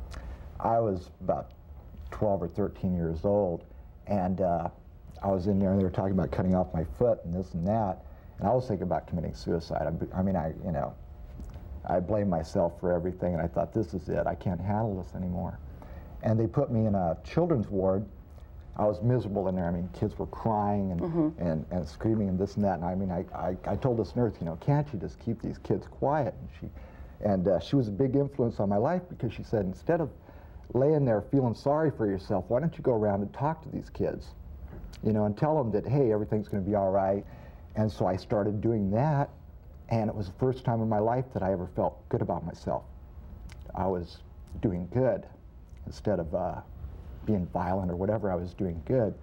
I 0.60 0.79
was 0.79 1.10
about 1.21 1.51
12 2.12 2.43
or 2.43 2.47
13 2.47 2.93
years 2.93 3.25
old, 3.25 3.65
and 4.07 4.41
uh, 4.41 4.69
I 5.21 5.29
was 5.29 5.47
in 5.47 5.60
there, 5.60 5.71
and 5.71 5.79
they 5.79 5.84
were 5.84 5.91
talking 5.91 6.13
about 6.13 6.31
cutting 6.31 6.55
off 6.55 6.73
my 6.73 6.84
foot 6.84 7.19
and 7.25 7.34
this 7.34 7.53
and 7.53 7.67
that, 7.67 8.03
and 8.39 8.47
I 8.47 8.53
was 8.53 8.67
thinking 8.67 8.84
about 8.84 9.07
committing 9.07 9.34
suicide. 9.36 9.88
I, 10.13 10.19
I 10.19 10.21
mean, 10.23 10.36
I, 10.36 10.53
you 10.65 10.71
know, 10.71 10.93
I 11.86 11.99
blamed 11.99 12.29
myself 12.29 12.79
for 12.79 12.91
everything, 12.91 13.34
and 13.34 13.41
I 13.41 13.47
thought, 13.47 13.73
this 13.73 13.93
is 13.93 14.10
it. 14.10 14.25
I 14.25 14.36
can't 14.36 14.60
handle 14.60 15.01
this 15.01 15.13
anymore. 15.15 15.60
And 16.23 16.39
they 16.39 16.47
put 16.47 16.71
me 16.71 16.86
in 16.86 16.95
a 16.95 17.17
children's 17.23 17.69
ward. 17.69 18.05
I 18.77 18.86
was 18.86 19.01
miserable 19.01 19.47
in 19.47 19.55
there. 19.55 19.67
I 19.67 19.71
mean, 19.71 19.89
kids 19.93 20.17
were 20.17 20.27
crying 20.27 20.91
and, 20.91 21.01
Mhm. 21.01 21.34
and, 21.39 21.65
and 21.71 21.88
screaming 21.88 22.29
and 22.29 22.39
this 22.39 22.55
and 22.55 22.63
that. 22.63 22.75
And 22.75 22.86
I 22.86 22.95
mean, 22.95 23.12
I, 23.12 23.25
I, 23.36 23.57
I 23.65 23.75
told 23.75 23.97
this 23.97 24.15
nurse, 24.15 24.34
you 24.39 24.45
know, 24.45 24.55
can't 24.62 24.88
you 24.93 24.99
just 24.99 25.19
keep 25.19 25.41
these 25.41 25.57
kids 25.60 25.88
quiet? 25.88 26.34
And 26.39 26.49
she, 26.60 26.69
and 27.27 27.47
uh, 27.47 27.60
she 27.60 27.75
was 27.75 27.88
a 27.89 27.91
big 27.91 28.15
influence 28.15 28.60
on 28.60 28.69
my 28.69 28.77
life 28.77 29.01
because 29.10 29.34
she 29.34 29.43
said, 29.43 29.65
instead 29.65 29.99
of 30.01 30.10
laying 30.73 31.03
there 31.05 31.21
feeling 31.21 31.53
sorry 31.53 31.91
for 31.91 32.07
yourself, 32.07 32.45
why 32.47 32.60
don't 32.60 32.75
you 32.77 32.84
go 32.84 32.93
around 32.93 33.21
and 33.21 33.34
talk 33.34 33.62
to 33.63 33.69
these 33.69 33.89
kids? 33.89 34.27
You 35.04 35.13
know, 35.13 35.25
and 35.25 35.38
tell 35.38 35.58
them 35.58 35.71
that, 35.71 35.88
hey, 35.88 36.12
everything's 36.12 36.47
going 36.47 36.63
to 36.63 36.69
be 36.69 36.75
all 36.75 36.91
right. 36.91 37.25
And 37.75 37.91
so 37.91 38.06
I 38.06 38.15
started 38.15 38.62
doing 38.62 38.91
that, 38.91 39.30
and 39.89 40.10
it 40.10 40.15
was 40.15 40.27
the 40.27 40.34
first 40.39 40.63
time 40.63 40.82
in 40.82 40.89
my 40.89 40.99
life 40.99 41.25
that 41.34 41.41
I 41.41 41.51
ever 41.54 41.67
felt 41.75 42.08
good 42.10 42.21
about 42.21 42.45
myself. 42.45 42.84
I 43.73 43.88
was 43.88 44.17
doing 44.62 44.88
good 44.93 45.25
instead 45.86 46.19
of 46.19 46.36
uh, 46.36 46.62
being 47.25 47.47
violent 47.47 47.89
or 47.89 47.95
whatever. 47.95 48.32
I 48.32 48.36
was 48.36 48.54
doing 48.54 48.82
good, 48.86 49.13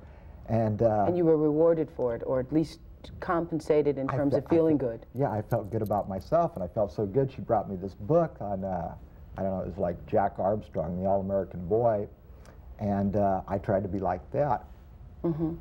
and 0.49 0.83
uh, 0.83 1.05
And 1.07 1.17
you 1.17 1.25
were 1.25 1.37
rewarded 1.37 1.91
for 1.91 2.15
it, 2.15 2.23
or 2.25 2.41
at 2.41 2.53
least 2.53 2.81
compensated 3.21 3.99
in 3.99 4.09
terms 4.09 4.35
of 4.35 4.45
feeling 4.49 4.79
fe- 4.79 4.87
good. 4.87 5.07
Yeah, 5.15 5.31
I 5.31 5.43
felt 5.43 5.71
good 5.71 5.83
about 5.83 6.09
myself, 6.09 6.55
and 6.55 6.65
I 6.65 6.69
felt 6.69 6.91
so 6.93 7.07
good. 7.07 7.31
She 7.31 7.43
brought 7.43 7.69
me 7.71 7.77
this 7.77 7.95
book 7.95 8.37
on, 8.41 8.65
uh, 8.65 8.95
I 9.37 9.43
don't 9.43 9.57
know, 9.57 9.63
it 9.63 9.69
was 9.69 9.79
like 9.79 10.05
Jack 10.07 10.39
Armstrong, 10.39 11.01
the 11.01 11.09
All-American 11.09 11.67
Boy, 11.67 12.09
and 12.81 13.17
uh, 13.17 13.43
I 13.47 13.59
tried 13.59 13.83
to 13.83 13.89
be 13.89 13.99
like 13.99 14.29
that. 14.33 14.65
Mm-hmm. 15.25 15.55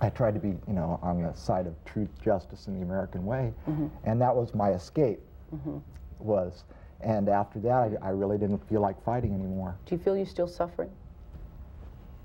I 0.00 0.10
tried 0.10 0.34
to 0.34 0.40
be, 0.40 0.48
you 0.66 0.74
know, 0.74 0.98
on 1.02 1.22
the 1.22 1.32
side 1.34 1.66
of 1.66 1.74
truth, 1.84 2.10
justice, 2.22 2.66
and 2.68 2.76
the 2.76 2.84
American 2.84 3.24
way, 3.26 3.52
Mhm. 3.68 3.90
and 4.04 4.20
that 4.20 4.34
was 4.34 4.54
my 4.54 4.70
escape. 4.70 5.20
Mhm. 5.54 5.80
Was, 6.20 6.64
and 7.00 7.28
after 7.28 7.58
that, 7.60 7.98
I, 8.02 8.08
I 8.08 8.10
really 8.10 8.38
didn't 8.38 8.58
feel 8.68 8.80
like 8.80 9.00
fighting 9.02 9.32
anymore. 9.34 9.76
Do 9.86 9.94
you 9.94 10.00
feel 10.00 10.16
you're 10.16 10.26
still 10.26 10.46
suffering? 10.48 10.90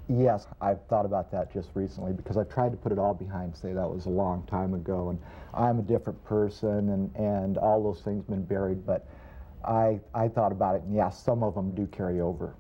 Yes, 0.09 0.47
I've 0.59 0.81
thought 0.83 1.05
about 1.05 1.31
that 1.31 1.51
just 1.51 1.69
recently 1.75 2.12
because 2.12 2.38
I've 2.38 2.49
tried 2.49 2.71
to 2.71 2.77
put 2.77 2.91
it 2.91 2.99
all 2.99 3.13
behind, 3.13 3.55
say 3.55 3.71
that 3.73 3.89
was 3.89 4.05
a 4.05 4.09
long 4.09 4.43
time 4.43 4.73
ago, 4.73 5.09
and 5.09 5.19
I'm 5.53 5.79
a 5.79 5.83
different 5.83 6.23
person, 6.25 6.89
and, 6.89 7.15
and 7.15 7.57
all 7.57 7.81
those 7.81 8.01
things 8.01 8.23
been 8.25 8.43
buried. 8.43 8.86
But 8.86 9.07
I, 9.63 9.99
I 10.13 10.27
thought 10.27 10.51
about 10.51 10.75
it, 10.75 10.81
and 10.83 10.93
yes, 10.93 11.23
some 11.23 11.41
of 11.41 11.55
them 11.55 11.71
do 11.73 11.88
carry 11.88 12.19
over. 12.19 12.53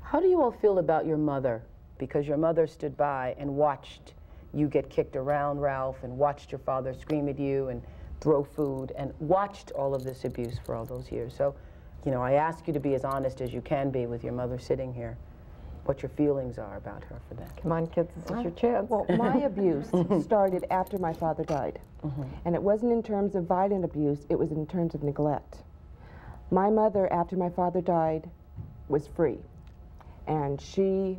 How 0.00 0.18
do 0.20 0.26
you 0.28 0.40
all 0.40 0.52
feel 0.52 0.78
about 0.78 1.04
your 1.06 1.18
mother? 1.18 1.62
Because 1.98 2.26
your 2.26 2.36
mother 2.36 2.66
stood 2.66 2.96
by 2.96 3.34
and 3.38 3.54
watched 3.54 4.14
you 4.56 4.68
get 4.68 4.88
kicked 4.88 5.16
around, 5.16 5.60
Ralph, 5.60 6.02
and 6.02 6.16
watched 6.16 6.50
your 6.50 6.58
father 6.60 6.94
scream 6.94 7.28
at 7.28 7.38
you 7.38 7.68
and 7.68 7.82
throw 8.20 8.42
food, 8.42 8.92
and 8.96 9.12
watched 9.20 9.70
all 9.72 9.94
of 9.94 10.02
this 10.02 10.24
abuse 10.24 10.58
for 10.64 10.74
all 10.74 10.86
those 10.86 11.12
years. 11.12 11.34
So, 11.36 11.54
you 12.06 12.10
know, 12.10 12.22
I 12.22 12.32
ask 12.32 12.66
you 12.66 12.72
to 12.72 12.80
be 12.80 12.94
as 12.94 13.04
honest 13.04 13.42
as 13.42 13.52
you 13.52 13.60
can 13.60 13.90
be 13.90 14.06
with 14.06 14.24
your 14.24 14.32
mother 14.32 14.58
sitting 14.58 14.94
here, 14.94 15.18
what 15.84 16.02
your 16.02 16.08
feelings 16.08 16.56
are 16.56 16.78
about 16.78 17.04
her 17.04 17.20
for 17.28 17.34
that. 17.34 17.60
Come 17.60 17.72
on, 17.72 17.86
kids, 17.88 18.10
this 18.16 18.36
is 18.38 18.42
your 18.42 18.52
chance. 18.52 18.88
Well, 18.88 19.04
my 19.18 19.36
abuse 19.44 19.88
started 20.24 20.64
after 20.70 20.98
my 20.98 21.12
father 21.12 21.44
died. 21.44 21.78
Mm-hmm. 22.02 22.22
And 22.46 22.54
it 22.54 22.62
wasn't 22.62 22.92
in 22.92 23.02
terms 23.02 23.34
of 23.34 23.44
violent 23.44 23.84
abuse, 23.84 24.24
it 24.30 24.38
was 24.38 24.50
in 24.50 24.66
terms 24.66 24.94
of 24.94 25.02
neglect. 25.02 25.58
My 26.50 26.70
mother, 26.70 27.12
after 27.12 27.36
my 27.36 27.50
father 27.50 27.82
died, 27.82 28.30
was 28.88 29.06
free. 29.08 29.38
And 30.26 30.60
she 30.60 31.18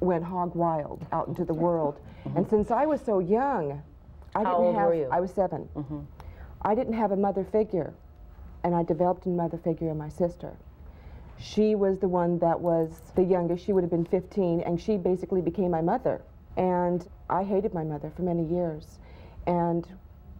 went 0.00 0.24
hog 0.24 0.54
wild 0.54 1.06
out 1.12 1.28
into 1.28 1.44
the 1.44 1.52
mm-hmm. 1.52 1.62
world. 1.62 1.98
And 2.24 2.34
mm-hmm. 2.34 2.50
since 2.50 2.70
I 2.70 2.86
was 2.86 3.00
so 3.00 3.18
young, 3.18 3.82
I 4.34 4.42
How 4.42 4.44
didn't 4.44 4.66
old 4.66 4.76
have 4.76 4.88
were 4.88 4.94
you? 4.94 5.08
I 5.10 5.20
was 5.20 5.30
7 5.32 5.68
mm-hmm. 5.74 6.00
I 6.62 6.74
didn't 6.74 6.94
have 6.94 7.12
a 7.12 7.16
mother 7.16 7.44
figure. 7.44 7.94
And 8.64 8.74
I 8.74 8.82
developed 8.82 9.26
a 9.26 9.28
mother 9.28 9.58
figure 9.58 9.90
in 9.90 9.96
my 9.96 10.08
sister. 10.08 10.56
She 11.38 11.74
was 11.74 11.98
the 11.98 12.08
one 12.08 12.38
that 12.40 12.60
was 12.60 13.00
the 13.14 13.22
youngest. 13.22 13.64
She 13.64 13.72
would 13.72 13.84
have 13.84 13.90
been 13.90 14.06
15, 14.06 14.62
and 14.62 14.80
she 14.80 14.96
basically 14.96 15.40
became 15.40 15.70
my 15.70 15.82
mother. 15.82 16.22
And 16.56 17.06
I 17.28 17.44
hated 17.44 17.74
my 17.74 17.84
mother 17.84 18.10
for 18.16 18.22
many 18.22 18.44
years. 18.44 18.98
And 19.46 19.86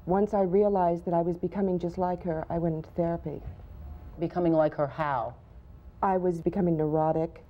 once 0.06 0.34
I 0.34 0.40
realized 0.42 1.04
that 1.04 1.14
I 1.14 1.20
was 1.20 1.36
becoming 1.36 1.78
just 1.78 1.98
like 1.98 2.22
her, 2.24 2.46
I 2.48 2.58
went 2.58 2.74
into 2.74 2.90
therapy. 2.90 3.40
Becoming 4.18 4.54
like 4.54 4.74
her 4.74 4.86
how? 4.86 5.34
I 6.02 6.16
was 6.16 6.40
becoming 6.40 6.76
neurotic. 6.76 7.44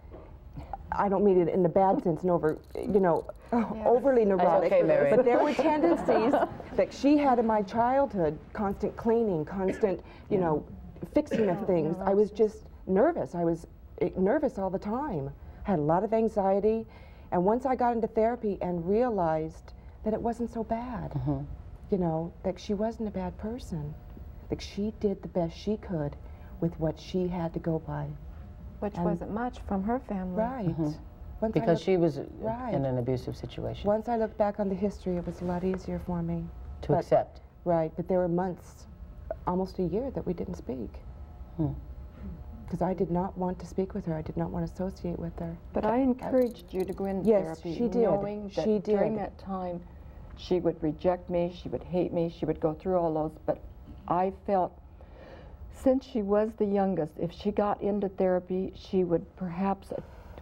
I 0.93 1.09
don't 1.09 1.25
mean 1.25 1.41
it 1.41 1.49
in 1.49 1.63
the 1.63 1.69
bad 1.69 2.03
sense, 2.03 2.23
and 2.23 2.31
over, 2.31 2.59
you 2.77 3.01
know, 3.01 3.27
overly 3.53 4.25
neurotic. 4.25 4.73
okay, 4.73 4.83
Mary. 4.83 5.11
But 5.15 5.25
there 5.25 5.39
were 5.43 5.53
tendencies 5.55 6.33
that 6.75 6.93
she 6.93 7.17
had 7.19 7.39
in 7.39 7.47
my 7.47 7.63
childhood: 7.63 8.39
constant 8.53 8.97
cleaning, 8.97 9.45
constant, 9.45 10.01
you 10.31 10.39
know, 10.39 10.65
fixing 11.15 11.49
of 11.49 11.67
things. 11.67 11.97
I 12.05 12.15
was 12.15 12.31
just 12.31 12.69
nervous. 12.87 13.35
I 13.35 13.45
was 13.45 13.67
eh, 14.01 14.11
nervous 14.17 14.59
all 14.59 14.71
the 14.71 14.79
time. 14.79 15.31
I 15.67 15.71
Had 15.71 15.79
a 15.79 15.83
lot 15.83 16.05
of 16.05 16.13
anxiety, 16.13 16.87
and 17.33 17.45
once 17.45 17.67
I 17.67 17.75
got 17.75 17.95
into 17.95 18.07
therapy 18.07 18.59
and 18.63 18.89
realized 18.89 19.73
that 20.05 20.15
it 20.15 20.23
wasn't 20.23 20.53
so 20.53 20.63
bad, 20.63 21.13
you 21.91 21.99
know, 21.99 22.33
that 22.45 22.61
she 22.61 22.75
wasn't 22.75 23.09
a 23.09 23.13
bad 23.13 23.37
person, 23.39 23.95
that 24.51 24.63
she 24.63 24.93
did 25.01 25.21
the 25.23 25.29
best 25.29 25.57
she 25.57 25.77
could 25.77 26.15
with 26.61 26.79
what 26.79 26.99
she 27.01 27.27
had 27.29 27.53
to 27.55 27.59
go 27.59 27.81
by. 27.81 28.07
Which 28.81 28.97
And- 28.97 29.05
wasn't 29.05 29.31
much 29.33 29.61
from 29.61 29.83
her 29.85 29.99
family. 29.99 30.37
Right. 30.43 30.69
Mhm. 30.69 30.95
Once 31.41 31.53
Because 31.53 31.79
look- 31.79 31.85
she 31.85 31.97
was 31.97 32.21
Right. 32.41 32.73
in 32.75 32.85
an 32.85 32.99
abusive 32.99 33.37
situation. 33.37 33.87
Once 33.89 34.09
I 34.09 34.17
look 34.17 34.37
back 34.39 34.59
on 34.59 34.69
the 34.69 34.75
history, 34.75 35.17
it 35.17 35.27
was 35.27 35.41
a 35.43 35.45
lot 35.45 35.65
easier 35.65 35.99
for 35.99 36.23
me. 36.23 36.47
To 36.83 36.89
But- 36.89 36.99
accept. 36.99 37.41
Right, 37.65 37.93
but 37.97 38.09
there 38.09 38.19
were 38.19 38.29
months, 38.29 38.87
almost 39.47 39.79
a 39.79 39.83
year, 39.83 40.11
that 40.13 40.25
we 40.27 40.33
didn't 40.33 40.55
speak. 40.55 41.01
Hmm. 41.57 41.69
Because 42.65 42.83
I 42.83 42.95
did 42.95 43.11
not 43.11 43.37
want 43.39 43.59
to 43.61 43.67
speak 43.67 43.95
with 43.95 44.07
her. 44.07 44.15
I 44.15 44.23
did 44.23 44.37
not 44.37 44.51
want 44.51 44.67
to 44.67 44.73
associate 44.73 45.19
with 45.19 45.39
her. 45.39 45.57
But 45.73 45.85
I 45.85 45.99
encouraged 45.99 46.73
you 46.75 46.85
to 46.85 46.93
go 46.93 47.05
into 47.05 47.29
Yes, 47.29 47.45
therapy, 47.45 47.75
she 47.75 47.89
did. 47.89 48.03
knowing 48.03 48.49
that 48.57 48.65
She 48.65 48.79
during 48.81 49.17
that 49.17 49.37
time 49.39 49.81
she 50.37 50.59
would 50.61 50.83
reject 50.83 51.31
me, 51.31 51.51
she 51.55 51.69
would 51.69 51.83
hate 51.85 52.13
me, 52.13 52.29
she 52.29 52.45
would 52.45 52.61
go 52.61 52.75
through 52.75 52.99
all 52.99 53.13
those. 53.15 53.33
But 53.47 53.59
I 54.09 54.33
felt, 54.47 54.73
since 55.77 56.05
she 56.05 56.23
was 56.23 56.51
the 56.59 56.65
youngest, 56.65 57.13
if 57.19 57.33
she 57.33 57.51
got 57.51 57.81
into 57.81 58.09
therapy, 58.09 58.73
she 58.75 59.05
would 59.05 59.25
perhaps 59.37 59.93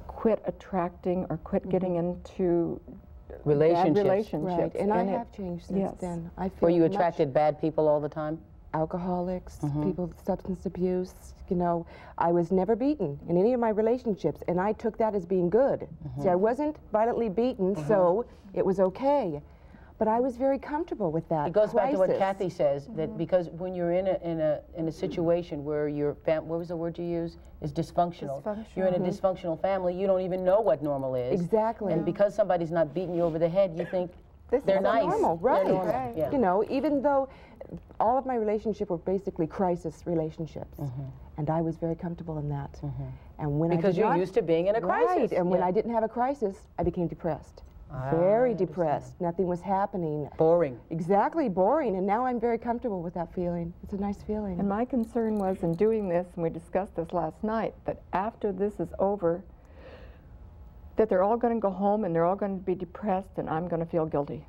quit 0.07 0.42
attracting 0.47 1.27
or 1.29 1.37
quit 1.38 1.62
mm-hmm. 1.62 1.70
getting 1.73 1.97
into 1.97 2.81
bad 3.29 3.40
Relationships. 3.44 3.99
relationships. 3.99 4.75
Right, 4.75 4.83
and 4.83 4.92
I 4.92 5.03
it- 5.03 5.09
have 5.09 5.33
changed 5.33 5.66
since 5.66 5.79
yes. 5.81 5.94
then. 6.01 6.31
I 6.38 6.49
feel 6.49 6.59
Were 6.62 6.70
you 6.70 6.83
much- 6.83 6.92
attracted 6.92 7.33
bad 7.33 7.61
people 7.61 7.88
all 7.88 8.01
the 8.01 8.09
time? 8.09 8.38
alcoholics, 8.75 9.61
Mhm. 9.61 9.85
people 9.85 10.07
with 10.07 10.20
substance 10.20 10.66
abuse. 10.66 11.14
You 11.49 11.57
know, 11.57 11.87
I 12.18 12.33
was 12.33 12.51
never 12.51 12.75
beaten 12.75 13.18
in 13.29 13.37
any 13.37 13.53
of 13.53 13.61
my 13.61 13.68
relationships, 13.68 14.42
and 14.49 14.61
I 14.61 14.73
took 14.73 14.99
that 14.99 15.14
as 15.14 15.25
being 15.25 15.49
good. 15.49 15.81
Mm-hmm. 15.83 16.23
See, 16.23 16.29
I 16.29 16.35
wasn't 16.35 16.77
violently 16.90 17.29
beaten, 17.29 17.77
so 17.77 18.25
mm-hmm. 18.27 18.59
it 18.59 18.66
was 18.66 18.81
okay. 18.81 19.40
But 19.96 20.09
I 20.09 20.18
was 20.18 20.37
very 20.37 20.59
comfortable 20.59 21.12
with 21.12 21.28
that. 21.28 21.46
It 21.46 21.52
goes 21.52 21.72
back 21.72 21.92
to 21.92 21.98
what. 21.98 22.18
Kathy 22.18 22.48
says 22.50 22.87
that 22.96 23.09
mm-hmm. 23.09 23.16
because 23.16 23.48
when 23.50 23.74
you're 23.74 23.92
in 23.92 24.09
a 24.09 24.18
in 24.22 24.40
a 24.40 24.61
in 24.76 24.88
a 24.88 24.92
situation 24.92 25.64
where 25.64 25.88
your 25.88 26.16
fam 26.26 26.48
what 26.48 26.59
was 26.59 26.68
the 26.68 26.76
word 26.76 26.98
you 26.98 27.04
used 27.04 27.38
is 27.62 27.72
dysfunctional. 27.72 28.42
You're 28.76 28.88
in 28.88 28.94
a 28.94 28.98
Mhm. 28.98 29.09
dysfunctional 29.09 29.61
family. 29.61 29.94
You 29.94 30.07
don't 30.07 30.20
even 30.20 30.44
know 30.44 30.61
what 30.61 30.83
normal 30.83 31.14
is. 31.14 31.40
Exactly. 31.40 31.92
And 31.92 32.04
because 32.04 32.35
somebody's 32.35 32.72
not 32.72 32.92
beating 32.92 33.14
you 33.14 33.22
over 33.22 33.38
the 33.38 33.48
head, 33.48 33.78
you 33.78 33.85
think 33.87 34.11
This 34.50 34.62
They're 34.62 34.76
is 34.76 34.83
nice. 34.83 35.04
normal, 35.04 35.37
They're 35.38 35.52
right? 35.52 35.66
normal, 35.66 35.87
Right. 35.92 36.14
yeah. 36.16 36.30
You 36.30 36.38
know, 36.38 36.62
even 36.68 37.00
though 37.02 37.28
all 37.98 38.18
of 38.18 38.26
my 38.26 38.35
relationships 38.37 38.90
were 38.90 38.98
basically 38.98 39.46
crisis 39.46 40.02
relationships, 40.07 40.78
mm-hmm. 40.78 41.02
and 41.38 41.48
I 41.50 41.61
was 41.62 41.76
very 41.78 41.96
comfortable 41.96 42.38
in 42.38 42.48
that. 42.50 42.72
Mm-hmm. 42.74 43.02
And 43.38 43.59
when 43.59 43.72
I 43.72 43.76
Because 43.76 43.96
you're 43.96 44.11
not- 44.11 44.18
used 44.18 44.35
to 44.35 44.42
being 44.42 44.66
in 44.68 44.76
a 44.76 44.80
Right, 44.80 45.07
crisis, 45.07 45.33
and 45.33 45.50
when 45.50 45.61
yeah. 45.61 45.66
I 45.66 45.70
didn't 45.72 45.92
have 45.92 46.04
a 46.04 46.09
crisis, 46.09 46.68
I 46.78 46.83
became 46.85 47.09
depressed. 47.09 47.62
Ah, 47.90 48.11
very 48.11 48.55
depressed. 48.55 49.20
Nothing 49.20 49.47
was 49.47 49.61
happening. 49.61 50.29
Boring. 50.37 50.79
Exactly, 50.90 51.49
boring. 51.49 51.97
And 51.97 52.07
now 52.07 52.25
I'm 52.27 52.40
very 52.40 52.59
comfortable 52.59 53.03
with 53.03 53.14
that 53.14 53.33
feeling. 53.35 53.73
It's 53.83 53.92
a 53.92 53.97
nice 53.99 54.23
feeling. 54.23 54.59
And 54.59 54.68
my 54.68 54.85
concern 54.85 55.38
was 55.38 55.62
in 55.62 55.75
doing 55.75 56.09
this, 56.09 56.27
and 56.35 56.42
we 56.42 56.51
discussed 56.51 56.97
this 56.97 57.12
last 57.12 57.42
night, 57.44 57.75
that 57.85 58.03
after 58.12 58.51
this 58.53 58.81
is 58.81 58.88
over, 58.99 59.42
that 60.97 61.09
they're 61.09 61.23
all 61.23 61.37
going 61.37 61.55
to 61.55 61.61
go 61.61 61.70
home 61.70 62.05
and 62.05 62.14
they're 62.14 62.25
all 62.25 62.37
going 62.37 62.59
to 62.59 62.64
be 62.64 62.75
depressed 62.75 63.31
and 63.37 63.49
I'm 63.51 63.66
going 63.68 63.81
to 63.81 63.87
feel 63.90 64.07
guilty. 64.07 64.44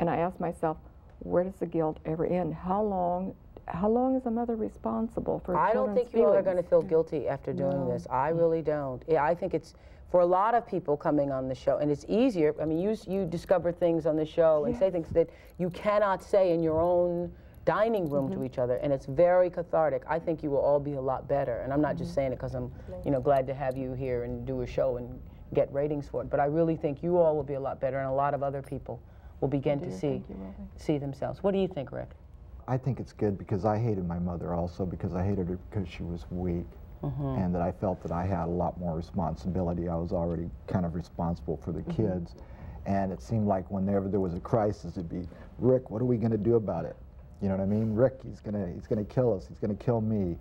And 0.00 0.10
I 0.10 0.16
asked 0.16 0.40
myself, 0.40 0.76
where 1.20 1.44
does 1.44 1.54
the 1.54 1.66
guilt 1.66 1.98
ever 2.04 2.26
end? 2.26 2.54
How 2.54 2.82
long 2.82 3.34
how 3.68 3.88
long 3.88 4.14
is 4.14 4.24
a 4.26 4.30
mother 4.30 4.54
responsible 4.54 5.40
for 5.44 5.56
I 5.56 5.72
don't 5.72 5.86
children's 5.86 6.08
think 6.10 6.14
you 6.14 6.28
all 6.28 6.34
are 6.36 6.42
going 6.42 6.56
to 6.56 6.62
feel 6.62 6.82
guilty 6.82 7.26
after 7.26 7.52
doing 7.52 7.86
No. 7.86 7.92
this. 7.92 8.06
I 8.08 8.28
really 8.28 8.62
don't. 8.62 9.02
I 9.10 9.34
think 9.34 9.54
it's 9.54 9.74
for 10.16 10.22
a 10.22 10.24
lot 10.26 10.54
of 10.54 10.66
people 10.66 10.96
coming 10.96 11.30
on 11.30 11.46
the 11.46 11.54
show, 11.54 11.76
and 11.76 11.90
it's 11.90 12.06
easier. 12.08 12.54
I 12.58 12.64
mean, 12.64 12.78
you 12.78 12.96
you 13.06 13.26
discover 13.26 13.70
things 13.70 14.06
on 14.06 14.16
the 14.16 14.24
show 14.24 14.64
and 14.64 14.74
say 14.74 14.90
things 14.90 15.10
that 15.10 15.28
you 15.58 15.68
cannot 15.68 16.22
say 16.22 16.52
in 16.54 16.62
your 16.62 16.80
own 16.80 17.30
dining 17.66 18.08
room 18.08 18.30
Mm-hmm. 18.30 18.40
to 18.40 18.46
each 18.46 18.56
other, 18.58 18.76
and 18.76 18.94
it's 18.94 19.04
very 19.04 19.50
cathartic. 19.50 20.04
I 20.08 20.18
think 20.18 20.42
you 20.42 20.48
will 20.48 20.60
all 20.68 20.80
be 20.80 20.94
a 20.94 21.00
lot 21.02 21.28
better, 21.28 21.60
and 21.60 21.70
I'm 21.70 21.82
not 21.82 21.96
Mm-hmm. 21.96 22.04
just 22.04 22.14
saying 22.14 22.32
it 22.32 22.36
because 22.36 22.54
I'm, 22.54 22.72
you 23.04 23.10
know, 23.10 23.20
glad 23.20 23.46
to 23.48 23.52
have 23.54 23.76
you 23.76 23.92
here 23.92 24.24
and 24.24 24.46
do 24.46 24.62
a 24.62 24.66
show 24.66 24.96
and 24.96 25.20
get 25.52 25.70
ratings 25.70 26.08
for 26.08 26.22
it. 26.22 26.30
But 26.30 26.40
I 26.40 26.46
really 26.46 26.76
think 26.76 27.02
you 27.02 27.18
all 27.18 27.36
will 27.36 27.44
be 27.44 27.52
a 27.52 27.60
lot 27.60 27.78
better, 27.78 27.98
and 27.98 28.08
a 28.08 28.14
lot 28.24 28.32
of 28.32 28.42
other 28.42 28.62
people 28.62 29.02
will 29.42 29.48
begin 29.48 29.78
to 29.80 29.90
see 29.90 30.24
you 30.30 30.54
see 30.76 30.96
themselves. 30.96 31.42
What 31.42 31.52
do 31.52 31.58
you 31.58 31.68
think, 31.68 31.92
Rick? 31.92 32.12
I 32.66 32.78
think 32.78 33.00
it's 33.00 33.12
good 33.12 33.36
because 33.36 33.66
I 33.66 33.76
hated 33.76 34.08
my 34.08 34.18
mother 34.18 34.54
also 34.54 34.86
because 34.86 35.14
I 35.14 35.22
hated 35.26 35.46
her 35.48 35.58
because 35.68 35.86
she 35.86 36.04
was 36.04 36.24
weak 36.30 36.64
and 37.02 37.54
that 37.54 37.62
I 37.62 37.72
felt 37.72 38.02
that 38.02 38.12
I 38.12 38.24
had 38.26 38.44
a 38.46 38.50
lot 38.50 38.78
more 38.80 38.96
responsibility. 38.96 39.88
I 39.88 39.94
was 39.96 40.12
already 40.12 40.50
kind 40.66 40.84
of 40.86 40.94
responsible 40.94 41.56
for 41.56 41.72
the 41.72 41.82
kids. 41.82 42.34
And 42.86 43.12
it 43.12 43.20
seemed 43.20 43.46
like 43.46 43.70
whenever 43.70 44.08
there 44.08 44.20
was 44.20 44.34
a 44.34 44.40
crisis, 44.40 44.92
it'd 44.96 45.08
be, 45.08 45.28
Rick, 45.58 45.90
what 45.90 46.00
are 46.00 46.04
we 46.06 46.16
going 46.16 46.30
to 46.30 46.38
do 46.38 46.54
about 46.54 46.84
it? 46.84 46.96
You 47.42 47.48
know 47.48 47.56
what 47.56 47.62
I 47.62 47.66
mean? 47.66 47.94
Rick, 47.94 48.20
he's 48.24 48.40
going 48.40 48.54
to 48.54 48.72
he's 48.72 48.86
going 48.86 49.04
to 49.04 49.14
kill 49.14 49.34
us. 49.36 49.46
He's 49.46 49.58
going 49.58 49.76
to 49.76 49.84
kill 49.84 50.00
me. 50.00 50.36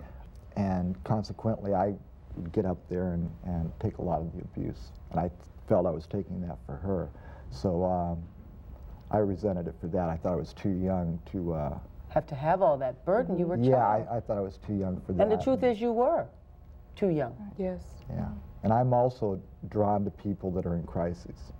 And 0.55 1.01
consequently, 1.03 1.73
I 1.73 1.93
would 2.35 2.51
get 2.51 2.65
up 2.65 2.77
there 2.89 3.13
and, 3.13 3.29
and 3.45 3.71
take 3.79 3.97
a 3.97 4.01
lot 4.01 4.21
of 4.21 4.31
the 4.33 4.41
abuse. 4.41 4.91
And 5.11 5.19
I 5.19 5.29
felt 5.67 5.85
I 5.85 5.91
was 5.91 6.05
taking 6.07 6.39
that 6.47 6.57
for 6.65 6.75
her. 6.75 7.09
So 7.51 7.83
um, 7.83 8.23
I 9.11 9.17
resented 9.17 9.67
it 9.67 9.75
for 9.81 9.87
that. 9.87 10.09
I 10.09 10.15
thought 10.17 10.33
I 10.33 10.37
was 10.37 10.53
too 10.53 10.69
young 10.69 11.19
to. 11.31 11.53
Uh, 11.53 11.77
Have 12.09 12.27
to 12.27 12.35
have 12.35 12.61
all 12.61 12.77
that 12.77 13.03
burden. 13.05 13.37
You 13.37 13.47
were 13.47 13.57
yeah. 13.57 13.85
I, 13.85 14.17
I 14.17 14.19
thought 14.19 14.37
I 14.37 14.41
was 14.41 14.57
too 14.65 14.75
young 14.75 15.01
for 15.01 15.13
that. 15.13 15.23
and 15.23 15.31
the 15.31 15.43
truth 15.43 15.63
is, 15.63 15.81
you 15.81 15.91
were 15.91 16.27
too 16.95 17.09
young. 17.09 17.35
yes. 17.57 17.81
Yeah. 18.09 18.27
And 18.63 18.73
I'm 18.73 18.93
also 18.93 19.39
drawn 19.69 20.03
to 20.05 20.11
people 20.11 20.51
that 20.51 20.65
are 20.65 20.75
in 20.75 20.83
crisis. 20.83 21.51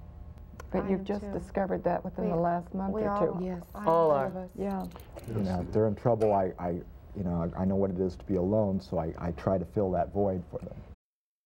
But 0.72 0.86
I 0.86 0.90
you've 0.90 1.04
just 1.04 1.22
too. 1.22 1.32
discovered 1.32 1.84
that 1.84 2.04
within 2.04 2.26
We- 2.26 2.32
the 2.32 2.38
last 2.38 2.74
month 2.74 2.94
we 2.94 3.04
or 3.04 3.10
all, 3.12 3.38
two. 3.38 3.46
Yes. 3.46 3.64
All 3.76 3.88
all 3.88 4.12
are. 4.12 4.26
of 4.28 4.36
us. 4.36 4.50
Yeah. 4.58 4.86
You 5.28 5.44
know, 5.44 5.62
if 5.62 5.72
they're 5.74 5.88
in 5.88 5.96
trouble, 5.96 6.34
I, 6.34 6.52
I 6.60 6.70
you 7.16 7.24
know, 7.24 7.50
I, 7.58 7.62
I 7.62 7.66
know 7.66 7.76
what 7.76 7.92
it 7.92 8.00
is 8.00 8.16
to 8.18 8.26
be 8.26 8.36
alone, 8.36 8.82
so 8.82 8.98
I, 8.98 9.14
I 9.18 9.32
try 9.32 9.58
to 9.58 9.66
fill 9.66 9.92
that 9.92 10.12
void 10.14 10.44
for 10.52 10.60
them. 10.60 10.76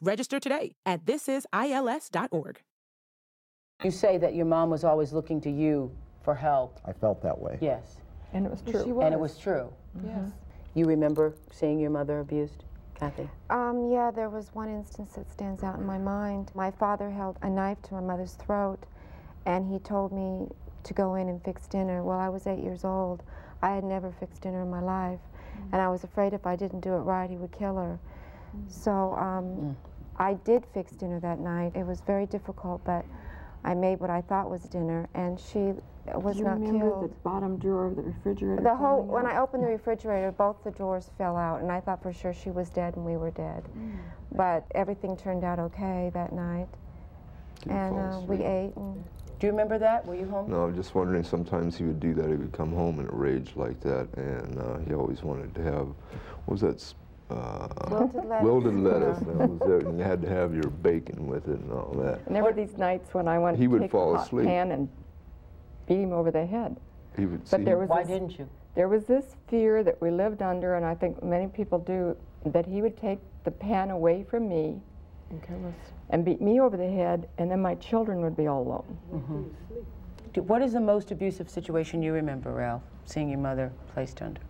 Register 0.00 0.38
today 0.38 0.72
at 0.84 1.04
thisisils.org. 1.06 2.60
You 3.84 3.90
say 3.90 4.18
that 4.18 4.34
your 4.34 4.46
mom 4.46 4.70
was 4.70 4.84
always 4.84 5.12
looking 5.12 5.40
to 5.42 5.50
you 5.50 5.90
for 6.22 6.34
help. 6.34 6.78
I 6.84 6.92
felt 6.92 7.22
that 7.22 7.38
way. 7.38 7.58
Yes. 7.60 7.98
And 8.32 8.44
it 8.44 8.50
was 8.50 8.62
true. 8.62 8.84
she 8.84 8.92
was. 8.92 9.04
And 9.04 9.14
it 9.14 9.20
was 9.20 9.38
true. 9.38 9.72
Yes. 10.04 10.30
You 10.74 10.84
remember 10.84 11.34
seeing 11.50 11.78
your 11.78 11.90
mother 11.90 12.20
abused, 12.20 12.64
Kathy? 12.94 13.28
Um, 13.48 13.90
yeah, 13.90 14.10
there 14.10 14.28
was 14.28 14.50
one 14.54 14.68
instance 14.68 15.12
that 15.14 15.30
stands 15.30 15.62
out 15.62 15.78
in 15.78 15.86
my 15.86 15.98
mind. 15.98 16.50
My 16.54 16.70
father 16.70 17.10
held 17.10 17.38
a 17.42 17.48
knife 17.48 17.80
to 17.82 17.94
my 17.94 18.00
mother's 18.00 18.34
throat, 18.34 18.84
and 19.46 19.70
he 19.70 19.78
told 19.78 20.12
me 20.12 20.48
to 20.84 20.94
go 20.94 21.14
in 21.14 21.28
and 21.28 21.42
fix 21.42 21.66
dinner. 21.66 22.02
Well, 22.02 22.18
I 22.18 22.28
was 22.28 22.46
eight 22.46 22.62
years 22.62 22.84
old. 22.84 23.22
I 23.62 23.70
had 23.70 23.84
never 23.84 24.12
fixed 24.12 24.42
dinner 24.42 24.62
in 24.62 24.70
my 24.70 24.82
life, 24.82 25.20
and 25.72 25.80
I 25.80 25.88
was 25.88 26.04
afraid 26.04 26.34
if 26.34 26.46
I 26.46 26.56
didn't 26.56 26.80
do 26.80 26.92
it 26.94 27.00
right, 27.00 27.30
he 27.30 27.36
would 27.36 27.52
kill 27.52 27.76
her. 27.76 27.98
So 28.68 29.14
um, 29.14 29.76
I 30.16 30.34
did 30.44 30.64
fix 30.72 30.92
dinner 30.92 31.20
that 31.20 31.38
night. 31.38 31.72
It 31.74 31.86
was 31.86 32.00
very 32.00 32.26
difficult, 32.26 32.82
but 32.84 33.04
I 33.64 33.74
made 33.74 34.00
what 34.00 34.10
I 34.10 34.20
thought 34.22 34.48
was 34.50 34.62
dinner, 34.62 35.08
and 35.14 35.38
she 35.38 35.72
was 36.14 36.36
Do 36.36 36.38
you 36.38 36.44
not 36.44 36.60
remember 36.60 36.90
killed. 36.90 37.04
the 37.10 37.14
bottom 37.24 37.58
drawer 37.58 37.86
of 37.86 37.96
the 37.96 38.02
refrigerator? 38.02 38.62
The 38.62 38.74
whole 38.74 38.98
falling 39.06 39.24
when? 39.24 39.26
I 39.26 39.38
opened 39.38 39.64
the 39.64 39.68
refrigerator, 39.68 40.30
both 40.32 40.62
the 40.62 40.70
drawers 40.70 41.10
fell 41.18 41.36
out, 41.36 41.60
and 41.60 41.72
I 41.72 41.80
thought 41.80 42.02
for 42.02 42.12
sure 42.12 42.32
she 42.32 42.50
was 42.50 42.70
dead 42.70 42.94
and 42.96 43.04
we 43.04 43.16
were 43.16 43.32
dead. 43.32 43.64
Mm. 43.76 43.96
But 44.32 44.64
everything 44.74 45.16
turned 45.16 45.42
out 45.44 45.58
okay 45.58 46.10
that 46.14 46.32
night, 46.32 46.68
Did 47.62 47.70
you 47.70 47.76
and 47.76 47.98
uh, 47.98 48.20
we 48.20 48.36
ate. 48.44 48.72
And 48.76 49.04
Do 49.40 49.46
you 49.46 49.50
remember 49.50 49.78
that? 49.78 50.06
Were 50.06 50.14
you 50.14 50.28
home? 50.28 50.48
No, 50.50 50.62
I'm 50.64 50.76
just 50.76 50.94
wondering. 50.94 51.24
Sometimes 51.24 51.76
he 51.76 51.84
would 51.84 51.98
do 52.00 52.14
that. 52.14 52.28
He 52.28 52.36
would 52.36 52.52
come 52.52 52.72
home 52.72 53.00
in 53.00 53.06
a 53.06 53.12
rage 53.12 53.52
like 53.56 53.80
that, 53.80 54.08
and 54.16 54.58
uh, 54.60 54.78
he 54.86 54.94
always 54.94 55.22
wanted 55.24 55.54
to 55.56 55.62
have. 55.62 55.88
What 56.44 56.52
was 56.52 56.60
that? 56.60 56.94
S- 57.30 57.36
Uh, 57.36 57.68
Wilted 57.90 58.24
lettuce. 58.24 58.44
Wilted 58.44 58.74
lettuce. 58.76 59.18
Yeah. 59.26 59.46
Was 59.46 59.70
it. 59.82 59.86
And 59.86 59.98
you 59.98 60.04
had 60.12 60.22
to 60.22 60.28
have 60.28 60.54
your 60.54 60.70
bacon 60.70 61.26
with 61.26 61.48
it 61.48 61.58
and 61.60 61.72
all 61.72 61.92
that. 62.02 62.20
And 62.26 62.34
there 62.36 62.44
were 62.44 62.52
these 62.52 62.76
nights 62.78 63.14
when 63.14 63.28
I 63.28 63.38
wanted 63.38 63.58
He 63.58 63.64
to 63.66 63.72
would 63.72 63.82
take 63.82 63.90
fall 63.90 64.12
the 64.12 64.18
hot 64.18 64.26
asleep. 64.26 64.46
pan 64.46 64.72
and 64.72 64.88
beat 65.86 66.00
him 66.00 66.12
over 66.12 66.30
the 66.30 66.46
head. 66.46 66.76
He 67.16 67.26
would 67.26 67.40
But 67.50 67.58
see. 67.60 67.64
there 67.64 67.78
was 67.78 67.88
Why 67.88 68.02
this, 68.02 68.08
didn't 68.12 68.38
you? 68.38 68.48
there 68.74 68.88
was 68.88 69.06
this 69.06 69.36
fear 69.48 69.82
that 69.82 70.00
we 70.00 70.10
lived 70.10 70.42
under, 70.42 70.74
and 70.74 70.84
I 70.84 70.94
think 70.94 71.22
many 71.22 71.46
people 71.46 71.78
do, 71.78 72.16
that 72.44 72.66
he 72.66 72.82
would 72.82 72.96
take 72.96 73.18
the 73.44 73.50
pan 73.50 73.90
away 73.90 74.22
from 74.24 74.48
me 74.48 74.80
Okay, 75.34 75.54
let's. 75.64 75.92
and 76.10 76.24
beat 76.24 76.40
me 76.42 76.60
over 76.60 76.76
the 76.76 76.90
head, 76.90 77.28
and 77.38 77.50
then 77.50 77.60
my 77.62 77.74
children 77.76 78.20
would 78.20 78.36
be 78.36 78.46
all 78.48 78.62
alone. 78.62 79.54
Do- 80.34 80.42
What 80.42 80.60
is 80.62 80.74
the 80.74 80.80
most 80.80 81.10
abusive 81.10 81.48
situation 81.48 82.02
you 82.02 82.12
remember, 82.12 82.52
Ralph, 82.52 82.82
seeing 83.06 83.28
your 83.30 83.38
mother 83.40 83.72
placed 83.94 84.20
under? 84.20 84.40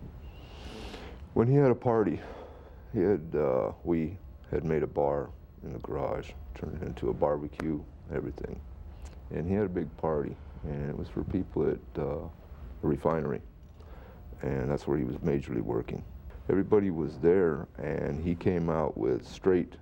When 1.33 1.47
he 1.47 1.55
had 1.55 1.71
a 1.71 1.75
party, 1.75 2.19
he 2.93 2.99
had 2.99 3.35
uh, 3.35 3.71
we 3.83 4.17
had 4.51 4.63
made 4.63 4.83
a 4.83 4.87
bar 4.87 5.29
in 5.63 5.73
the 5.73 5.79
garage, 5.79 6.31
turned 6.55 6.81
it 6.81 6.85
into 6.85 7.09
a 7.09 7.13
barbecue, 7.13 7.81
everything, 8.13 8.59
and 9.31 9.47
he 9.47 9.53
had 9.53 9.65
a 9.65 9.69
big 9.69 9.95
party, 9.97 10.35
and 10.63 10.89
it 10.89 10.97
was 10.97 11.07
for 11.09 11.23
people 11.23 11.69
at 11.69 12.01
uh, 12.01 12.03
a 12.03 12.29
refinery, 12.87 13.41
and 14.41 14.69
that's 14.69 14.87
where 14.87 14.97
he 14.97 15.03
was 15.03 15.17
majorly 15.17 15.61
working. 15.61 16.03
Everybody 16.49 16.91
was 16.91 17.17
there, 17.17 17.67
and 17.77 18.23
he 18.23 18.35
came 18.35 18.69
out 18.69 18.97
with 18.97 19.27
straight 19.27 19.73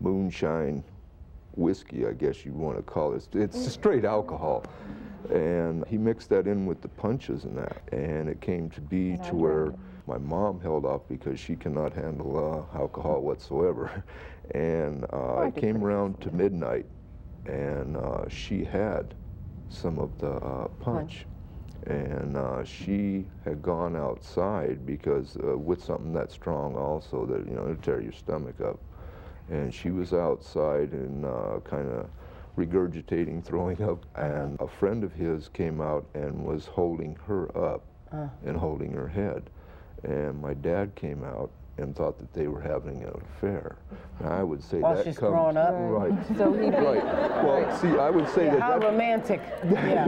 moonshine 0.00 0.82
whiskey, 1.56 2.06
I 2.06 2.12
guess 2.12 2.44
you'd 2.44 2.54
want 2.54 2.76
to 2.76 2.82
call 2.82 3.14
it. 3.14 3.26
It's 3.34 3.70
straight 3.72 4.04
alcohol. 4.04 4.64
And 5.30 5.84
he 5.88 5.98
mixed 5.98 6.28
that 6.30 6.46
in 6.46 6.66
with 6.66 6.80
the 6.82 6.88
punches 6.88 7.44
and 7.44 7.56
that. 7.58 7.82
And 7.92 8.28
it 8.28 8.40
came 8.40 8.70
to 8.70 8.80
be 8.80 9.16
to 9.28 9.34
where. 9.34 9.74
My 10.06 10.18
mom 10.18 10.60
held 10.60 10.84
off 10.84 11.02
because 11.08 11.38
she 11.40 11.56
cannot 11.56 11.92
handle 11.94 12.36
uh, 12.72 12.76
alcohol 12.78 13.20
whatsoever. 13.22 14.04
And 14.54 15.04
uh, 15.12 15.46
it 15.48 15.56
came 15.60 15.84
around 15.84 16.20
to 16.20 16.30
midnight, 16.30 16.86
and 17.46 17.96
uh, 17.96 18.28
she 18.28 18.62
had 18.64 19.14
some 19.68 19.98
of 19.98 20.16
the 20.18 20.30
uh, 20.30 20.68
punch. 20.78 21.26
and 21.86 22.36
uh, 22.36 22.62
she 22.64 23.26
had 23.44 23.60
gone 23.62 23.96
outside 23.96 24.86
because 24.86 25.36
uh, 25.42 25.58
with 25.58 25.82
something 25.82 26.12
that 26.12 26.30
strong 26.30 26.76
also 26.76 27.26
that 27.26 27.46
you 27.48 27.54
know 27.54 27.62
it'll 27.64 27.76
tear 27.76 28.00
your 28.00 28.12
stomach 28.12 28.60
up 28.60 28.78
and 29.48 29.72
she 29.74 29.90
was 29.90 30.12
outside 30.12 30.92
and 30.92 31.24
uh, 31.24 31.58
kind 31.64 31.88
of 31.88 32.08
regurgitating 32.56 33.42
throwing 33.50 33.80
up 33.82 34.04
and 34.16 34.56
a 34.60 34.66
friend 34.68 35.04
of 35.04 35.12
his 35.12 35.48
came 35.48 35.80
out 35.80 36.06
and 36.14 36.44
was 36.44 36.66
holding 36.66 37.16
her 37.26 37.44
up 37.56 37.82
Uh. 38.12 38.28
and 38.44 38.56
holding 38.56 38.92
her 38.92 39.08
head 39.08 39.50
and 40.06 40.40
my 40.40 40.54
dad 40.54 40.94
came 40.94 41.24
out 41.24 41.50
and 41.78 41.94
thought 41.94 42.18
that 42.18 42.32
they 42.32 42.46
were 42.48 42.60
having 42.60 43.02
an 43.02 43.12
affair. 43.36 43.76
Now, 44.20 44.30
I 44.30 44.42
would 44.42 44.62
say 44.62 44.78
While 44.78 44.94
that 44.94 45.04
she's 45.04 45.18
comes 45.18 45.30
growing 45.32 45.56
up? 45.58 45.74
right. 45.74 46.38
So 46.38 46.52
he 46.54 46.70
right. 46.70 47.04
Well, 47.44 47.78
see, 47.78 47.88
I 47.88 48.08
would 48.08 48.28
say 48.30 48.46
Yeah, 48.46 48.52
that, 48.54 48.62
how 48.62 48.78
that 48.78 48.86
romantic. 48.90 49.40
Yeah. 49.64 50.06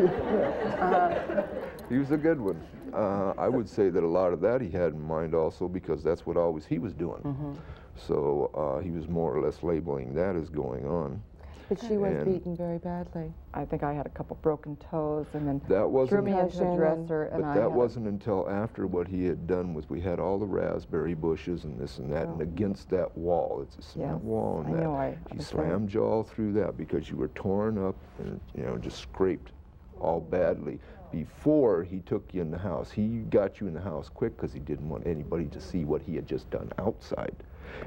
Uh-huh. 0.80 1.42
he 1.90 1.98
was 1.98 2.10
a 2.10 2.16
good 2.16 2.40
one. 2.40 2.60
Uh, 2.94 3.34
I 3.36 3.48
would 3.48 3.68
say 3.68 3.90
that 3.90 4.02
a 4.02 4.06
lot 4.06 4.32
of 4.32 4.40
that 4.40 4.62
he 4.62 4.70
had 4.70 4.94
in 4.94 5.02
mind 5.02 5.34
also 5.34 5.68
because 5.68 6.02
that's 6.02 6.24
what 6.24 6.38
always 6.38 6.64
he 6.64 6.78
was 6.78 6.94
doing. 6.94 7.20
Mm-hmm. 7.22 7.52
So 7.96 8.50
uh, 8.54 8.82
he 8.82 8.90
was 8.90 9.08
more 9.08 9.36
or 9.36 9.42
less 9.42 9.62
labeling 9.62 10.14
that 10.14 10.36
as 10.36 10.48
going 10.48 10.86
on. 10.86 11.22
But 11.68 11.80
she 11.80 11.98
was 11.98 12.14
And- 12.16 12.24
beaten 12.24 12.56
very 12.56 12.78
badly. 12.78 13.32
I 13.52 13.64
think 13.66 13.82
I 13.82 13.92
had 13.92 14.06
a 14.06 14.10
couple 14.10 14.38
broken 14.40 14.76
toes 14.76 15.26
and 15.34 15.46
then 15.46 15.60
That 15.68 15.90
wasn't, 15.90 16.24
me 16.24 16.30
into 16.32 16.42
Concussion 16.44 16.66
a 16.66 16.70
and- 16.70 16.78
dresser 17.06 17.22
and 17.24 17.42
but 17.42 17.48
I 17.48 17.54
that 17.56 17.72
wasn't 17.72 18.06
until 18.06 18.48
after 18.48 18.86
what 18.86 19.06
he 19.08 19.26
had 19.26 19.46
done 19.46 19.74
was 19.74 19.90
we 19.90 20.00
had 20.00 20.18
all 20.18 20.38
the 20.38 20.46
raspberry 20.46 21.14
bushes 21.14 21.64
and 21.64 21.78
this 21.78 21.98
and 21.98 22.10
that, 22.12 22.28
and 22.28 22.38
Oh. 22.40 22.42
against 22.44 22.88
that 22.90 23.16
wall, 23.18 23.60
it's 23.62 23.76
a 23.76 23.82
cement 23.82 24.12
Yes, 24.14 24.22
wall, 24.22 24.60
and 24.60 24.68
I 24.68 24.72
that 24.78 24.82
know, 24.82 24.94
I- 24.94 25.18
he 25.32 25.38
I 25.38 25.42
slammed 25.42 25.92
you 25.92 26.02
all 26.04 26.22
through 26.22 26.52
that 26.54 26.76
because 26.78 27.10
you 27.10 27.16
were 27.16 27.28
torn 27.28 27.76
up 27.76 27.96
and 28.18 28.40
you 28.54 28.64
know 28.64 28.78
just 28.78 28.98
scraped 28.98 29.52
all 30.00 30.20
badly 30.20 30.78
before 31.10 31.82
he 31.82 32.00
took 32.00 32.32
you 32.32 32.40
in 32.40 32.50
the 32.50 32.58
house. 32.58 32.90
He 32.90 33.18
got 33.30 33.60
you 33.60 33.66
in 33.66 33.74
the 33.74 33.80
house 33.80 34.08
quick 34.08 34.36
because 34.36 34.52
he 34.52 34.60
didn't 34.60 34.88
want 34.88 35.06
anybody 35.06 35.46
to 35.46 35.60
see 35.60 35.84
what 35.84 36.00
he 36.02 36.14
had 36.14 36.26
just 36.26 36.48
done 36.50 36.70
outside. 36.78 37.34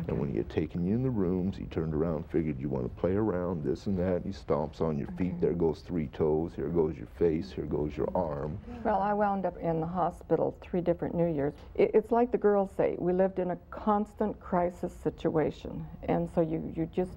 And 0.08 0.20
when 0.20 0.30
he 0.30 0.38
had 0.38 0.50
taken 0.50 0.86
you 0.86 0.96
in 0.96 1.04
the 1.04 1.10
rooms, 1.10 1.58
he 1.58 1.66
turned 1.66 1.94
around, 1.94 2.26
figured 2.30 2.60
you 2.60 2.70
want 2.70 2.84
to 2.84 3.02
play 3.02 3.14
around, 3.14 3.64
this 3.64 3.86
and 3.86 3.98
that. 4.00 4.24
And 4.24 4.26
he 4.26 4.32
stomps 4.32 4.82
on 4.82 4.98
your 4.98 5.08
feet. 5.18 5.34
Mm-hmm. 5.34 5.42
There 5.42 5.54
goes 5.54 5.82
three 5.82 6.08
toes. 6.08 6.52
Here 6.56 6.70
goes 6.70 6.96
your 6.98 7.08
face. 7.20 7.52
Here 7.52 7.66
goes 7.66 7.96
your 7.96 8.10
arm. 8.16 8.58
Well, 8.84 9.02
I 9.02 9.14
wound 9.14 9.46
up 9.46 9.58
in 9.58 9.80
the 9.80 9.88
hospital 9.88 10.58
three 10.62 10.82
different 10.82 11.16
New 11.16 11.34
Years. 11.34 11.54
It, 11.76 11.92
it's 11.94 12.12
like 12.12 12.32
the 12.32 12.38
girls 12.38 12.72
say, 12.78 12.96
we 12.98 13.14
lived 13.14 13.40
in 13.40 13.52
a 13.52 13.58
constant 13.70 14.40
crisis 14.40 14.94
situation. 15.04 15.86
And 16.04 16.30
so 16.34 16.42
you, 16.42 16.74
you 16.76 16.90
just, 16.94 17.12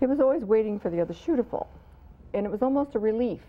it 0.00 0.08
was 0.08 0.20
always 0.20 0.44
waiting 0.44 0.78
for 0.78 0.90
the 0.90 1.00
other 1.00 1.14
shoe 1.14 1.36
to 1.36 1.44
fall. 1.44 1.70
And 2.32 2.46
it 2.46 2.52
was 2.52 2.62
almost 2.62 2.94
a 2.94 2.98
relief 2.98 3.42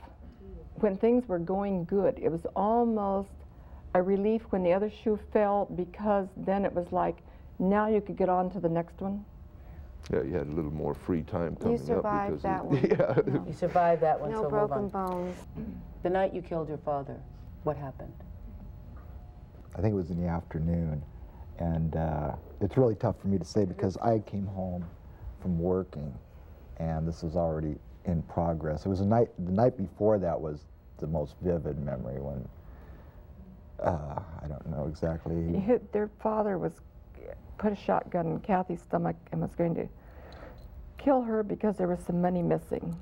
when 0.76 0.98
things 0.98 1.28
were 1.28 1.40
going 1.40 1.86
good. 1.86 2.20
It 2.22 2.32
was 2.32 2.46
almost 2.56 3.30
a 3.94 4.02
relief 4.02 4.42
when 4.50 4.64
the 4.64 4.74
other 4.74 4.90
shoe 4.90 5.20
fell 5.32 5.68
because 5.76 6.28
then 6.38 6.66
it 6.66 6.74
was 6.74 6.92
like, 6.92 7.18
now 7.62 7.88
you 7.88 8.02
could 8.02 8.18
get 8.18 8.28
on 8.28 8.50
to 8.52 8.60
the 8.60 8.70
next 8.70 9.00
one. 9.00 9.24
Yeah, 10.12 10.24
you 10.24 10.34
had 10.34 10.48
a 10.48 10.52
little 10.52 10.74
more 10.74 10.96
free 10.96 11.22
time 11.22 11.56
coming 11.56 11.80
up 11.80 11.86
survived 11.86 12.32
because 12.32 12.44
that 12.44 12.62
of, 12.62 12.66
one. 12.66 12.86
yeah. 13.36 13.44
You 13.48 13.54
survived 13.54 14.02
that 14.02 14.20
one, 14.20 14.32
No 14.32 14.38
so 14.38 14.42
move 14.44 14.52
broken 14.52 14.78
on. 14.78 14.90
bones. 14.90 15.38
The 16.04 16.10
night 16.10 16.34
you 16.34 16.42
killed 16.42 16.68
your 16.68 16.80
father, 16.80 17.18
what 17.64 17.78
happened? 17.78 18.14
I 19.76 19.82
think 19.82 19.94
it 19.94 19.96
was 19.96 20.10
in 20.10 20.20
the 20.20 20.28
afternoon, 20.28 21.02
and 21.60 21.96
uh, 21.96 22.32
it's 22.60 22.76
really 22.76 22.96
tough 22.96 23.22
for 23.22 23.28
me 23.28 23.38
to 23.38 23.46
say 23.46 23.64
because 23.64 23.96
I 23.98 24.20
came 24.20 24.48
home 24.48 24.84
from 25.40 25.60
working, 25.60 26.14
and 26.78 27.08
this 27.08 27.22
was 27.22 27.36
already 27.36 27.76
in 28.06 28.24
progress. 28.24 28.86
It 28.86 28.90
was 28.90 29.02
a 29.02 29.06
night. 29.06 29.30
The 29.46 29.52
night 29.52 29.78
before 29.78 30.18
that 30.18 30.40
was 30.40 30.66
the 30.98 31.08
most 31.08 31.36
vivid 31.42 31.80
memory 31.80 32.20
when 32.20 32.48
uh, 33.82 34.20
I 34.44 34.48
don't 34.48 34.66
know 34.68 34.88
exactly. 34.88 35.80
Their 35.92 36.10
father 36.20 36.58
was 36.58 36.74
put 37.62 37.72
a 37.72 37.76
shotgun 37.76 38.26
in 38.26 38.40
Kathy's 38.40 38.82
stomach 38.82 39.16
and 39.32 39.40
was 39.40 39.54
going 39.56 39.76
to 39.76 39.88
kill 40.98 41.22
her 41.22 41.44
because 41.44 41.78
there 41.78 41.88
was 41.88 42.00
some 42.06 42.20
money 42.20 42.42
missing. 42.42 42.98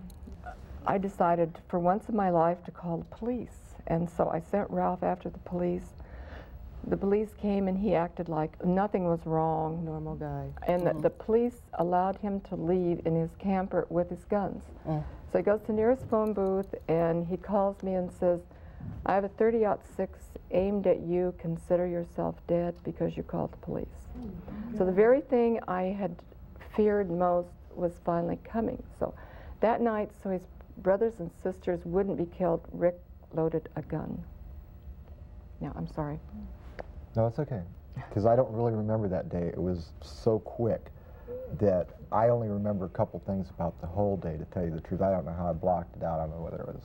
I 0.86 0.98
decided 0.98 1.58
for 1.70 1.80
once 1.80 2.10
in 2.10 2.16
my 2.16 2.30
life 2.30 2.62
to 2.66 2.72
call 2.72 2.98
the 2.98 3.16
police. 3.16 3.76
And 3.88 4.10
so 4.10 4.30
I 4.30 4.42
sent 4.42 4.70
Ralph 4.70 5.02
after 5.02 5.30
the 5.30 5.40
police. 5.40 5.86
The 6.88 6.98
police 6.98 7.30
came 7.42 7.70
and 7.70 7.78
he 7.78 7.96
acted 7.96 8.28
like 8.28 8.64
nothing 8.66 9.06
was 9.06 9.26
wrong. 9.26 9.86
Normal 9.86 10.16
guy. 10.16 10.48
And 10.68 10.82
the, 10.82 10.92
mm-hmm. 10.92 11.02
the 11.02 11.10
police 11.10 11.62
allowed 11.76 12.18
him 12.18 12.42
to 12.42 12.56
leave 12.56 13.02
in 13.06 13.16
his 13.16 13.32
camper 13.40 13.88
with 13.90 14.10
his 14.10 14.26
guns. 14.26 14.64
Mm. 14.86 15.04
So 15.32 15.38
he 15.38 15.44
goes 15.44 15.62
to 15.62 15.68
the 15.68 15.74
nearest 15.74 16.04
phone 16.10 16.34
booth 16.34 16.74
and 16.90 17.26
he 17.28 17.38
calls 17.38 17.82
me 17.82 17.94
and 17.94 18.12
says, 18.12 18.42
I 19.06 19.14
have 19.14 19.24
a 19.24 19.30
30 19.30 19.66
6 19.96 20.20
aimed 20.52 20.88
at 20.88 21.02
you. 21.02 21.34
Consider 21.40 21.88
yourself 21.88 22.36
dead 22.48 22.76
because 22.84 23.16
you 23.18 23.24
called 23.24 23.52
the 23.52 23.58
police. 23.58 23.88
So 24.78 24.86
the 24.86 24.92
very 24.92 25.22
thing 25.22 25.60
I 25.68 25.84
had 25.84 26.16
feared 26.76 27.10
most 27.10 27.50
was 27.76 28.00
finally 28.06 28.40
coming. 28.44 28.82
So 29.00 29.14
that 29.62 29.82
night, 29.82 30.12
so 30.22 30.30
his 30.30 30.44
brothers 30.78 31.14
and 31.20 31.30
sisters 31.42 31.80
wouldn't 31.86 32.18
be 32.18 32.26
killed, 32.26 32.62
Rick 32.72 33.00
loaded 33.34 33.70
a 33.76 33.82
gun. 33.82 34.24
Now, 35.62 35.74
I'm 35.76 35.88
sorry. 35.88 36.20
No, 37.16 37.28
it's 37.28 37.40
okay. 37.40 37.62
Because 37.96 38.26
I 38.26 38.36
don't 38.36 38.52
really 38.52 38.74
remember 38.74 39.08
that 39.10 39.30
day. 39.30 39.48
It 39.48 39.62
was 39.62 39.92
so 40.02 40.40
quick 40.40 40.92
that 41.60 41.90
I 42.12 42.30
only 42.30 42.48
remember 42.48 42.86
a 42.86 42.90
couple 42.90 43.22
things 43.26 43.50
about 43.50 43.80
the 43.82 43.88
whole 43.88 44.18
day, 44.18 44.38
to 44.38 44.46
tell 44.46 44.64
you 44.64 44.72
the 44.72 44.82
truth. 44.82 45.02
I 45.02 45.12
don't 45.12 45.26
know 45.26 45.34
how 45.34 45.50
I 45.50 45.54
blocked 45.54 45.96
it 45.98 46.04
out. 46.04 46.20
I 46.20 46.24
don't 46.24 46.36
know 46.36 46.42
whether 46.44 46.62
it 46.62 46.68
was, 46.68 46.84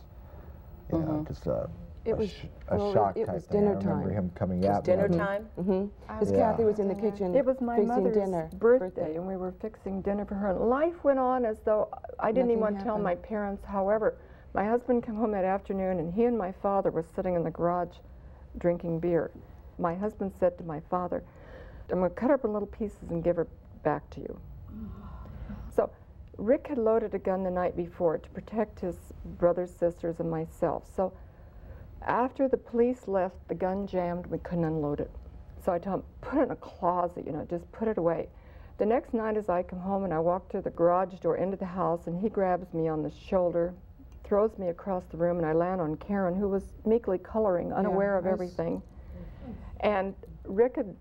you 0.92 0.98
know, 0.98 1.04
mm-hmm. 1.04 1.33
just 1.33 1.46
a, 1.46 1.68
It 2.04 2.12
a, 2.12 2.16
was- 2.16 2.30
sh- 2.30 2.44
a 2.68 2.76
well, 2.76 2.90
it- 2.90 2.92
shock 2.94 3.16
it 3.16 3.24
type 3.26 3.34
was 3.34 3.44
thing. 3.46 3.60
dinner 3.60 3.72
I 3.72 3.78
remember 3.78 4.08
time. 4.08 4.12
him 4.24 4.30
coming 4.34 4.60
Was 4.60 4.68
at 4.68 4.76
me. 4.86 4.92
dinner 4.92 5.04
and- 5.06 5.14
time? 5.14 5.48
Mm-hmm. 5.58 5.84
Because 6.00 6.30
Yeah. 6.32 6.50
Kathy 6.50 6.64
was 6.64 6.78
in 6.78 6.88
the 6.88 6.94
kitchen 6.94 7.34
It 7.34 7.44
was 7.44 7.60
my 7.60 7.76
fixing 7.76 7.88
mother's 7.88 8.14
dinner. 8.16 8.50
birthday, 8.54 9.16
and 9.16 9.26
we 9.26 9.36
were 9.36 9.52
fixing 9.52 10.02
dinner 10.02 10.24
for 10.24 10.34
her. 10.34 10.50
And 10.50 10.60
life 10.68 11.02
went 11.02 11.18
on 11.18 11.44
as 11.46 11.60
though 11.64 11.88
I 12.18 12.30
didn't 12.32 12.50
even 12.50 12.60
Nothing 12.60 12.74
want 12.74 12.78
to 12.80 12.84
tell 12.84 12.98
my 12.98 13.14
parents. 13.14 13.64
However, 13.64 14.16
my 14.52 14.64
husband 14.64 15.02
came 15.02 15.14
home 15.16 15.32
that 15.32 15.44
afternoon, 15.44 15.98
and 15.98 16.12
he 16.12 16.24
and 16.24 16.36
my 16.36 16.52
father 16.52 16.90
were 16.90 17.02
sitting 17.16 17.34
in 17.34 17.42
the 17.42 17.50
garage 17.50 17.96
drinking 18.58 19.00
beer. 19.00 19.30
My 19.78 19.94
husband 19.94 20.32
said 20.38 20.56
to 20.58 20.64
my 20.64 20.80
father, 20.90 21.24
I'm 21.90 21.98
going 21.98 22.10
to 22.10 22.14
cut 22.14 22.28
her 22.30 22.34
up 22.34 22.44
in 22.44 22.52
little 22.52 22.68
pieces 22.68 23.10
and 23.10 23.22
give 23.24 23.36
her 23.36 23.48
back 23.82 24.08
to 24.10 24.20
you. 24.20 24.38
So 25.74 25.90
Rick 26.38 26.68
had 26.68 26.78
loaded 26.78 27.14
a 27.14 27.18
gun 27.18 27.42
the 27.42 27.50
night 27.50 27.76
before 27.76 28.18
to 28.18 28.28
protect 28.30 28.80
his 28.80 28.96
brothers, 29.38 29.70
sisters, 29.72 30.20
and 30.20 30.30
myself. 30.30 30.84
So 30.94 31.12
after 32.06 32.48
the 32.48 32.56
police 32.56 33.08
left, 33.08 33.36
the 33.48 33.54
gun 33.54 33.86
jammed, 33.86 34.26
we 34.26 34.38
couldn't 34.38 34.64
unload 34.64 35.00
it. 35.00 35.10
So 35.64 35.72
I 35.72 35.78
told 35.78 36.00
him, 36.00 36.06
put 36.20 36.38
it 36.38 36.42
in 36.42 36.50
a 36.50 36.56
closet, 36.56 37.26
you 37.26 37.32
know, 37.32 37.46
just 37.48 37.70
put 37.72 37.88
it 37.88 37.96
away. 37.96 38.28
The 38.76 38.86
next 38.86 39.14
night 39.14 39.36
as 39.36 39.48
I 39.48 39.62
come 39.62 39.78
home 39.78 40.04
and 40.04 40.12
I 40.12 40.18
walk 40.18 40.50
through 40.50 40.62
the 40.62 40.70
garage 40.70 41.14
door 41.20 41.36
into 41.36 41.56
the 41.56 41.64
house 41.64 42.06
and 42.06 42.20
he 42.20 42.28
grabs 42.28 42.74
me 42.74 42.88
on 42.88 43.02
the 43.02 43.10
shoulder, 43.10 43.72
throws 44.24 44.58
me 44.58 44.68
across 44.68 45.04
the 45.10 45.16
room 45.16 45.38
and 45.38 45.46
I 45.46 45.52
land 45.52 45.80
on 45.80 45.96
Karen 45.96 46.34
who 46.34 46.48
was 46.48 46.64
meekly 46.84 47.18
coloring, 47.18 47.72
unaware 47.72 48.18
of 48.18 48.26
everything. 48.26 48.82
Mm-hmm. 48.82 49.52
And 49.80 50.14
Rick 50.44 50.76
had, 50.76 50.96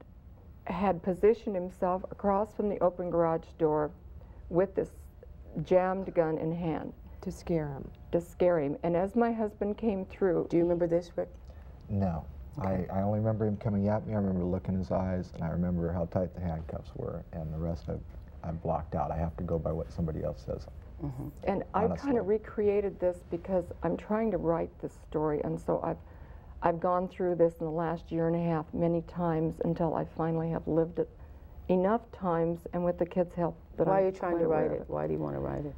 had 0.66 1.04
positioned 1.04 1.56
himself 1.56 2.04
across 2.12 2.54
from 2.54 2.70
the 2.70 2.80
open 2.80 3.10
garage 3.10 3.48
door 3.58 3.92
with 4.50 4.76
this 4.76 4.92
jammed 5.64 6.14
gun 6.14 6.38
in 6.38 6.52
hand 6.52 6.94
to 7.24 7.32
scare 7.32 7.70
him. 7.70 7.90
to 8.12 8.22
scare 8.22 8.60
him. 8.60 8.78
And 8.84 8.96
as 8.96 9.16
my 9.16 9.32
husband 9.32 9.78
came 9.78 10.06
through, 10.06 10.48
Do 10.50 10.58
you 10.58 10.64
remember 10.64 10.88
this, 10.88 11.12
Rick? 11.16 11.30
No. 11.90 12.26
I, 12.62 12.86
I 12.94 13.02
only 13.02 13.20
remember 13.20 13.48
him 13.48 13.58
coming 13.58 13.88
at 13.88 14.06
me. 14.06 14.14
I 14.14 14.18
remember 14.18 14.44
looking 14.44 14.76
in 14.76 14.80
his 14.80 14.92
eyes, 14.92 15.32
and 15.34 15.44
I 15.44 15.48
remember 15.48 15.92
how 15.92 16.06
tight 16.06 16.36
the 16.36 16.42
handcuffs 16.42 16.92
were, 16.96 17.24
and 17.34 17.52
the 17.52 17.58
rest 17.58 17.90
of 17.90 18.00
I 18.44 18.52
blocked 18.52 18.94
out. 18.94 19.10
I 19.10 19.18
have 19.18 19.36
to 19.38 19.44
go 19.44 19.58
by 19.58 19.72
what 19.72 19.92
somebody 19.92 20.24
else 20.24 20.44
says. 20.46 20.68
Mm-hmm. 21.04 21.28
And 21.46 21.64
I've 21.74 21.98
kind 21.98 22.18
of 22.18 22.28
recreated 22.28 23.00
this 23.00 23.24
because 23.32 23.66
I'm 23.82 23.98
trying 23.98 24.32
to 24.32 24.38
write 24.38 24.70
this 24.82 24.94
story, 25.10 25.42
and 25.44 25.60
so 25.60 25.82
I've 25.84 25.98
I've 26.62 26.80
gone 26.80 27.08
through 27.10 27.36
this 27.36 27.56
in 27.60 27.66
the 27.66 27.72
last 27.72 28.12
year 28.12 28.28
and 28.28 28.36
a 28.36 28.40
half 28.40 28.66
many 28.74 29.02
times 29.02 29.56
until 29.66 29.96
I 29.96 30.06
finally 30.06 30.50
have 30.52 30.66
lived 30.68 31.00
it 31.00 31.10
enough 31.70 32.02
times, 32.12 32.68
and 32.74 32.84
with 32.86 32.98
the 32.98 33.06
kids' 33.06 33.34
help. 33.34 33.58
That 33.78 33.88
Why 33.88 34.00
I'm 34.00 34.04
are 34.04 34.06
you 34.08 34.12
trying 34.12 34.40
to 34.40 34.48
write 34.48 34.68
of 34.68 34.74
it? 34.74 34.84
Why 34.88 35.08
do 35.08 35.14
you 35.14 35.20
want 35.20 35.36
to 35.36 35.40
write 35.40 35.66
it? 35.66 35.76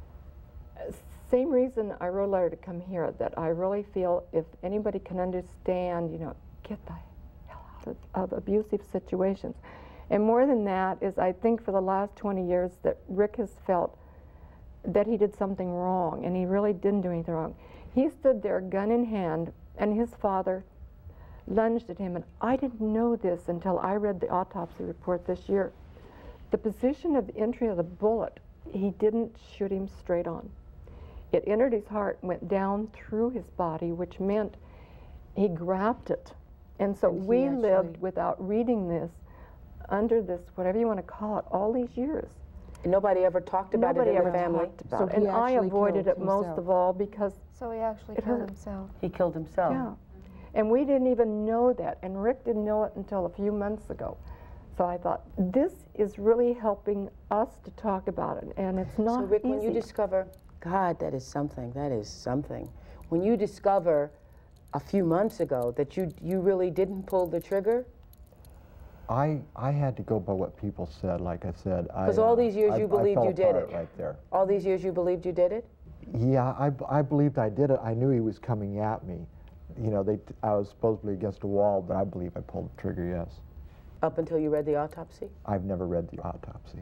Same 1.30 1.50
reason 1.50 1.92
I 2.00 2.08
wrote 2.08 2.28
a 2.28 2.32
letter 2.32 2.50
to 2.50 2.56
come 2.56 2.80
here. 2.80 3.12
That 3.18 3.36
I 3.36 3.48
really 3.48 3.82
feel 3.82 4.24
if 4.32 4.44
anybody 4.62 4.98
can 4.98 5.18
understand, 5.18 6.12
you 6.12 6.18
know, 6.18 6.36
get 6.62 6.84
the 6.86 6.92
hell 7.48 7.66
out 7.76 7.86
of, 7.88 7.96
of 8.14 8.32
abusive 8.32 8.80
situations. 8.92 9.56
And 10.10 10.22
more 10.22 10.46
than 10.46 10.64
that 10.64 10.98
is, 11.02 11.18
I 11.18 11.32
think 11.32 11.64
for 11.64 11.72
the 11.72 11.80
last 11.80 12.14
20 12.16 12.46
years 12.46 12.70
that 12.84 12.98
Rick 13.08 13.36
has 13.36 13.50
felt 13.66 13.98
that 14.84 15.06
he 15.06 15.16
did 15.16 15.36
something 15.36 15.68
wrong, 15.68 16.24
and 16.24 16.36
he 16.36 16.44
really 16.44 16.72
didn't 16.72 17.00
do 17.00 17.10
anything 17.10 17.34
wrong. 17.34 17.56
He 17.92 18.08
stood 18.08 18.40
there, 18.42 18.60
gun 18.60 18.92
in 18.92 19.04
hand, 19.04 19.52
and 19.78 19.98
his 19.98 20.10
father 20.14 20.64
lunged 21.48 21.90
at 21.90 21.98
him. 21.98 22.14
And 22.14 22.24
I 22.40 22.54
didn't 22.56 22.80
know 22.80 23.16
this 23.16 23.48
until 23.48 23.80
I 23.80 23.94
read 23.94 24.20
the 24.20 24.28
autopsy 24.28 24.84
report 24.84 25.26
this 25.26 25.48
year. 25.48 25.72
The 26.52 26.58
position 26.58 27.16
of 27.16 27.26
the 27.26 27.36
entry 27.36 27.66
of 27.66 27.76
the 27.76 27.82
bullet, 27.82 28.38
he 28.70 28.90
didn't 28.90 29.36
shoot 29.56 29.72
him 29.72 29.88
straight 29.88 30.28
on. 30.28 30.50
It 31.32 31.44
entered 31.46 31.72
his 31.72 31.86
heart, 31.86 32.18
went 32.22 32.48
down 32.48 32.88
through 32.92 33.30
his 33.30 33.48
body, 33.50 33.92
which 33.92 34.20
meant 34.20 34.54
he 35.34 35.48
grabbed 35.48 36.10
it. 36.10 36.32
And 36.78 36.96
so 36.96 37.08
And 37.10 37.26
we 37.26 37.44
actually- 37.44 37.60
lived 37.62 38.00
without 38.00 38.46
reading 38.46 38.88
this, 38.88 39.10
under 39.88 40.20
this, 40.22 40.40
whatever 40.54 40.78
you 40.78 40.86
want 40.86 40.98
to 40.98 41.02
call 41.02 41.38
it, 41.38 41.44
all 41.50 41.72
these 41.72 41.96
years. 41.96 42.30
And 42.82 42.92
nobody 42.92 43.24
ever 43.24 43.40
talked 43.40 43.74
about 43.74 43.96
Nobody 43.96 44.10
it 44.10 44.14
in 44.14 44.18
ever 44.18 44.30
the 44.30 44.38
family. 44.38 44.66
talked 44.66 44.80
about 44.82 44.98
So 45.00 45.06
it. 45.06 45.12
And 45.14 45.28
I 45.28 45.50
avoided 45.52 46.04
killed 46.04 46.18
it 46.18 46.24
most 46.24 46.58
of 46.58 46.68
all 46.70 46.92
because, 46.92 47.32
So 47.52 47.70
he 47.70 47.78
actually 47.78 48.16
killed 48.16 48.40
hurt. 48.40 48.48
himself. 48.50 48.90
He 49.00 49.08
killed 49.08 49.34
himself. 49.34 49.72
yeah. 49.72 49.92
And 50.54 50.70
we 50.70 50.84
didn't 50.84 51.06
even 51.08 51.44
know 51.44 51.72
that. 51.74 51.98
And 52.02 52.22
Rick 52.22 52.44
didn't 52.44 52.64
know 52.64 52.84
it 52.84 52.92
until 52.96 53.26
a 53.26 53.30
few 53.30 53.52
months 53.52 53.90
ago. 53.90 54.16
So 54.76 54.84
I 54.84 54.98
thought, 54.98 55.22
this 55.38 55.86
is 55.94 56.18
really 56.18 56.52
helping 56.52 57.08
us 57.30 57.58
to 57.64 57.70
talk 57.72 58.08
about 58.08 58.38
it. 58.42 58.52
And 58.56 58.78
it's 58.78 58.98
not 58.98 59.20
So, 59.20 59.26
Rick, 59.26 59.44
when 59.44 59.60
you 59.62 59.72
discover, 59.72 60.26
God, 60.70 60.98
that 60.98 61.14
is 61.14 61.24
something. 61.24 61.70
That 61.72 61.92
is 61.92 62.08
something. 62.08 62.68
When 63.08 63.22
you 63.22 63.36
discover 63.36 64.10
a 64.74 64.80
few 64.80 65.04
months 65.04 65.38
ago 65.38 65.72
that 65.76 65.96
you 65.96 66.12
you 66.20 66.40
really 66.40 66.70
didn't 66.70 67.04
pull 67.04 67.26
the 67.28 67.38
trigger, 67.40 67.86
I, 69.08 69.40
I 69.54 69.70
had 69.70 69.96
to 69.98 70.02
go 70.02 70.18
by 70.18 70.32
what 70.32 70.60
people 70.60 70.86
said, 71.00 71.20
like 71.20 71.44
I 71.44 71.52
said. 71.52 71.86
I, 71.94 72.06
'Cause 72.06 72.18
all 72.18 72.32
uh, 72.32 72.36
these 72.36 72.56
years 72.56 72.72
I- 72.74 72.78
you 72.78 72.88
believed 72.88 73.22
you 73.22 73.32
did 73.32 73.54
it. 73.54 73.68
Right 73.72 73.96
there. 73.96 74.16
all 74.32 74.44
these 74.44 74.64
years 74.66 74.82
you 74.82 74.90
believed 74.90 75.24
you 75.24 75.32
did 75.32 75.52
it. 75.52 75.64
Yeah, 76.18 76.50
I, 76.58 76.72
I 76.88 77.02
believed 77.02 77.38
I 77.38 77.48
did 77.48 77.70
it. 77.70 77.78
I 77.82 77.94
knew 77.94 78.10
he 78.10 78.20
was 78.20 78.38
coming 78.40 78.80
at 78.80 79.04
me. 79.06 79.18
You 79.80 79.90
know, 79.90 80.02
they, 80.02 80.18
I 80.42 80.54
was 80.54 80.68
supposedly 80.70 81.14
against 81.14 81.44
a 81.44 81.46
wall, 81.46 81.80
but 81.80 81.96
I 81.96 82.02
believe 82.04 82.32
I 82.36 82.40
pulled 82.40 82.70
the 82.76 82.80
trigger, 82.80 83.04
yes. 83.06 83.40
Up 84.02 84.18
until 84.18 84.38
you 84.38 84.50
read 84.50 84.66
the 84.66 84.74
autopsy. 84.76 85.28
I've 85.44 85.64
never 85.64 85.86
read 85.86 86.08
the 86.10 86.18
autopsy. 86.22 86.80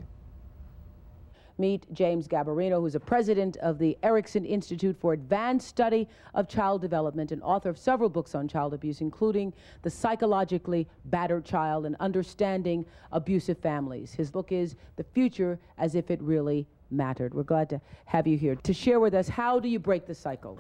Meet 1.57 1.93
James 1.95 2.27
Garbarino, 2.27 2.81
who's 2.81 2.97
a 2.97 3.01
president 3.01 3.57
of 3.59 3.79
the 3.79 3.97
Erikson 4.03 4.45
Institute 4.45 4.97
for 4.99 5.13
Advanced 5.13 5.69
Study 5.69 6.09
of 6.35 6.49
Child 6.49 6.81
Development 6.81 7.31
and 7.31 7.41
author 7.43 7.69
of 7.69 7.79
several 7.79 8.09
books 8.09 8.35
on 8.35 8.49
child 8.49 8.75
abuse, 8.75 9.01
including 9.01 9.53
The 9.83 9.91
Psychologically 9.91 10.89
Battered 11.05 11.45
Child 11.45 11.87
and 11.87 11.95
Understanding 12.01 12.85
Abusive 13.13 13.59
Families. 13.59 14.13
His 14.13 14.33
book 14.33 14.51
is 14.51 14.75
The 14.97 15.05
Future 15.05 15.61
as 15.79 15.95
If 15.95 16.11
It 16.11 16.21
Really 16.21 16.67
Mattered. 16.91 17.35
We're 17.35 17.45
glad 17.45 17.69
to 17.71 17.81
have 18.07 18.27
you 18.27 18.37
here 18.37 18.57
to 18.57 18.73
share 18.73 18.99
with 18.99 19.15
us 19.15 19.29
how 19.29 19.61
do 19.61 19.69
you 19.69 19.79
break 19.79 20.07
the 20.07 20.15
cycle? 20.15 20.59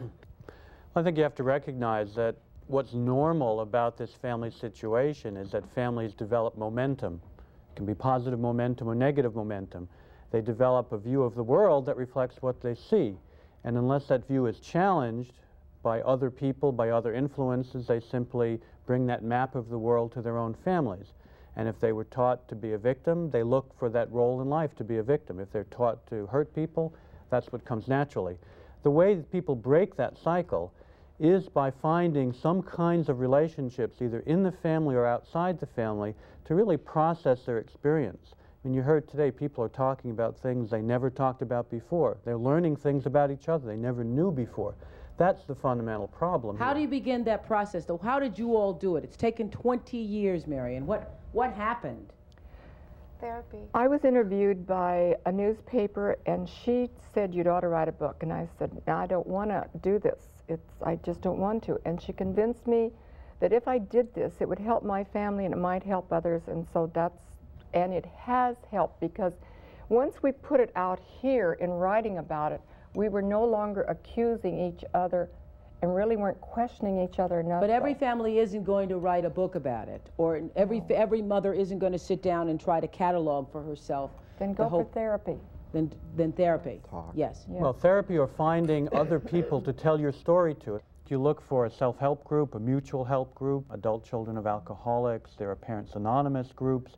I 0.94 1.02
think 1.02 1.16
you 1.16 1.24
have 1.24 1.34
to 1.34 1.42
recognize 1.42 2.14
that 2.14 2.36
what's 2.68 2.94
normal 2.94 3.60
about 3.60 3.96
this 3.96 4.12
family 4.12 4.50
situation 4.52 5.36
is 5.36 5.50
that 5.50 5.68
families 5.74 6.14
develop 6.14 6.56
momentum. 6.56 7.20
It 7.72 7.76
can 7.76 7.84
be 7.84 7.94
positive 7.94 8.38
momentum 8.38 8.88
or 8.88 8.94
negative 8.94 9.34
momentum. 9.34 9.88
They 10.34 10.40
develop 10.40 10.90
a 10.90 10.98
view 10.98 11.22
of 11.22 11.36
the 11.36 11.44
world 11.44 11.86
that 11.86 11.96
reflects 11.96 12.42
what 12.42 12.60
they 12.60 12.74
see. 12.74 13.16
And 13.62 13.78
unless 13.78 14.08
that 14.08 14.26
view 14.26 14.46
is 14.46 14.58
challenged 14.58 15.34
by 15.84 16.00
other 16.00 16.28
people, 16.28 16.72
by 16.72 16.90
other 16.90 17.14
influences, 17.14 17.86
they 17.86 18.00
simply 18.00 18.60
bring 18.84 19.06
that 19.06 19.22
map 19.22 19.54
of 19.54 19.68
the 19.68 19.78
world 19.78 20.10
to 20.10 20.22
their 20.22 20.36
own 20.36 20.52
families. 20.52 21.12
And 21.54 21.68
if 21.68 21.78
they 21.78 21.92
were 21.92 22.02
taught 22.02 22.48
to 22.48 22.56
be 22.56 22.72
a 22.72 22.78
victim, 22.78 23.30
they 23.30 23.44
look 23.44 23.78
for 23.78 23.88
that 23.90 24.10
role 24.10 24.40
in 24.40 24.48
life 24.48 24.74
to 24.78 24.82
be 24.82 24.96
a 24.96 25.04
victim. 25.04 25.38
If 25.38 25.52
they're 25.52 25.70
taught 25.70 26.04
to 26.08 26.26
hurt 26.26 26.52
people, 26.52 26.92
that's 27.30 27.52
what 27.52 27.64
comes 27.64 27.86
naturally. 27.86 28.36
The 28.82 28.90
way 28.90 29.14
that 29.14 29.30
people 29.30 29.54
break 29.54 29.94
that 29.98 30.18
cycle 30.18 30.72
is 31.20 31.48
by 31.48 31.70
finding 31.70 32.32
some 32.32 32.60
kinds 32.60 33.08
of 33.08 33.20
relationships, 33.20 34.02
either 34.02 34.18
in 34.26 34.42
the 34.42 34.50
family 34.50 34.96
or 34.96 35.06
outside 35.06 35.60
the 35.60 35.66
family, 35.66 36.12
to 36.46 36.56
really 36.56 36.76
process 36.76 37.44
their 37.44 37.58
experience. 37.58 38.34
I 38.64 38.68
mean, 38.68 38.74
you 38.74 38.82
heard 38.82 39.06
today 39.06 39.30
people 39.30 39.62
are 39.62 39.68
talking 39.68 40.10
about 40.10 40.38
things 40.38 40.70
they 40.70 40.80
never 40.80 41.10
talked 41.10 41.42
about 41.42 41.70
before. 41.70 42.16
They're 42.24 42.38
learning 42.38 42.76
things 42.76 43.04
about 43.04 43.30
each 43.30 43.50
other 43.50 43.66
they 43.66 43.76
never 43.76 44.02
knew 44.02 44.32
before. 44.32 44.74
That's 45.18 45.44
the 45.44 45.54
fundamental 45.54 46.08
problem. 46.08 46.56
How 46.56 46.68
here. 46.68 46.76
do 46.76 46.80
you 46.80 46.88
begin 46.88 47.24
that 47.24 47.46
process, 47.46 47.84
though? 47.84 47.98
How 47.98 48.18
did 48.18 48.38
you 48.38 48.56
all 48.56 48.72
do 48.72 48.96
it? 48.96 49.04
It's 49.04 49.18
taken 49.18 49.50
20 49.50 49.98
years, 49.98 50.46
Marion. 50.46 50.86
What, 50.86 51.20
what 51.32 51.52
happened? 51.52 52.10
Therapy. 53.20 53.58
I 53.74 53.86
was 53.86 54.02
interviewed 54.02 54.66
by 54.66 55.14
a 55.26 55.30
newspaper, 55.30 56.16
and 56.24 56.48
she 56.48 56.88
said 57.12 57.34
you'd 57.34 57.46
ought 57.46 57.60
to 57.60 57.68
write 57.68 57.88
a 57.88 57.92
book. 57.92 58.22
And 58.22 58.32
I 58.32 58.48
said, 58.58 58.70
I 58.86 59.06
don't 59.06 59.26
want 59.26 59.50
to 59.50 59.68
do 59.82 59.98
this. 59.98 60.20
It's 60.48 60.72
I 60.82 60.96
just 60.96 61.20
don't 61.20 61.38
want 61.38 61.62
to. 61.64 61.78
And 61.84 62.00
she 62.00 62.14
convinced 62.14 62.66
me 62.66 62.92
that 63.40 63.52
if 63.52 63.68
I 63.68 63.76
did 63.76 64.14
this, 64.14 64.32
it 64.40 64.48
would 64.48 64.58
help 64.58 64.84
my 64.84 65.04
family 65.04 65.44
and 65.44 65.52
it 65.52 65.58
might 65.58 65.82
help 65.82 66.10
others. 66.12 66.42
And 66.46 66.66
so 66.72 66.90
that's 66.94 67.18
and 67.74 67.92
it 67.92 68.06
has 68.16 68.56
helped 68.70 69.00
because 69.00 69.34
once 69.88 70.22
we 70.22 70.32
put 70.32 70.60
it 70.60 70.70
out 70.76 70.98
here 71.20 71.54
in 71.54 71.70
writing 71.70 72.18
about 72.18 72.52
it, 72.52 72.60
we 72.94 73.08
were 73.08 73.20
no 73.20 73.44
longer 73.44 73.82
accusing 73.82 74.58
each 74.58 74.84
other 74.94 75.28
and 75.82 75.94
really 75.94 76.16
weren't 76.16 76.40
questioning 76.40 76.98
each 77.00 77.18
other 77.18 77.40
enough. 77.40 77.60
But 77.60 77.68
every 77.68 77.92
family 77.92 78.38
isn't 78.38 78.64
going 78.64 78.88
to 78.88 78.96
write 78.96 79.26
a 79.26 79.30
book 79.30 79.56
about 79.56 79.88
it, 79.88 80.08
or 80.16 80.40
every 80.56 80.82
every 80.88 81.20
mother 81.20 81.52
isn't 81.52 81.78
going 81.78 81.92
to 81.92 81.98
sit 81.98 82.22
down 82.22 82.48
and 82.48 82.58
try 82.58 82.80
to 82.80 82.88
catalog 82.88 83.50
for 83.52 83.62
herself. 83.62 84.10
then 84.38 84.50
the 84.50 84.54
go 84.54 84.68
whole- 84.68 84.84
for 84.84 84.92
therapy. 84.92 85.36
Then, 85.72 85.92
then 86.16 86.30
therapy. 86.30 86.80
Talk. 86.88 87.10
Yes. 87.16 87.46
Well, 87.48 87.72
therapy 87.72 88.16
or 88.16 88.28
finding 88.28 88.88
other 88.94 89.18
people 89.18 89.60
to 89.62 89.72
tell 89.72 90.00
your 90.00 90.12
story 90.12 90.54
to. 90.64 90.80
You 91.08 91.20
look 91.20 91.42
for 91.42 91.66
a 91.66 91.70
self-help 91.70 92.22
group, 92.24 92.54
a 92.54 92.60
mutual 92.60 93.04
help 93.04 93.34
group, 93.34 93.66
adult 93.70 94.06
children 94.06 94.38
of 94.38 94.46
alcoholics, 94.46 95.32
there 95.36 95.50
are 95.50 95.56
Parents 95.56 95.96
Anonymous 95.96 96.52
groups. 96.52 96.92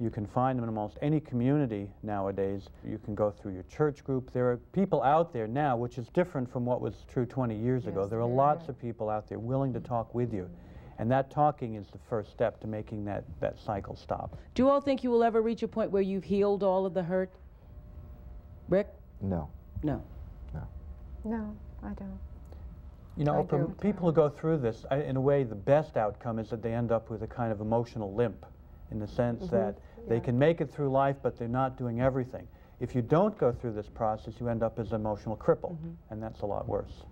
You 0.00 0.10
can 0.10 0.26
find 0.26 0.58
them 0.58 0.64
in 0.64 0.76
almost 0.76 0.98
any 1.00 1.20
community 1.20 1.88
nowadays. 2.02 2.68
You 2.84 2.98
can 2.98 3.14
go 3.14 3.30
through 3.30 3.54
your 3.54 3.62
church 3.64 4.02
group. 4.04 4.32
There 4.32 4.50
are 4.50 4.56
people 4.72 5.02
out 5.02 5.32
there 5.32 5.46
now, 5.46 5.76
which 5.76 5.98
is 5.98 6.08
different 6.08 6.50
from 6.50 6.64
what 6.64 6.80
was 6.80 6.94
true 7.08 7.26
20 7.26 7.56
years 7.56 7.86
ago. 7.86 8.06
There 8.06 8.20
are 8.20 8.28
lots 8.28 8.68
of 8.68 8.78
people 8.80 9.08
out 9.08 9.28
there 9.28 9.38
willing 9.38 9.72
to 9.74 9.80
talk 9.80 10.14
with 10.14 10.32
you. 10.32 10.48
And 10.98 11.10
that 11.10 11.30
talking 11.30 11.74
is 11.74 11.86
the 11.88 11.98
first 12.08 12.30
step 12.30 12.60
to 12.60 12.66
making 12.66 13.04
that, 13.06 13.24
that 13.40 13.58
cycle 13.58 13.96
stop. 13.96 14.36
Do 14.54 14.62
you 14.62 14.70
all 14.70 14.80
think 14.80 15.02
you 15.02 15.10
will 15.10 15.24
ever 15.24 15.40
reach 15.40 15.62
a 15.62 15.68
point 15.68 15.90
where 15.90 16.02
you've 16.02 16.24
healed 16.24 16.62
all 16.62 16.86
of 16.86 16.94
the 16.94 17.02
hurt? 17.02 17.30
Rick? 18.68 18.88
No. 19.20 19.48
No. 19.82 20.02
No, 20.54 20.60
No, 21.24 21.56
I 21.82 21.94
don't. 21.94 22.18
You 23.16 23.24
know, 23.24 23.46
for 23.48 23.66
people 23.66 24.06
who 24.08 24.12
go 24.12 24.28
through 24.28 24.58
this, 24.58 24.84
I, 24.90 24.98
in 25.02 25.16
a 25.16 25.20
way, 25.20 25.44
the 25.44 25.54
best 25.54 25.96
outcome 25.96 26.38
is 26.38 26.48
that 26.50 26.62
they 26.62 26.72
end 26.72 26.90
up 26.90 27.10
with 27.10 27.22
a 27.22 27.26
kind 27.26 27.52
of 27.52 27.60
emotional 27.60 28.14
limp 28.14 28.46
in 28.92 29.00
the 29.00 29.06
sense 29.06 29.46
Mhm, 29.46 29.50
that 29.50 29.78
they 30.06 30.20
can 30.20 30.38
make 30.38 30.60
it 30.60 30.70
through 30.70 30.90
life, 30.90 31.16
but 31.22 31.36
they're 31.36 31.48
not 31.48 31.76
doing 31.76 32.00
everything. 32.00 32.46
If 32.80 32.94
you 32.94 33.02
don't 33.02 33.36
go 33.38 33.52
through 33.52 33.72
this 33.72 33.88
process, 33.88 34.40
you 34.40 34.48
end 34.48 34.62
up 34.62 34.78
as 34.78 34.92
an 34.92 35.00
emotional 35.00 35.36
cripple, 35.36 35.76
and 36.10 36.22
that's 36.22 36.40
a 36.42 36.46
lot 36.46 36.68
worse. 36.68 37.04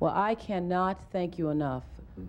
Well, 0.00 0.12
I 0.14 0.34
cannot 0.34 1.00
thank 1.10 1.38
you 1.38 1.48
enough, 1.48 1.84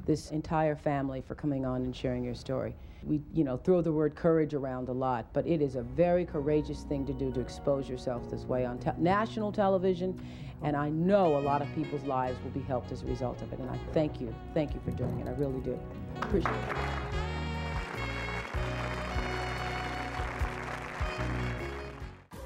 this 0.05 0.31
entire 0.31 0.75
family, 0.75 1.21
for 1.21 1.35
coming 1.35 1.65
on 1.65 1.83
and 1.83 1.95
sharing 1.95 2.23
your 2.23 2.35
story. 2.35 2.75
We, 3.03 3.21
you 3.33 3.43
know, 3.43 3.57
throw 3.57 3.81
the 3.81 3.91
word 3.91 4.15
courage 4.15 4.53
around 4.53 4.89
a 4.89 4.93
lot, 4.93 5.25
but 5.33 5.45
it 5.47 5.61
is 5.61 5.75
a 5.75 5.81
very 5.83 6.25
courageous 6.25 6.83
thing 6.83 7.05
to 7.05 7.13
do 7.13 7.31
to 7.31 7.39
expose 7.39 7.87
yourself 7.87 8.29
this 8.29 8.45
way 8.45 8.65
on 8.65 8.79
te- 8.79 8.91
national 8.97 9.51
television, 9.51 10.19
and 10.63 10.75
I 10.75 10.89
know 10.89 11.37
a 11.37 11.39
lot 11.39 11.61
of 11.61 11.73
people's 11.75 12.03
lives 12.03 12.37
will 12.43 12.51
be 12.51 12.61
helped 12.61 12.91
as 12.91 13.03
a 13.03 13.05
result 13.05 13.41
of 13.41 13.53
it. 13.53 13.59
And 13.59 13.69
I 13.69 13.77
thank 13.93 14.19
you, 14.19 14.33
thank 14.53 14.73
you 14.73 14.81
for 14.83 14.91
doing 14.91 15.19
it. 15.19 15.27
I 15.27 15.31
really 15.31 15.61
do. 15.61 15.79
Appreciate 16.21 16.53
it. 16.53 17.28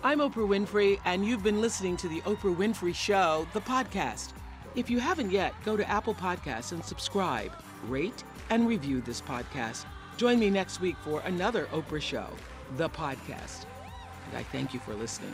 I'm 0.05 0.19
Oprah 0.19 0.45
Winfrey, 0.45 0.99
and 1.05 1.25
you've 1.25 1.43
been 1.43 1.61
listening 1.61 1.95
to 1.95 2.09
The 2.09 2.19
Oprah 2.21 2.53
Winfrey 2.53 2.93
Show, 2.93 3.47
the 3.53 3.61
podcast. 3.61 4.33
If 4.75 4.89
you 4.89 4.99
haven't 4.99 5.31
yet, 5.31 5.53
go 5.63 5.77
to 5.77 5.89
Apple 5.89 6.13
Podcasts 6.13 6.73
and 6.73 6.83
subscribe, 6.83 7.53
rate, 7.87 8.25
and 8.49 8.67
review 8.67 8.99
this 8.99 9.21
podcast. 9.21 9.85
Join 10.17 10.39
me 10.39 10.49
next 10.49 10.81
week 10.81 10.97
for 11.05 11.21
another 11.21 11.67
Oprah 11.67 12.01
Show, 12.01 12.27
the 12.75 12.89
podcast. 12.89 13.63
And 14.27 14.37
I 14.37 14.43
thank 14.43 14.73
you 14.73 14.81
for 14.81 14.93
listening. 14.93 15.33